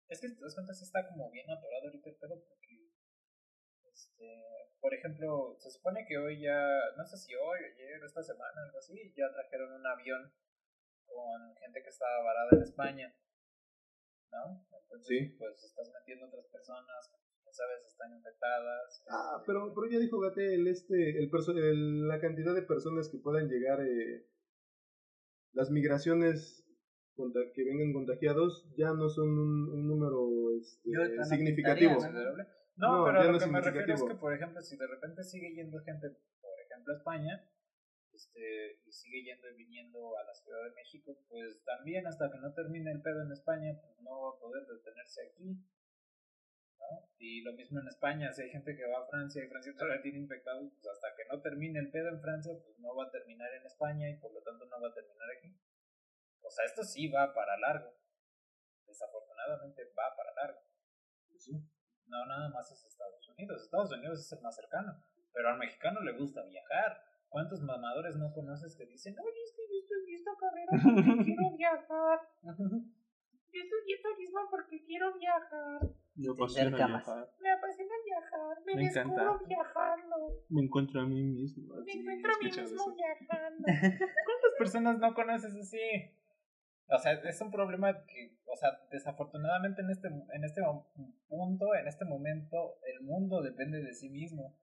[0.08, 2.92] Es que si te das cuenta, sí está como bien atorado ahorita el pedo porque,
[3.88, 4.28] este,
[4.78, 6.68] por ejemplo, se supone que hoy ya,
[6.98, 10.30] no sé si hoy, ayer, esta semana, algo así, ya trajeron un avión
[11.06, 13.16] con gente que estaba varada en España,
[14.30, 14.66] ¿no?
[14.82, 15.34] Entonces, Sí.
[15.38, 17.23] pues estás metiendo otras personas que,
[17.54, 19.02] sabes, están infectadas.
[19.08, 23.08] Ah, este, pero, pero ya dijo Gate, el este, el el- la cantidad de personas
[23.08, 24.26] que puedan llegar, eh,
[25.52, 26.64] las migraciones
[27.54, 31.94] que vengan contagiados ya no son un, un número este, Yo significativo.
[32.76, 34.76] No, No, pero a no lo es que me refiero es que, por ejemplo, si
[34.76, 36.08] de repente sigue yendo gente,
[36.42, 37.34] por ejemplo, a España,
[38.12, 42.38] este, y sigue yendo y viniendo a la Ciudad de México, pues también hasta que
[42.38, 45.54] no termine el pedo en España, pues no va a poder detenerse aquí.
[46.90, 47.08] ¿No?
[47.18, 50.02] Y lo mismo en España, si hay gente que va a Francia y Francia todavía
[50.02, 53.10] tiene infectados, pues hasta que no termine el pedo en Francia, pues no va a
[53.10, 55.56] terminar en España y por lo tanto no va a terminar aquí.
[56.42, 57.90] O sea, esto sí va para largo.
[58.86, 60.60] Desafortunadamente va para largo.
[62.06, 63.62] No, nada más es Estados Unidos.
[63.62, 65.02] Estados Unidos es el más cercano.
[65.32, 67.02] Pero al mexicano le gusta viajar.
[67.28, 71.56] ¿Cuántos mamadores no conoces que dicen, oye, es que yo estudié esta carrera porque quiero
[71.56, 72.20] viajar?
[73.54, 75.80] Yo estudié turismo porque quiero viajar.
[76.16, 77.30] Yo Tener apasiona viajar.
[77.40, 78.56] Me apasiona viajar.
[78.64, 79.46] Me, Me descubro encanta.
[79.48, 80.16] viajando.
[80.48, 81.74] Me encuentro a mí mismo.
[81.84, 82.94] Me encuentro a mí mismo eso.
[82.94, 83.64] viajando.
[84.26, 85.78] ¿Cuántas personas no conoces así?
[86.88, 90.60] O sea, es un problema que, o sea, desafortunadamente en este, en este
[91.28, 94.56] punto, en este momento, el mundo depende de sí mismo.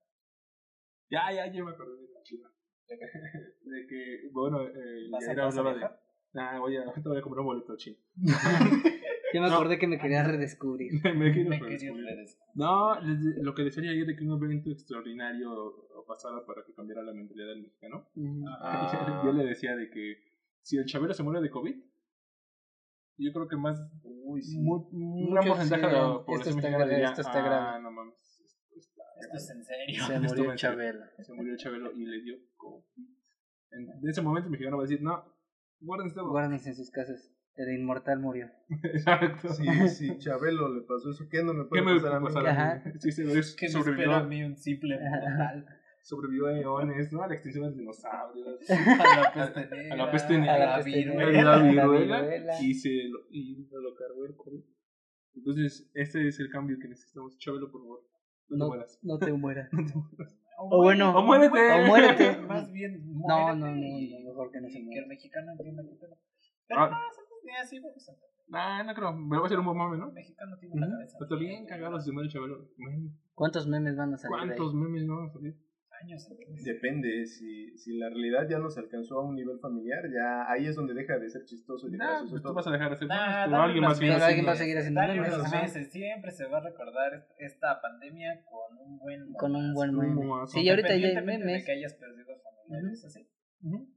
[1.09, 2.49] Ya, ya, ya me acordé de la chiva.
[2.87, 2.97] De
[3.89, 5.95] que, bueno, eh, ¿Vas a- Yair vas a hablaba de.
[6.33, 7.97] Nah, voy a, ahorita voy a comprar un boleto chino.
[9.33, 9.55] Yo me No.
[9.55, 10.91] acordé que me quería redescubrir.
[11.15, 12.05] me quiero Me redescubrir.
[12.55, 15.49] No, lo que decía ayer de que un evento extraordinario
[16.07, 18.07] pasara para que cambiara la mentalidad del mexicano.
[18.61, 19.21] Ah.
[19.25, 20.17] Yo le decía de que
[20.61, 21.75] si el Chabelo se muere de COVID,
[23.17, 23.79] yo creo que más.
[24.03, 24.57] Uy, sí.
[24.59, 27.39] mu- un Muchos gran porcentaje de la "Esto población está mexicana grave, diría, esto está
[27.39, 27.83] "Ah, grave".
[27.83, 29.85] no mames, esto está Esto es en serio.
[30.07, 30.55] Se Estuvo murió serio.
[30.55, 31.05] Chabelo.
[31.19, 32.83] Se murió el Chabelo y le dio COVID.
[33.71, 35.23] En ese momento el mexicano va a decir, no,
[35.81, 36.29] guárdense todo.
[36.29, 37.31] Guárdense en sus casas.
[37.55, 38.49] El inmortal murió.
[38.83, 39.49] Exacto.
[39.53, 42.25] Sí, sí, Chabelo le pasó eso, ¿qué no me ¿Qué puede me pasar a mí?
[42.25, 42.83] pasar a Ajá.
[42.85, 42.91] mí?
[42.99, 45.65] Sí, se ve, ¿Qué me espera a sobrevivió, mí un simple mortal?
[46.03, 47.21] sobrevivió a eones, ¿no?
[47.23, 48.69] A la extinción de los dinosaurios.
[48.69, 49.93] A la peste negra.
[49.93, 50.55] A la peste negra.
[50.55, 51.25] A la A viruela.
[51.25, 51.43] negra.
[51.43, 54.63] la La viruela, y se lo, y se lo cargó el COVID.
[55.35, 57.37] Entonces, ese es el cambio que necesitamos.
[57.37, 57.99] Chabelo, por favor.
[58.49, 58.99] No te No, mueras.
[59.03, 59.69] no te mueras.
[60.69, 61.59] O bueno, o muérete.
[61.71, 62.37] o muérete.
[62.47, 64.79] Más bien, No, muérete no, no, y- no, mejor que no se.
[64.89, 66.17] Que el mexicano entienda que pedo.
[66.67, 66.89] Pero Ah.
[66.89, 68.31] no, así, vamos a entender.
[68.47, 69.13] Nah, no creo.
[69.13, 70.07] Me va a hacer un buen mame, ¿no?
[70.09, 71.17] El mexicano tiene la cabeza.
[71.21, 72.67] Está bien cagado si se muere Chabelo.
[73.33, 74.47] ¿Cuántos memes van a salir de ahí?
[74.57, 75.55] ¿Cuántos memes no van a salir?
[76.01, 76.29] Años.
[76.63, 80.75] Depende, si, si la realidad ya nos alcanzó a un nivel familiar, ya ahí es
[80.75, 82.53] donde deja de ser chistoso y Nah, pues tú todo.
[82.55, 85.01] vas a dejar de hacer Nah, dale alguien más meses, alguien va a seguir haciendo
[85.01, 89.55] Dale unos meses, siempre se va a recordar est- esta pandemia con un buen Con
[89.55, 90.25] un buen meme.
[90.47, 93.27] Sí, y ahorita ya de que hayas perdido familiares así.
[93.63, 93.87] Ujú.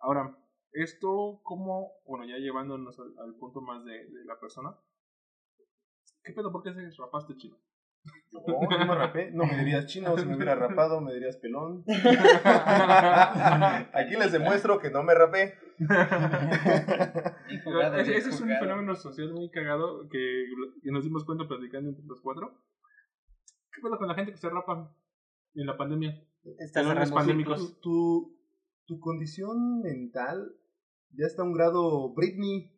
[0.00, 0.36] Ahora,
[0.72, 4.76] esto como, bueno, ya llevándonos al, al punto más de, de la persona.
[6.22, 6.50] ¿Qué pedo?
[6.52, 7.56] ¿Por qué se rapaste chino?
[8.32, 11.84] No, yo me rapé, no me dirías chino, si me hubiera rapado me dirías pelón.
[13.92, 15.54] Aquí les demuestro que no me rapé.
[17.64, 20.46] Jugado, ese, es un fenómeno social muy cagado que,
[20.82, 22.60] que nos dimos cuenta platicando entre los cuatro.
[23.72, 24.94] ¿Qué pedo con la gente que se rapa
[25.54, 26.22] en la pandemia?
[26.58, 27.60] Está Pelones cerrando pandémicos.
[27.60, 27.80] ciclos.
[27.80, 28.38] Tu,
[28.86, 30.52] tu condición mental
[31.12, 32.72] ya está a un grado Britney.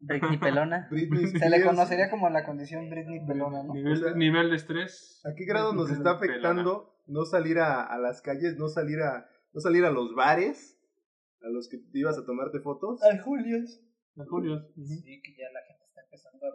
[0.00, 0.88] Britney Pelona.
[0.90, 3.72] Britney Se le conocería como la condición Britney Pelona, ¿no?
[3.74, 5.20] Nivel, O sea, nivel de estrés.
[5.24, 5.98] ¿A qué grado nos Pelona.
[5.98, 10.14] está afectando no salir a, a las calles, no salir a, no salir a los
[10.14, 10.78] bares
[11.42, 13.02] a los que te ibas a tomarte fotos?
[13.02, 13.80] Al Julius.
[14.18, 14.54] A Julio.
[14.76, 14.86] Ujú.
[14.86, 16.50] Sí, que ya la gente está empezando a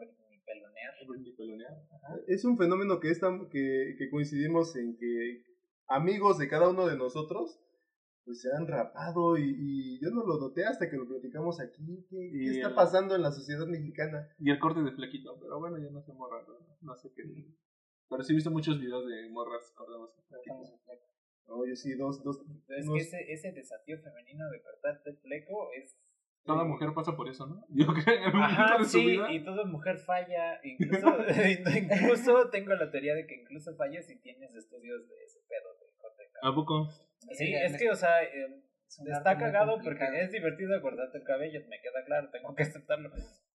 [0.46, 0.94] pelonear.
[1.08, 1.72] Britney pelonear.
[2.28, 5.44] Es un fenómeno que, está, que, que coincidimos en que
[5.88, 7.60] amigos de cada uno de nosotros
[8.26, 12.06] pues se han rapado y, y yo no lo noté hasta que lo platicamos aquí.
[12.10, 14.30] ¿Qué, está el- pasando en la sociedad mexicana?
[14.40, 17.24] Y el corte de flequito, pero bueno, ya no sé morras, no, no sé qué.
[18.10, 20.12] Pero sí he visto muchos videos de morras cortadas
[21.68, 22.40] yo sí, dos, dos.
[22.70, 25.98] Es unos- que ese, ese desafío femenino de cortarte el fleco es...
[26.44, 27.64] Toda mujer pasa por eso, ¿no?
[27.70, 29.32] Yo creo que Ajá, punto de su sí, vida.
[29.32, 31.08] y toda mujer falla, incluso,
[31.78, 35.94] incluso tengo la teoría de que incluso falla si tienes estudios de ese pedo de
[36.02, 36.52] corte de cabello.
[36.52, 36.90] ¿A poco?
[37.30, 41.80] Sí, es que, o sea, eh, está cagado porque es divertido cortarte el cabello, me
[41.82, 43.12] queda claro, tengo que aceptarlo,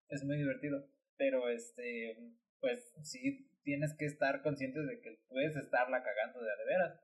[0.09, 0.84] es muy divertido,
[1.16, 2.16] pero este,
[2.60, 7.01] pues sí tienes que estar consciente de que puedes estarla cagando de a de veras.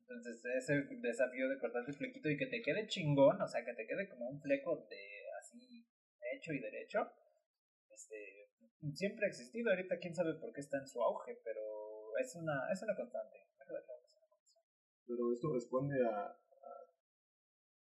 [0.00, 3.74] Entonces ese desafío de cortarte el flequito y que te quede chingón, o sea, que
[3.74, 5.86] te quede como un fleco de así
[6.34, 7.12] hecho y derecho,
[7.94, 8.50] este,
[8.94, 12.72] siempre ha existido, ahorita quién sabe por qué está en su auge, pero es una,
[12.72, 13.38] es una constante.
[13.58, 14.60] me queda claro que es una constante.
[15.10, 16.36] Pero esto responde a.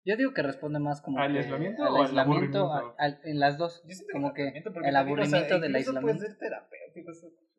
[0.05, 2.95] Yo digo que responde más como ¿Al que aislamiento al o al aislamiento, aburrimiento?
[3.01, 3.83] al- al- en las dos.
[3.85, 6.19] Yo Como que aburrimiento, porque el digo, o sea, aburrimiento del aislamiento.
[6.19, 7.13] puede ser terapéutico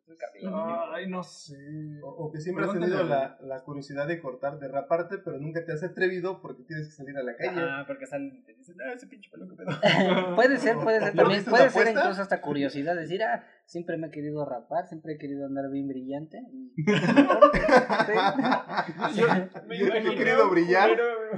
[0.07, 0.91] el cabello.
[0.93, 1.57] Ay, no sé.
[2.01, 5.65] O, o que siempre has tenido la, la curiosidad de cortar, de raparte, pero nunca
[5.65, 7.59] te has atrevido porque tienes que salir a la calle.
[7.59, 9.67] Ah, porque salen y te dicen, ah, ese pinche pelo que pedo.
[10.35, 11.91] puede ser, puede ser ¿No también, puede ser apuesta?
[12.01, 15.87] incluso hasta curiosidad, decir, ah, siempre me he querido rapar, siempre he querido andar bien
[15.87, 16.39] brillante.
[16.51, 16.73] y-
[19.13, 19.21] Sí.
[19.67, 20.89] Me Yo tengo imagino querido brillar.
[20.89, 21.17] culero-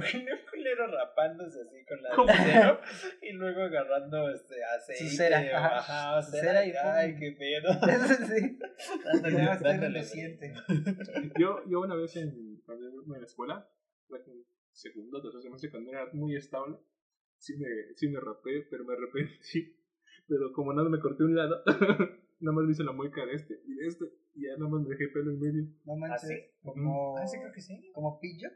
[0.86, 2.32] culero rapándose así con la ¿Cómo?
[2.36, 2.80] cero
[3.22, 5.04] y luego agarrando este aceite.
[5.08, 5.78] Su cera, o- ajá.
[5.78, 7.68] Ajá, Su cera, cera y ay, qué pedo.
[8.28, 8.58] sí.
[9.04, 10.02] Dándole, dándole.
[11.38, 13.68] Yo, yo una vez en, en la escuela,
[14.10, 16.76] en segundo, tercer semestre, cuando era muy estable,
[17.38, 17.66] sí me,
[17.96, 19.76] sí me rapé, pero me arrepentí.
[20.28, 21.62] Pero como nada me corté un lado,
[22.40, 24.04] nada más me hice la mueca de este y de este,
[24.34, 25.62] y ya nada más me dejé pelo en medio.
[25.84, 26.36] No ¿Ah, manches, sí?
[26.62, 27.90] como, Ah, sí, creo que sí.
[27.92, 28.48] como pillo.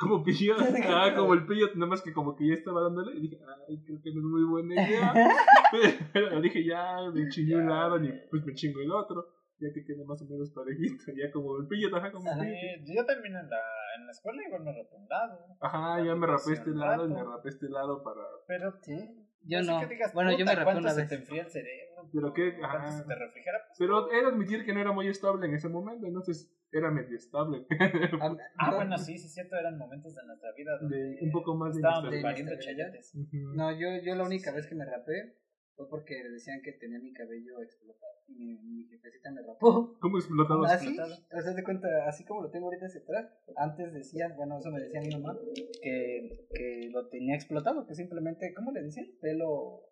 [0.00, 0.54] Como pillo,
[0.88, 3.84] ah, como el pillo, nada más que como que ya estaba dándole, y dije, ay,
[3.84, 5.12] creo que no es muy buena idea.
[6.14, 9.28] Pero dije, ya, me chingué un lado, y pues me chingo el otro,
[9.58, 12.86] ya que quede más o menos parejito, ya como el pillo, ajá, como el pillo.
[12.86, 13.60] Sí, yo también en la,
[13.98, 15.38] en la escuela igual me rapé un lado.
[15.60, 18.22] Ajá, ya me rapé este lado y me rapé este lado para...
[18.46, 19.26] Pero Sí.
[19.42, 19.80] Yo así no.
[19.80, 22.08] que digas, Bueno, yo me rapé ¿cuánto una se te enfría el cerebro?
[22.12, 22.90] Pero qué, ¿Cuánto ajá.
[22.90, 23.58] se te refrigera?
[23.66, 26.90] Pues, Pero he de admitir que no era muy estable en ese momento, entonces era
[26.90, 27.66] medio estable.
[28.20, 31.32] Ah, Ah, bueno, sí, sí, es cierto, eran momentos de nuestra vida donde De un
[31.32, 32.58] poco más de estábamos inestabilidad.
[32.60, 33.14] chayotes.
[33.14, 33.54] Ujú.
[33.54, 35.36] No, yo, yo la única vez que me rapé
[35.76, 38.12] fue porque decían que tenía mi cabello explotado.
[38.28, 39.96] Y mi, mi jefecita me rapó.
[39.98, 40.66] ¿Cómo explotaba?
[40.68, 43.26] Así, o sea, de cuenta, así como lo tengo ahorita hacia atrás,
[43.56, 45.36] antes decían, bueno, eso me decía mi mamá,
[45.82, 49.06] que, que lo tenía explotado, que simplemente, ¿cómo le decían?
[49.20, 49.89] Pelo...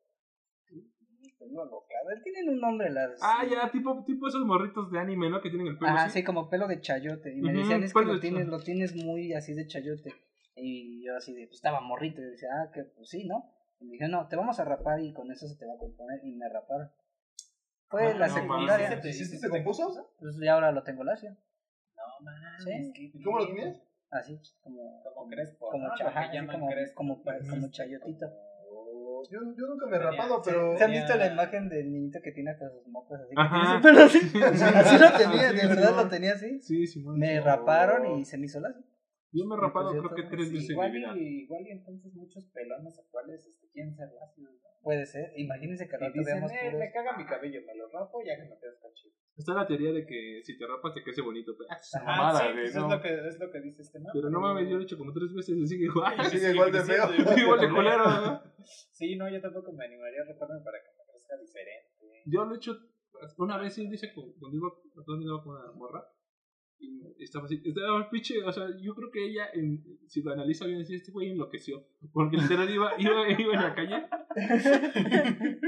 [1.39, 2.09] Pelo alocado.
[2.25, 3.19] Tienen un nombre las...
[3.23, 5.41] Ah, ya, tipo, tipo esos morritos de anime, ¿no?
[5.41, 6.19] Que tienen el pelo Ajá, así.
[6.21, 7.33] sí, como pelo de chayote.
[7.35, 10.13] Y me decían, es que lo tienes, lo tienes muy así de chayote.
[10.57, 12.21] Y yo así de, pues estaba morrito.
[12.21, 13.45] Y decía, ah, que pues sí, ¿no?
[13.81, 15.79] Y me dijeron, no, te vamos a rapar y con eso se te va a
[15.79, 16.21] componer.
[16.25, 16.91] Y me raparon.
[17.89, 19.01] Fue Ah, la no secundaria.
[19.05, 20.13] ¿Y ¿Sí sí se compuso?
[20.19, 21.31] Pues ya ahora lo tengo lacio.
[21.31, 23.11] No mames, Sí.
[23.15, 23.57] ¿Y cómo lo bien.
[23.57, 23.83] tenías?
[24.11, 25.95] Así, como, Como crespo, como, ¿no?
[25.95, 28.27] Lo así como, como, como chayotito.
[29.31, 30.77] Yo, yo nunca me he rapado, pero.
[30.77, 33.35] ¿Se han visto la imagen del niñito que tiene hasta sus mocos así?
[33.35, 33.61] que Ajá.
[33.61, 34.21] tiene su pelo así?
[34.21, 36.61] Sí, así lo tenía, sí, de verdad lo tenía así.
[36.61, 37.19] Sí, Simón.
[37.19, 37.41] Me sí.
[37.41, 38.83] raparon y se me hizo lacio.
[39.33, 42.99] Yo me he rapado creo que tres veces Igual y, igual y entonces muchos pelones
[42.99, 44.49] actuales este, quieren ser lacios.
[44.83, 45.33] Puede ser.
[45.37, 48.23] Imagínense que al rato dicen, veamos eh, puros- me caga mi cabello, me lo rapo
[48.25, 49.15] ya que me quedas chido.
[49.37, 51.53] Está la teoría de que si te rapas te crece bonito.
[51.57, 52.81] Pero, ah, es una Ajá, mamada, sí, güey, pues no.
[52.87, 54.11] es, lo que, es lo que dice este, ¿no?
[54.13, 56.15] Pero no mames, yo lo he hecho como tres veces y sigue igual.
[56.31, 57.07] Sigue igual de feo.
[57.09, 58.43] Sigue igual de culero, ¿no?
[58.93, 61.89] Sí, no, yo tampoco me animaría a raparme para que me crezca diferente.
[62.27, 62.77] Yo lo he hecho
[63.39, 64.69] una vez, sí, dice, cu- cuando iba,
[65.05, 66.05] cuando iba con una morra.
[66.81, 70.67] Y estaba así, estaba pinche, o sea, yo creo que ella, en, si lo analiza
[70.67, 71.85] bien, decía, este güey enloqueció.
[72.13, 74.07] Porque literal iba, iba, iba en la calle.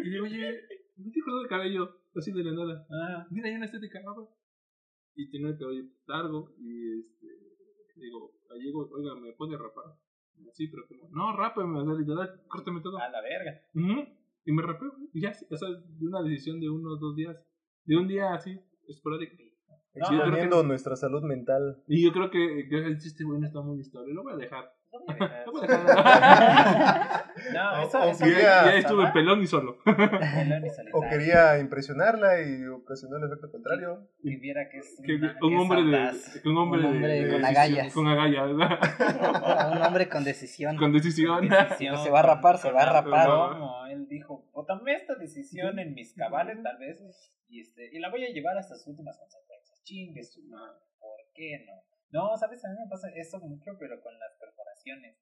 [0.04, 0.60] y le digo, oye,
[0.96, 1.96] ¿no te cortas el cabello?
[2.14, 2.86] Así de la nada.
[2.90, 4.28] Ah, Mira, hay una estética nueva.
[5.14, 6.54] Y tiene el cabello largo.
[6.58, 7.26] Y este,
[7.96, 9.96] digo, ahí llego, oiga, ¿me puede rapar?
[10.52, 12.98] Sí, pero como, no, rápame, o sea, literal, córtame todo.
[12.98, 13.60] a la verga.
[14.44, 17.36] Y me rapé, y ya, o sea, de una decisión de uno o dos días.
[17.84, 18.58] De un día así,
[18.88, 19.36] esporádico.
[19.94, 21.82] No, Sí, yo creo que- nuestra salud mental.
[21.88, 24.14] Y yo creo que, que este güey no está muy estable.
[24.14, 24.72] Lo voy a dejar.
[24.92, 24.98] No.
[25.46, 27.20] Lo voy a dejar.
[27.54, 29.78] No, eso, eso quería- ya, no estuve pelón y solo.
[29.84, 34.08] Pelón y O quería impresionarla y ocasionó el efecto contrario.
[34.22, 36.90] Y viera que es Que, una- un, que hombre de, que un hombre Un de-
[36.96, 37.94] hombre de con decisión- agallas.
[37.94, 39.72] Con agallas, ¿verdad?
[39.76, 40.76] Un hombre con decisión.
[40.76, 41.48] Con decisión.
[41.48, 43.20] Decisión, Se va a rapar, se con va a rapar.
[43.30, 43.86] aplomo.
[43.86, 47.00] Él dijo, o tomé esta decisión en mis cabales, tal vez,
[47.48, 49.59] y, este, y la voy a llevar hasta sus últimas consecuencias.
[49.82, 51.82] Chingue su madre, ¿por qué no?
[52.10, 52.64] No, ¿sabes?
[52.64, 55.16] A mí me pasa eso mucho, pero con las perforaciones.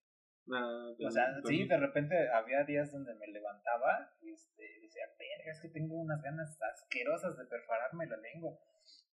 [0.51, 5.53] Ah, O sea, sí, de repente había días donde me levantaba y este, decía, verga,
[5.53, 8.59] es que tengo unas ganas asquerosas de perforarme la lengua.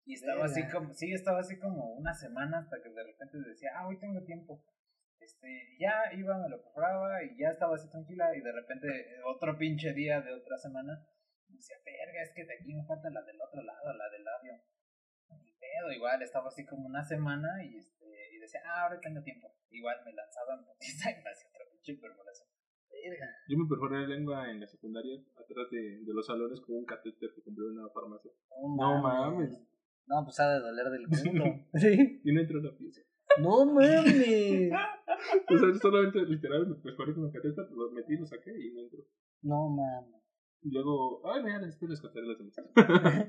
[0.06, 3.72] Y estaba así como, sí, estaba así como una semana hasta que de repente decía,
[3.76, 4.64] ah, hoy tengo tiempo.
[5.20, 9.22] Este, ya iba, me lo perforaba y ya estaba así tranquila y de repente eh,
[9.26, 11.04] otro pinche día de otra semana
[11.50, 14.54] decía, verga, es que de aquí me falta la del otro lado, la del labio.
[15.76, 19.52] Pedo, igual estaba así como una semana y este y decía, ah, ahora tengo tiempo.
[19.70, 22.48] Igual me lanzaba en putiza y me hacía otra pinche perforación.
[23.48, 26.86] Yo me perforé la lengua en la secundaria, atrás de, de los salones, con un
[26.86, 28.32] catéter que compré en una farmacia.
[28.76, 29.52] No mames.
[30.08, 31.44] No, pues ha de doler del culo.
[31.76, 32.22] Sí.
[32.24, 33.02] Y no entró la pieza.
[33.42, 34.72] No mames.
[35.50, 38.82] O sea, solamente literal me perforé con el catéter, lo metí, lo saqué y no
[38.82, 39.00] entró.
[39.44, 40.22] No mames.
[40.62, 43.28] Y luego, ay, mira, después les contaré las demás.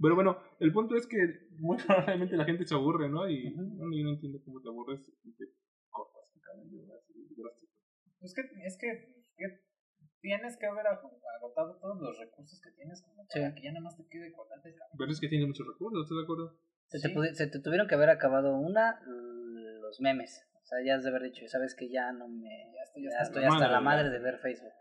[0.00, 1.16] Pero bueno, el punto es que
[1.58, 3.28] muy probablemente la gente se aburre, ¿no?
[3.28, 5.44] Y bueno, yo no entiendo cómo te aburres y te
[5.90, 7.72] cortas el cabello así drástico.
[8.20, 8.88] Pues que, es que,
[9.36, 9.46] que
[10.20, 11.00] tienes que haber ag-
[11.38, 13.54] agotado todos los recursos que tienes como para Sí.
[13.54, 14.96] que ya nada más te quede cortante el cabello.
[14.98, 16.58] Pero es que tiene muchos recursos, ¿estás de acuerdo?
[16.88, 17.14] Se, te Sí.
[17.14, 19.00] pudi- se te tuvieron que haber acabado una,
[19.80, 20.42] los memes.
[20.62, 22.50] O sea, ya has de haber dicho, sabes que ya no me.
[22.74, 23.84] Ya estoy Ya hasta estoy la hasta madre, la ya.
[23.84, 24.72] madre de ver Facebook.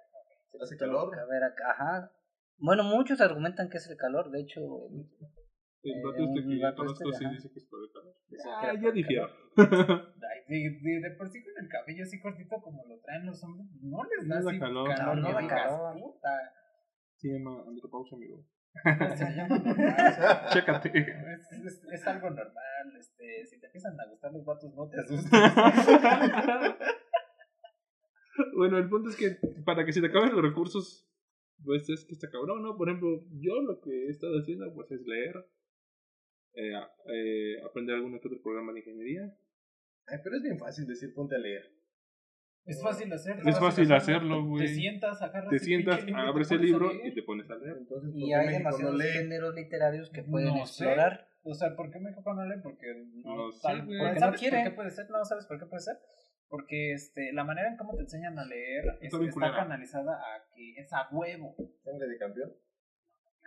[0.59, 1.13] Hace calor.
[1.13, 2.11] Que haber ac- ajá.
[2.57, 4.29] Bueno, muchos argumentan que es el calor.
[4.31, 4.59] De hecho,
[5.83, 8.15] El Eh, vato este que conozco sí dice que es por el calor.
[8.47, 9.27] Ah, yo el difiero.
[9.55, 13.67] De, de, de por sí con el cabello así cortito como lo traen los hombres,
[13.81, 14.87] no les da No así calor.
[14.95, 15.93] calor, No, no no da calor.
[15.99, 16.29] puta.
[17.17, 18.43] Se llama andropausia, amigo.
[19.15, 20.49] Se llama normal.
[20.49, 20.89] Chécate.
[20.99, 24.99] Es, es, es algo normal, este, si te empiezan a gustar los vatos no te
[25.01, 25.31] asustes.
[28.55, 31.07] bueno, el punto es que para que se te acaben los recursos,
[31.65, 32.77] pues es que está cabrón, ¿no?
[32.77, 35.35] Por ejemplo, yo lo que he estado haciendo pues es leer,
[36.53, 36.71] eh,
[37.13, 39.23] eh, aprender algún otro programa de ingeniería.
[40.07, 41.71] Ay, pero es bien fácil decir ponte a leer.
[42.65, 43.37] Es fácil hacer.
[43.45, 44.67] Es fácil hacerlo, Te güey.
[44.69, 47.55] sientas, agarras Te el sientas, pinche libro, abres te el libro y te pones a
[47.57, 47.77] leer.
[47.77, 49.05] Entonces, ¿por y hay no demasiados lee?
[49.13, 50.83] géneros literarios que pueden No sé.
[50.85, 51.27] explorar.
[51.43, 52.59] O sea, ¿por qué México no lee?
[52.63, 52.87] Porque
[53.23, 54.57] no, No tal- porque Porque ¿Sabes no quiere.
[54.57, 55.09] por qué puede ser?
[55.11, 55.95] No, ¿sabes por qué puede ser?
[56.55, 59.55] Porque este, la manera en cómo te enseñan a leer Está bien está culera.
[59.57, 61.55] canalizada a que es a huevo.
[61.83, 62.51] Sangre de campeón.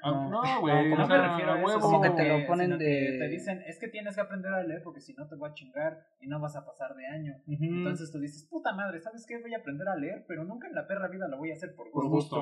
[0.03, 0.31] Ah, No.
[0.31, 0.91] No, güey.
[0.91, 2.01] No, me refiero a eso, huevo.
[2.03, 4.83] que sino te lo ponen de- Te dicen, es que tienes que aprender a leer
[4.85, 7.35] porque si no te voy a chingar y no vas a pasar de año.
[7.79, 9.41] Entonces tú dices, puta madre, ¿sabes qué?
[9.41, 11.75] Voy a aprender a leer, pero nunca en la perra vida lo voy a hacer
[11.75, 12.37] por por gusto.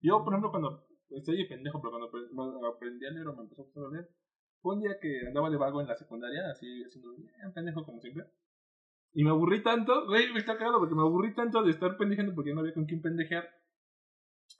[0.00, 3.34] Yo, por ejemplo, cuando estoy de pendejo, pero cuando apre- cuando aprendí a leer o
[3.36, 4.08] me empezó a leer,
[4.60, 8.00] fue un día que andaba de vago en la secundaria, así haciendo un pendejo como
[8.00, 8.24] siempre.
[9.12, 12.34] Y me aburrí tanto, güey, me está cagado porque me aburrí tanto de estar pendejando
[12.34, 13.48] porque no había con quién pendejear.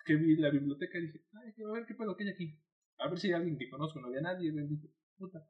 [0.05, 2.59] Que vi la biblioteca y dije, ay, a ver qué pedo que hay aquí.
[2.99, 4.89] A ver si hay alguien que conozco, no había nadie, bendito.
[5.17, 5.47] Puta.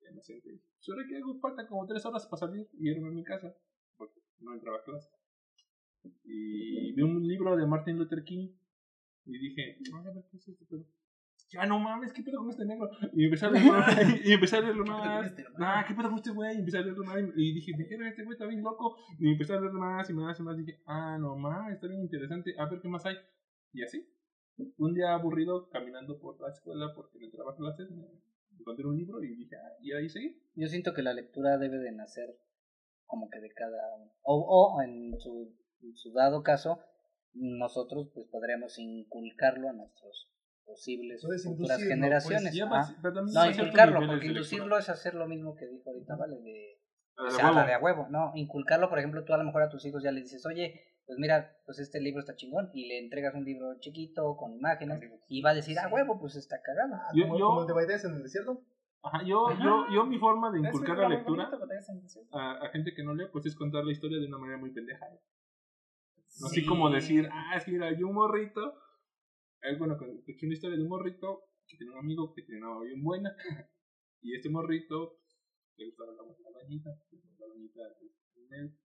[0.00, 0.60] Ya me senté.
[0.78, 3.54] Solo que hago falta como tres horas para salir y irme a mi casa.
[3.96, 5.08] Porque no entraba a clase.
[6.24, 8.48] Y vi un libro de Martin Luther King
[9.24, 10.84] y dije, "Ay, a ver qué es este pedo.
[11.52, 12.88] Ya no mames, ¿qué pedo con este negro?
[13.12, 13.72] Y empecé a leerlo,
[14.24, 15.26] y empecé a leerlo más.
[15.26, 16.56] Este, Ah, ¿qué pedo con este güey?
[16.56, 17.18] Y empecé a leerlo más.
[17.36, 18.96] Y dije, "Verga, este güey está bien loco.
[19.18, 20.58] Y empecé a leerlo más y más y más.
[20.58, 22.54] Y dije, ah, no mames, está bien interesante.
[22.58, 23.16] A ver qué más hay.
[23.72, 24.08] Y así.
[24.78, 28.06] Un día aburrido caminando por la escuela porque me trabajo clases, me
[28.58, 30.40] encontré un libro y dije, ah, y ahí seguí.
[30.54, 32.34] Yo siento que la lectura debe de nacer
[33.06, 33.78] como que de cada.
[34.22, 36.78] O, o en, su, en su dado caso,
[37.34, 40.30] nosotros pues podríamos inculcarlo a nuestros
[40.72, 42.58] posibles Puedes futuras inducirlo, generaciones.
[43.00, 46.36] pues, también No, inculcarlo, porque de inducirlo es hacer lo mismo que dijo ahorita, ¿vale?
[46.40, 46.78] De,
[47.16, 47.66] Ah, de la huevo.
[47.66, 48.32] de a huevo, ¿no?
[48.34, 51.18] Inculcarlo, por ejemplo, tú a lo mejor a tus hijos ya le dices, oye, pues
[51.18, 55.42] mira, pues este libro está chingón, y le entregas un libro chiquito con imágenes, y
[55.42, 56.94] va a decir, a huevo, pues está cagado.
[57.14, 58.62] Yo- como, yo- como el de Baidés en el desierto.
[59.02, 59.62] Ajá, yo, Ajá.
[59.62, 61.66] yo, yo mi forma de inculcar la lectura bonito,
[62.30, 64.70] a, a gente que no lee, pues es contar la historia de una manera muy
[64.72, 65.04] pendeja.
[66.46, 66.66] Así Sí.
[66.66, 68.74] como decir, ah, es que mira, hay un morrito.
[69.62, 72.80] Es bueno, escuché una historia de un morrito que tiene un amigo que tiene una
[72.82, 73.34] bien buena.
[74.24, 75.18] Y este morrito
[75.76, 76.90] le gustaba la, bañita,
[77.38, 77.80] la bañita
[78.52, 78.78] él.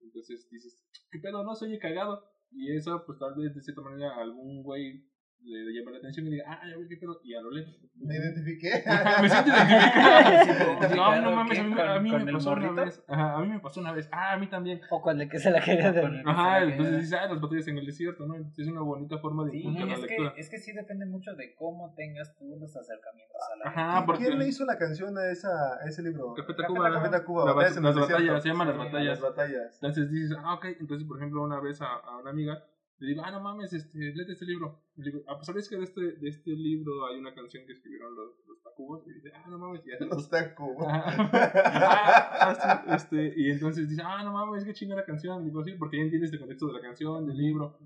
[0.00, 0.80] Entonces dices,
[1.10, 1.44] ¿qué pedo?
[1.44, 2.24] No, se oye cagado.
[2.50, 5.08] Y eso, pues tal vez de cierta manera algún güey
[5.44, 7.20] le, llama la atención y diga, ah, ya ve qué pedo.
[7.22, 7.66] Y ya lo lee.
[7.96, 8.82] Me identifiqué.
[9.22, 10.94] me siento identificado.
[10.94, 12.84] No, no mames, a mí, ¿Con- a mí me pasó una morrito?
[12.84, 13.04] vez.
[13.08, 14.08] Ajá, a mí me pasó una vez.
[14.12, 14.80] Ah, a mí también.
[14.90, 16.22] O con el que se la quería de...
[16.24, 18.34] Ajá, entonces dices, ah, las batallas en el desierto, ¿no?
[18.36, 20.34] Es una bonita forma de Sí, inculcar la es lectura.
[20.34, 24.06] que, es que sí depende mucho de cómo tengas tú los acercamientos a la Ajá,
[24.06, 25.48] porque ¿Quién le hizo la canción a, esa,
[25.82, 26.34] a ese libro?
[26.34, 26.90] Café Tacuba.
[26.92, 29.06] Café Tacuba, las batallas, se llaman las batallas.
[29.06, 29.74] Las batallas.
[29.74, 30.64] Entonces dices, ah, ok.
[30.80, 32.64] Entonces, por ejemplo, una vez a, a una amiga
[32.98, 34.80] le digo, ah, no mames, este, léete este libro.
[34.96, 37.72] Le digo, ah, pues sabes que de este, de este libro hay una canción que
[37.72, 39.06] escribieron los, los Tacubos.
[39.06, 40.86] Y dice, ah, no mames, ya Los Tacuba.
[40.88, 45.44] Ah, ah, este, y entonces dice, ah, no mames, qué chinga la canción.
[45.44, 47.78] Digo, sí, porque ya entiendes el contexto de la canción, del libro.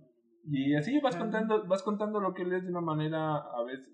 [0.44, 3.89] Y así vas contando, vas contando lo que lees de una manera, a veces,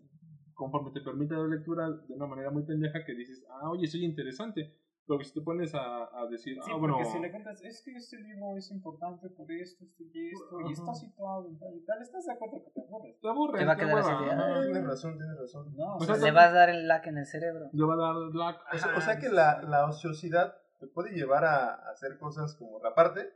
[0.55, 4.05] conforme te permite la lectura, de una manera muy pendeja que dices, ah, oye, soy
[4.05, 4.84] interesante.
[5.07, 7.63] Pero que si te pones a, a decir, Sí, ah, bueno, porque si le cuentas,
[7.63, 11.59] es que este libro es importante por esto, esto y esto, y está situado en
[11.59, 13.21] tal y tal, ¿estás de acuerdo que te aburres?
[13.21, 14.63] te aburres, Te va a quedar así de, ajá.
[14.63, 15.77] Tienes razón, tienes razón.
[15.77, 17.69] No, o Pues sea, Le vas a dar el lag en el cerebro.
[17.73, 18.57] Le va a dar lag.
[18.73, 22.55] O sea, o Ah, sea que la, la ociosidad te puede llevar a hacer cosas
[22.57, 23.29] como raparte,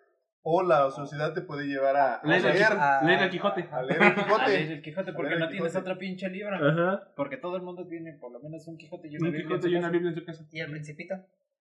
[0.43, 3.31] o la ociosidad te puede llevar a, a Leer el leer, Quijote, a- leer el
[3.31, 3.69] Quijote.
[3.71, 4.49] a leer el a Quijote.
[4.49, 5.91] leer el Quijote porque el no tienes Quijote.
[5.91, 6.57] otro pinche libro.
[6.57, 7.13] Ajá.
[7.15, 9.49] Porque todo el mundo tiene por lo menos un Quijote y una Un Biblia.
[9.49, 9.91] Quijote en y una.
[9.91, 10.47] Biblia en su casa.
[10.51, 11.15] ¿Y el principito?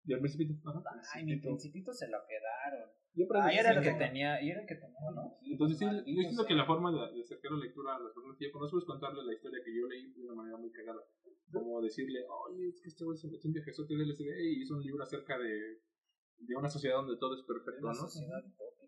[0.03, 0.53] Y al principito.
[0.65, 0.82] Ajá.
[1.14, 2.90] Ay, mi principito se lo quedaron.
[3.14, 5.38] Yo Ah, era el que tenía, y era el que tenía, ¿no?
[5.44, 6.48] Entonces sí, yo siento sea.
[6.48, 8.86] que la forma de, de acercar la lectura a las personas que ya conozco es
[8.86, 11.03] contarle la historia que yo leí de una manera muy cagada.
[11.52, 14.84] Como decirle, oye, es que este güey se metió en del LSD y hizo un
[14.84, 15.84] libro acerca de,
[16.40, 18.07] de una sociedad donde todo es perfecto, Una ¿no?
[18.07, 18.40] sociedad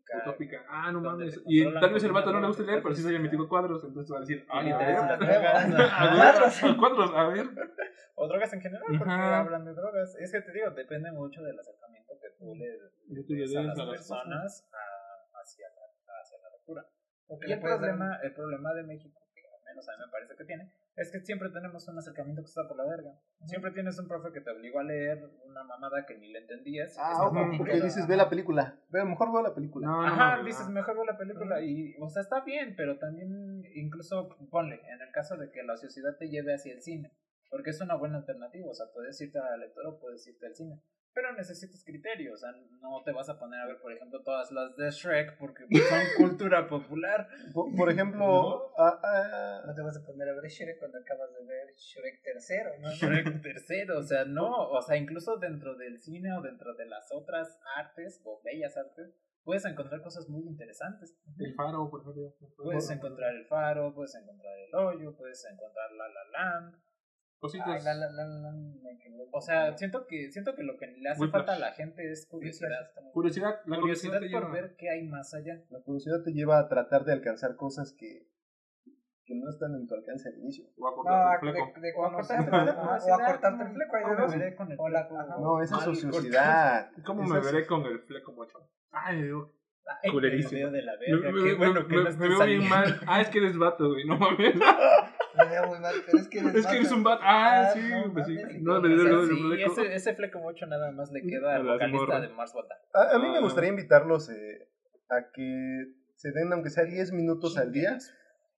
[0.04, 0.30] utópica.
[0.30, 0.66] Utópica.
[0.70, 1.42] Ah, no mames.
[1.46, 3.30] Y tal vez el vato no le guste leer, pero sí se haya droga.
[3.32, 5.20] metido cuadros, entonces va a decir, ah, le a interesan ver.
[5.20, 5.20] las
[5.74, 5.94] drogas.
[5.94, 6.78] A Cuadros.
[6.78, 7.46] cuadros, a ver.
[8.16, 10.16] O drogas en general, porque hablan de drogas.
[10.20, 14.70] Es que te digo, depende mucho del acercamiento que tú le des a las personas
[15.34, 16.86] hacia, la, hacia la lectura.
[17.48, 20.46] Y el problema, el problema de México, que al menos a mí me parece que
[20.46, 23.18] tiene, es que siempre tenemos un acercamiento que está por la verga.
[23.46, 26.96] Siempre tienes un profe que te obligó a leer una mamada que ni le entendías.
[27.00, 28.80] Ah, muy porque dices, ve la película.
[28.90, 29.88] Ve, mejor veo la película.
[29.88, 33.64] No, no, Ajá, dices, mejor ve la película y, o sea, está bien, pero también
[33.74, 37.12] incluso ponle, en el caso de que la ociosidad te lleve hacia el cine,
[37.50, 40.46] porque es una buena alternativa, o sea, puedes irte a la lectura o puedes irte
[40.46, 40.80] al cine,
[41.14, 44.52] pero necesitas criterio, o sea, no te vas a poner a ver, por ejemplo, todas
[44.52, 45.70] las de Shrek porque son
[46.18, 47.28] cultura popular.
[47.54, 51.32] Por, por ejemplo, ah, ah, No te vas a poner a ver Shrek cuando acabas
[51.34, 52.90] de ver Shrek tercero, ¿no?
[52.92, 57.12] Shrek tercero, o sea, no, o sea, incluso dentro del cine o dentro de las
[57.12, 61.16] otras artes o bellas artes, puedes encontrar cosas muy interesantes.
[61.38, 62.34] El faro, por ejemplo.
[62.64, 66.76] Puedes encontrar el faro, puedes encontrar el hoyo, puedes encontrar la la land.
[67.44, 67.68] Cositas.
[67.68, 68.52] Ay, la, la, la, la,
[68.82, 69.38] me equivoco.
[69.38, 72.10] O sea, siento que siento que lo que le hace Muy falta a la gente
[72.10, 72.90] es curiosidad.
[73.12, 75.62] Curiosidad, la Curiosidad te por lleva- ver qué hay más allá.
[75.70, 78.28] la curiosidad te lleva a tratar de alcanzar cosas que,
[79.26, 80.66] que no están en tu alcance al inicio.
[80.78, 81.82] o a No, cortar el de, fleco.
[81.82, 84.38] de O a cortarte ajá, o a cortarte el ¿cómo- fleco ahí de cómo me
[84.38, 85.42] veré con el fleco?
[85.42, 86.92] No, esa es Mal ociosidad.
[87.06, 88.58] ¿Cómo me veré con el fleco mocho?
[88.92, 89.50] Ay, Dios.
[90.02, 90.52] Ay, Culerísimo.
[90.54, 91.32] me veo de la Me, verga.
[91.32, 93.00] me- Qué me- bueno que me- no me veo bien mal.
[93.06, 94.06] Ah, es que eres vato, güey.
[94.06, 94.54] No mames.
[95.38, 96.96] Me veo muy mal, pero es que eres Es que eres vato.
[96.98, 97.22] un vato.
[97.24, 98.38] Ah, Ah, sí, no pues sí.
[98.62, 102.20] No, O dio sí, ese, ese fleco mocho nada más le queda A al vocalista
[102.22, 102.76] de Mars Volta.
[102.94, 103.42] A, a mí me Ah.
[103.42, 104.70] gustaría invitarlos eh,
[105.10, 105.86] a que
[106.16, 107.98] se den, aunque sea 10 minutos al día,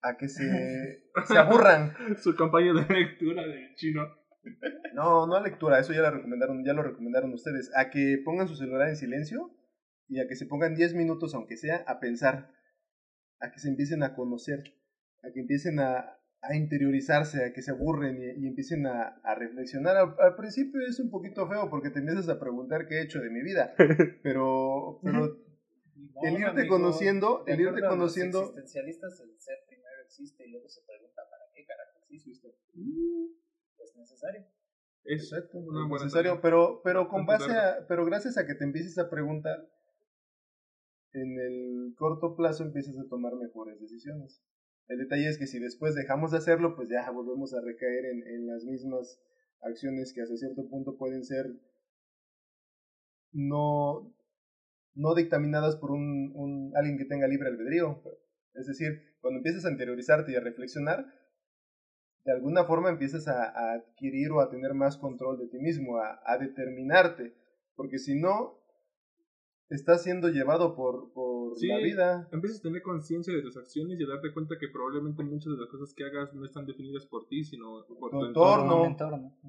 [0.02, 1.94] a que se, se aburran.
[2.18, 4.08] Su campaña de lectura de chino.
[4.94, 7.72] No, no a lectura, eso ya lo recomendaron, ya lo recomendaron ustedes.
[7.76, 9.50] A que pongan su celular en silencio
[10.08, 12.52] y a que se pongan 10 minutos, aunque sea, a pensar.
[13.42, 14.60] A que se empiecen a conocer,
[15.24, 16.18] a que empiecen a,
[16.50, 19.98] a interiorizarse, a que se aburren y, y empiecen a, a reflexionar.
[19.98, 23.20] Al, al principio es un poquito feo porque te empiezas a preguntar qué he hecho
[23.20, 23.74] de mi vida,
[24.24, 25.38] pero, pero
[26.24, 30.52] el irte amigo, conociendo, el irte a los conociendo, existencialistas, el ser primero existe y
[30.52, 32.56] luego se pregunta para qué carajo existe.
[33.78, 34.46] Es necesario.
[35.04, 38.98] Es Exacto, es necesario, pero, pero con base a, pero gracias a que te empieces
[38.98, 39.70] a preguntar,
[41.14, 44.42] en el corto plazo empiezas a tomar mejores decisiones.
[44.88, 48.28] El detalle es que si después dejamos de hacerlo, pues ya volvemos a recaer en,
[48.28, 49.20] en las mismas
[49.62, 51.48] acciones que hasta cierto punto pueden ser
[53.36, 54.16] no,
[54.96, 58.02] no dictaminadas por un, alguien que tenga libre albedrío.
[58.54, 61.06] Es decir, cuando empiezas a interiorizarte y a reflexionar,
[62.24, 66.38] de alguna forma empiezas a, adquirir o a tener más control de ti mismo, a,
[66.40, 67.36] determinarte,
[67.76, 68.58] porque si no,
[69.70, 71.12] estás siendo llevado por
[71.56, 72.28] Sí, la vida.
[72.32, 75.60] Empiezas a tener conciencia de tus acciones y a darte cuenta que probablemente muchas de
[75.60, 78.98] las cosas que hagas no están definidas por ti, sino por Tu tu entorno.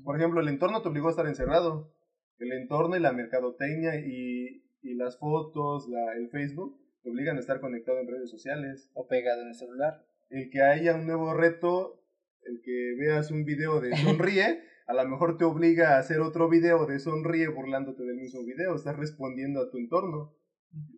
[0.05, 1.93] Por ejemplo, el entorno te obligó a estar encerrado.
[2.39, 7.41] El entorno y la mercadotecnia y, y las fotos, la, el Facebook, te obligan a
[7.41, 8.91] estar conectado en redes sociales.
[8.95, 10.07] O pegado en el celular.
[10.29, 12.03] El que haya un nuevo reto,
[12.43, 16.49] el que veas un video de sonríe, a lo mejor te obliga a hacer otro
[16.49, 18.75] video de sonríe burlándote del mismo video.
[18.75, 20.36] Estás respondiendo a tu entorno.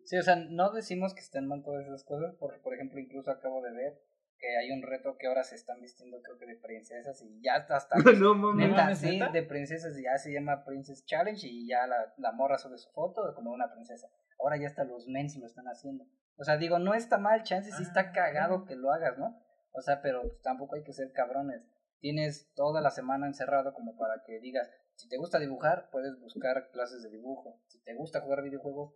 [0.05, 3.31] Sí, o sea, no decimos que estén mal todas esas cosas, porque por ejemplo incluso
[3.31, 4.01] acabo de ver
[4.39, 7.57] que hay un reto que ahora se están vistiendo creo que de princesas y ya
[7.57, 8.69] está hasta no mames.
[8.69, 9.33] neta, sí, ¿neta?
[9.33, 12.91] de princesas y ya se llama Princess Challenge y ya la, la morra sube su
[12.91, 14.09] foto como una princesa.
[14.39, 16.07] Ahora ya hasta los mens lo están haciendo.
[16.37, 19.43] O sea, digo, no está mal, chance sí está cagado que lo hagas, ¿no?
[19.73, 21.63] O sea, pero pues, tampoco hay que ser cabrones.
[22.01, 26.71] Tienes toda la semana encerrado como para que digas, si te gusta dibujar, puedes buscar
[26.71, 27.61] clases de dibujo.
[27.67, 28.95] Si te gusta jugar videojuegos,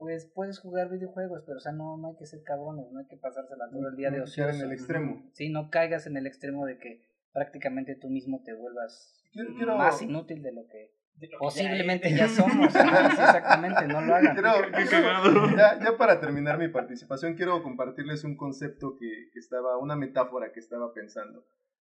[0.00, 3.06] pues puedes jugar videojuegos, pero o sea, no, no hay que ser cabrones, no hay
[3.06, 4.50] que pasársela todo el día de No ocioso.
[4.58, 5.30] en el extremo.
[5.34, 7.02] Sí, no caigas en el extremo de que
[7.32, 11.36] prácticamente tú mismo te vuelvas Quiero, quiero, más inútil de lo que De lo que
[11.38, 12.72] posiblemente ya ya somos.
[12.72, 14.34] Sí, exactamente, no lo hagan.
[14.34, 19.96] quiero- ya, ya para terminar mi participación, quiero compartirles un concepto que, que estaba, una
[19.96, 21.44] metáfora que estaba pensando.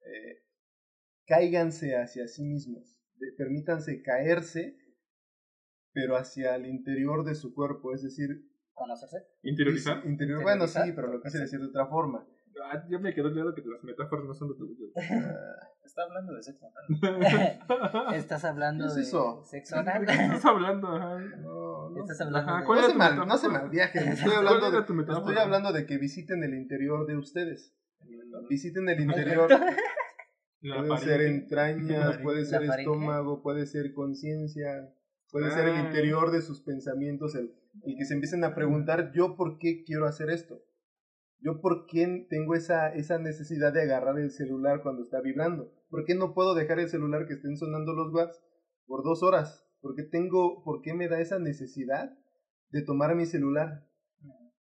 [0.06, 0.44] Eh,
[1.26, 4.76] cáiganse hacia sí mismos, de- permítanse caerse,
[5.94, 9.18] pero hacia el interior de su cuerpo, es decir, Conocerse.
[9.44, 10.03] ¿Interiorizar?
[10.06, 12.26] interior, bueno, sí, pero lo quise decir de otra forma.
[12.65, 14.65] Ah, ya me quedó claro que las metáforas no son de tu
[15.84, 18.14] Está hablando de sexo anal.
[18.15, 19.44] Estás hablando ¿Qué es de eso?
[19.44, 20.10] sexo ¿De qué anal.
[20.10, 20.88] estás hablando?
[20.88, 21.20] Ajá.
[21.20, 24.24] no, no, Estás hablando Ajá, de- ¿cuál no era se mal, no se malviajen, estoy
[24.32, 25.20] ¿Cuál hablando, era de, tu metáfora?
[25.20, 27.76] estoy hablando de que visiten el interior de ustedes.
[28.49, 29.49] Visiten el interior,
[30.61, 34.90] Pueden ser entrañas, puede ser estómago, puede ser conciencia,
[35.34, 35.81] puede ser el Ah.
[35.88, 37.53] interior de sus pensamientos, el,
[37.84, 40.61] el que se empiecen a preguntar, ¿yo por qué quiero hacer esto?
[41.39, 45.73] ¿Yo por qué tengo esa, esa necesidad de agarrar el celular cuando está vibrando?
[45.89, 48.41] ¿Por qué no puedo dejar el celular que estén sonando los watts
[48.85, 49.68] por dos horas?
[49.81, 52.15] ¿Por qué, tengo, ¿Por qué me da esa necesidad
[52.69, 53.85] de tomar mi celular?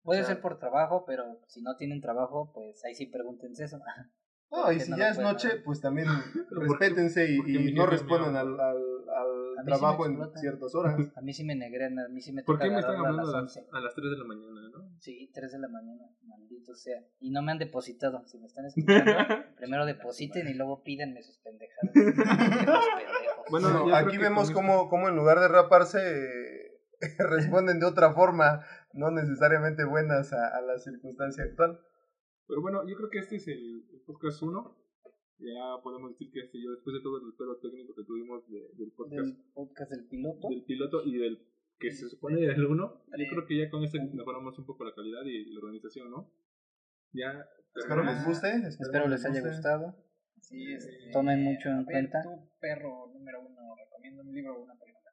[0.03, 3.65] Puede O sea- ser por trabajo, pero si no tienen trabajo, pues ahí sí pregúntense
[3.65, 3.79] eso.
[4.51, 6.07] No, y si no ya es noche, pues también
[6.49, 8.77] ¿por respétense y, por no respondan al, al,
[9.17, 10.97] al sí trabajo en ciertas horas.
[11.17, 13.23] A mí sí me negrean, a mí sí me ¿Por toca qué me están hablando
[13.23, 13.67] a las las, 11.
[13.73, 14.97] a las 3 de la mañana, no?
[15.01, 17.01] Sí, 3 de la mañana, maldito sea.
[17.21, 18.23] Y no me han depositado.
[18.27, 19.13] Si me están escuchando,
[19.57, 22.85] primero depositen y luego pídanme sus pendejadas.
[23.51, 25.99] Bueno, No, aquí vemos cómo, cómo en lugar de raparse
[27.01, 31.81] eh, responden de otra forma, no necesariamente buenas a, a la circunstancia actual.
[32.49, 34.77] Pero bueno, yo creo que este es el, el podcast 1.
[35.41, 38.71] Ya podemos decir que este, yo después de todo el pedo técnico que tuvimos de-
[38.75, 40.49] del podcast Del podcast del piloto.
[40.49, 41.47] del piloto y del
[41.79, 44.93] que se supone del 1, yo creo que ya con este mejoramos un poco la
[44.95, 46.29] calidad y la organización, ¿no?
[47.13, 47.47] Ya.
[47.77, 48.49] Espero les guste.
[48.67, 49.49] Espero les haya guste.
[49.55, 49.95] gustado.
[50.41, 52.21] Sí, este, Tomen mucho en cuenta.
[52.25, 55.13] Tu perro número uno, recomienda un libro o una película.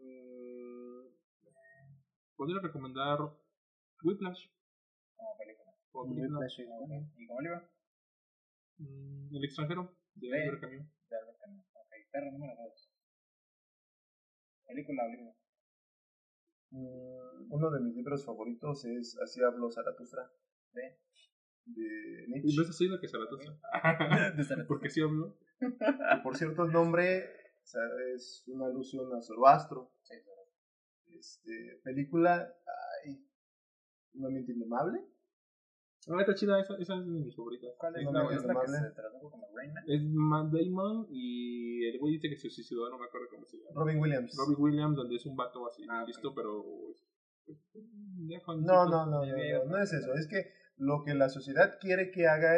[0.00, 1.06] Mm,
[2.36, 3.18] Podría recomendar
[4.02, 4.48] Whiplash.
[5.14, 5.65] Como película.
[6.04, 7.62] ¿Y como libro?
[8.78, 10.28] Mm, El extranjero de.
[10.28, 10.86] Oliver Camus.
[11.08, 11.64] De Albert Camus.
[11.74, 12.90] Ok, perro número dos.
[14.66, 15.36] Película o libro.
[16.70, 20.30] Mm, Uno de mis libros favoritos es Así habló Zaratustra.
[20.72, 20.98] ¿De?
[21.66, 22.62] De Y no Nietzsche.
[22.62, 23.52] es así lo que Zaratustra.
[24.36, 24.66] De Zaratustra.
[24.66, 25.38] Porque sí hablo.
[25.58, 25.66] Que,
[26.22, 27.24] por cierto, el nombre
[27.62, 27.80] o sea,
[28.14, 29.90] es una alusión a Zoroastro.
[30.02, 30.42] Sí, claro.
[31.18, 32.54] Este, película,
[33.04, 33.26] ay,
[34.14, 35.00] una mente indomable.
[36.08, 37.70] Ah, está chida, esa, esa es de mis favoritas.
[37.78, 39.46] ¿Cuál es No la, me es la que se tradujo como?
[39.86, 43.56] Es Matt Damon y el güey dice que se suicidó, no me acuerdo cómo se
[43.58, 43.70] llama.
[43.74, 44.36] Robin Williams.
[44.38, 46.62] Robbie Williams, donde es un vato así, Ah, listo, pero.
[47.44, 47.58] pues,
[48.28, 50.14] ya No, no, no, no, no, no es eso.
[50.14, 52.56] Es que lo que la sociedad quiere que haga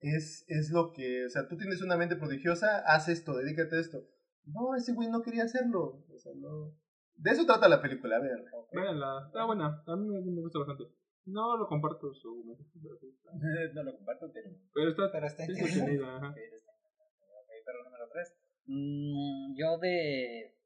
[0.00, 3.80] es, es lo que, o sea, tú tienes una mente prodigiosa, haz esto, dedícate a
[3.80, 3.98] esto.
[4.44, 6.04] No, ese güey no quería hacerlo.
[6.12, 6.74] O sea, no.
[7.14, 8.50] De eso trata la película, véanla.
[8.72, 10.84] Véanla, está buena, a mí me gusta bastante.
[11.24, 12.98] No lo comparto su pero
[13.74, 14.50] no lo comparto, pero.
[14.74, 16.32] Pero está, Pero está ajá.
[16.34, 18.34] pero está- Ok, perro número tres.
[18.66, 20.56] Mm, yo de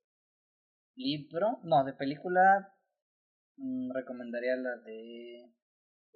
[0.97, 2.75] libro, no, de película,
[3.57, 5.53] mm, recomendaría la de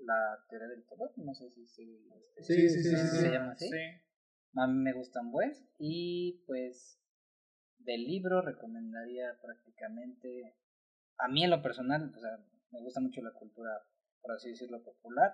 [0.02, 1.82] la teoría del todo, no sé si se,
[2.16, 3.30] este, Sí, sí, sí, se sí, sí.
[3.30, 3.70] llama así.
[4.56, 5.62] A mí me gustan pues.
[5.78, 6.98] Y pues
[7.78, 10.56] del libro recomendaría prácticamente,
[11.18, 12.38] a mí en lo personal, o sea,
[12.70, 13.70] me gusta mucho la cultura,
[14.22, 15.32] por así decirlo, popular.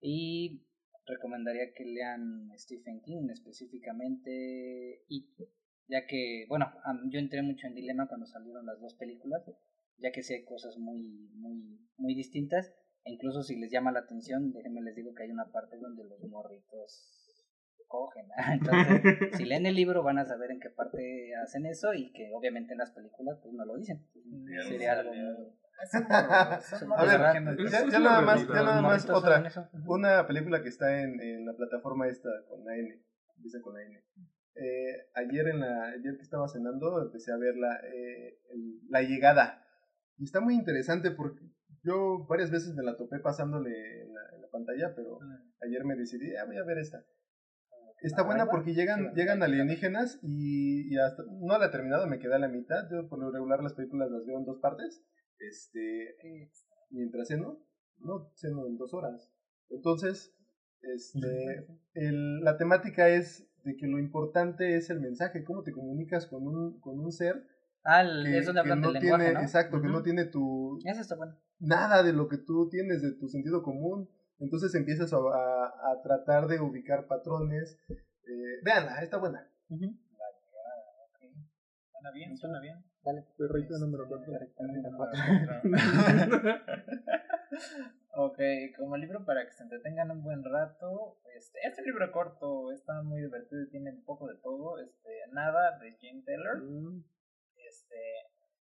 [0.00, 0.66] Y
[1.06, 5.28] recomendaría que lean Stephen King específicamente y
[5.88, 6.72] ya que, bueno,
[7.10, 9.42] yo entré mucho en dilema cuando salieron las dos películas,
[9.98, 12.72] ya que sé hay cosas muy, muy, muy distintas.
[13.04, 16.04] E incluso si les llama la atención, déjenme les digo que hay una parte donde
[16.04, 17.20] los morritos
[17.90, 18.26] cogen.
[18.36, 18.54] ¿ah?
[18.54, 19.02] Entonces,
[19.36, 22.72] si leen el libro van a saber en qué parte hacen eso y que obviamente
[22.72, 24.06] en las películas pues no lo dicen.
[24.68, 25.52] Sería algo muy...
[26.96, 27.20] A ver,
[27.70, 29.36] ya, ya nada más, ya nada más otra.
[29.86, 33.02] Una película que está en, en la plataforma esta con la N.
[33.36, 34.02] Empieza con la N.
[34.56, 39.02] Eh, ayer, en la, ayer que estaba cenando empecé a ver la, eh, el- la
[39.02, 39.64] llegada.
[40.18, 41.40] Y está muy interesante porque
[41.82, 45.18] yo varias veces me la topé pasándole en la, en la pantalla, pero
[45.62, 47.02] ayer me decidí, ah, voy a ver esta.
[48.02, 52.34] Está buena porque llegan, llegan alienígenas y, y hasta, no la he terminado, me quedé
[52.34, 52.88] a la mitad.
[52.90, 55.02] Yo por lo regular las películas las veo en dos partes.
[55.40, 56.16] Este,
[56.90, 57.58] mientras ceno,
[57.98, 59.32] no, ceno en dos horas.
[59.70, 60.34] Entonces,
[60.82, 66.26] este, el- la temática es de que lo importante es el mensaje, cómo te comunicas
[66.26, 67.46] con un, con un ser
[67.82, 69.40] Ah, que, es donde que hablan no del tiene, lenguaje, ¿no?
[69.40, 71.34] exacto, que no tiene tu, Eso está bueno.
[71.58, 74.08] nada de lo que tú tienes, de tu sentido común.
[74.38, 77.78] Entonces empiezas a, a- a tratar de ubicar patrones.
[77.88, 79.50] Eh, véanla, está buena.
[81.90, 82.84] Suena bien, suena bien.
[83.02, 83.24] Dale.
[83.36, 84.32] Perrito número cuatro.
[88.12, 88.38] Ok,
[88.76, 93.20] como libro para que se entretengan un buen rato, este, este libro corto está muy
[93.20, 97.04] divertido y tiene un poco de todo, este, nada de Jane Taylor, Mm,
[97.56, 97.96] este,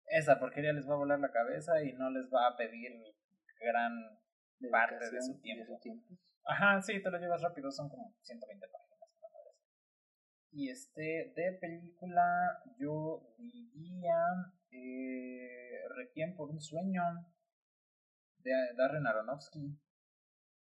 [0.08, 2.92] esa porquería les va a volar la cabeza y no les va a pedir
[3.62, 4.20] gran
[4.70, 5.80] parte de su tiempo.
[6.44, 8.89] Ajá, sí, te lo llevas rápido, son como 120 páginas.
[10.52, 12.24] Y este, de película,
[12.80, 14.16] yo diría
[14.72, 17.04] eh, Requiem por un sueño
[18.40, 19.78] de Darren Aronofsky.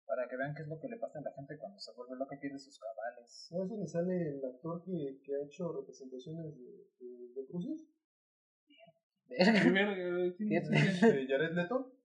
[0.07, 2.17] Para que vean qué es lo que le pasa a la gente cuando se vuelve
[2.17, 3.49] loca y pierde sus cabales.
[3.51, 7.89] ¿No es donde sale el actor que, que ha hecho representaciones de, de, de cruces?
[9.29, 11.97] qué verga, ¿quién es Jared Leto?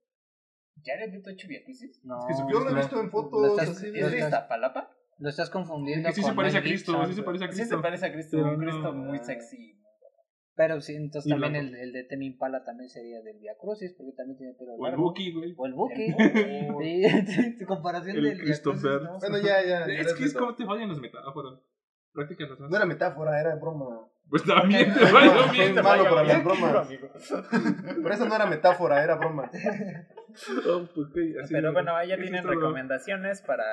[0.86, 2.04] ¿Jared Leto hecho Viacrisis?
[2.06, 2.78] No, que su- Yo lo he no.
[2.78, 4.97] visto en fotos ¿Es de Iztapalapa?
[5.20, 7.56] Lo estás confundiendo Que sí se con parece a Cristo, sí se parece a Sí
[7.58, 7.76] Cristo.
[7.78, 8.72] se parece a Cristo, Pero un no.
[8.72, 9.74] Cristo muy sexy.
[10.56, 13.94] Pero sí, entonces Y también el, el de Temi Impala también sería del Via Crucis,
[13.96, 14.96] porque también tiene pelo O el.
[14.96, 15.54] Buki, güey.
[15.56, 16.08] O el Buki.
[17.28, 19.04] Sí, tu comparación El del Christopher.
[19.04, 19.20] No.
[19.20, 19.86] Bueno, ya, ya.
[19.86, 21.60] Es que es como te fallan las metáforas.
[22.12, 24.10] Prácticas las No era metáfora, era broma.
[24.30, 26.88] Pues también te te malo para las bromas.
[28.02, 29.50] Por eso no era metáfora, era broma.
[30.70, 31.08] Oh, pues,
[31.50, 32.52] Pero bueno, tienen todo.
[32.54, 33.64] recomendaciones para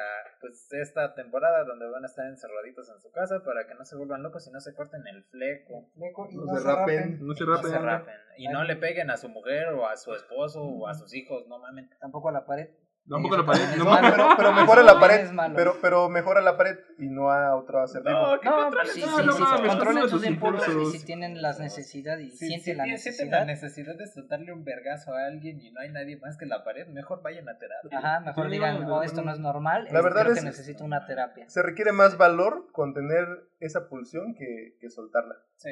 [0.41, 3.97] pues esta temporada donde van a estar encerraditos en su casa para que no se
[3.97, 7.27] vuelvan locos y no se corten el fleco, No se rapen.
[7.27, 7.83] No se no se rapen.
[7.85, 11.15] rapen y no le peguen a su mujer o a su esposo o a sus
[11.15, 11.91] hijos, no mamen.
[12.01, 12.69] Tampoco a la pared.
[13.09, 13.61] Tampoco la pared.
[13.79, 15.29] No, pero, pero mejora la pared.
[15.55, 18.15] Pero, pero mejora la pared y no a otro ser vivo.
[18.19, 18.93] No, ¿qué No, controles?
[18.93, 22.27] sí, no, sí, no sí, mames, controlen sus tus impulsos y si tienen las necesidades
[22.27, 23.47] y Si, sienten si la sienten la necesidad.
[23.47, 26.87] necesidad de soltarle un vergazo a alguien y no hay nadie más que la pared,
[26.89, 27.99] mejor vayan a terapia.
[27.99, 30.47] Ajá, mejor Sí, digan, no, oh, esto no es normal, La verdad creo es- que
[30.47, 31.49] necesito una terapia.
[31.51, 33.27] Se requiere más valor contener
[33.61, 35.35] esa pulsión que, que soltarla.
[35.57, 35.71] Sí,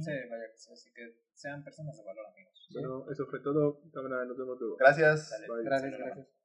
[0.00, 2.68] sí, vaya que sí, así que sean personas de valor, amigos.
[2.72, 3.80] Bueno, eso fue todo.
[3.92, 4.76] Nos vemos luego.
[4.78, 5.30] Gracias.
[5.30, 5.46] Dale.
[5.48, 5.64] Bye.
[5.64, 6.39] Gracias, gracias.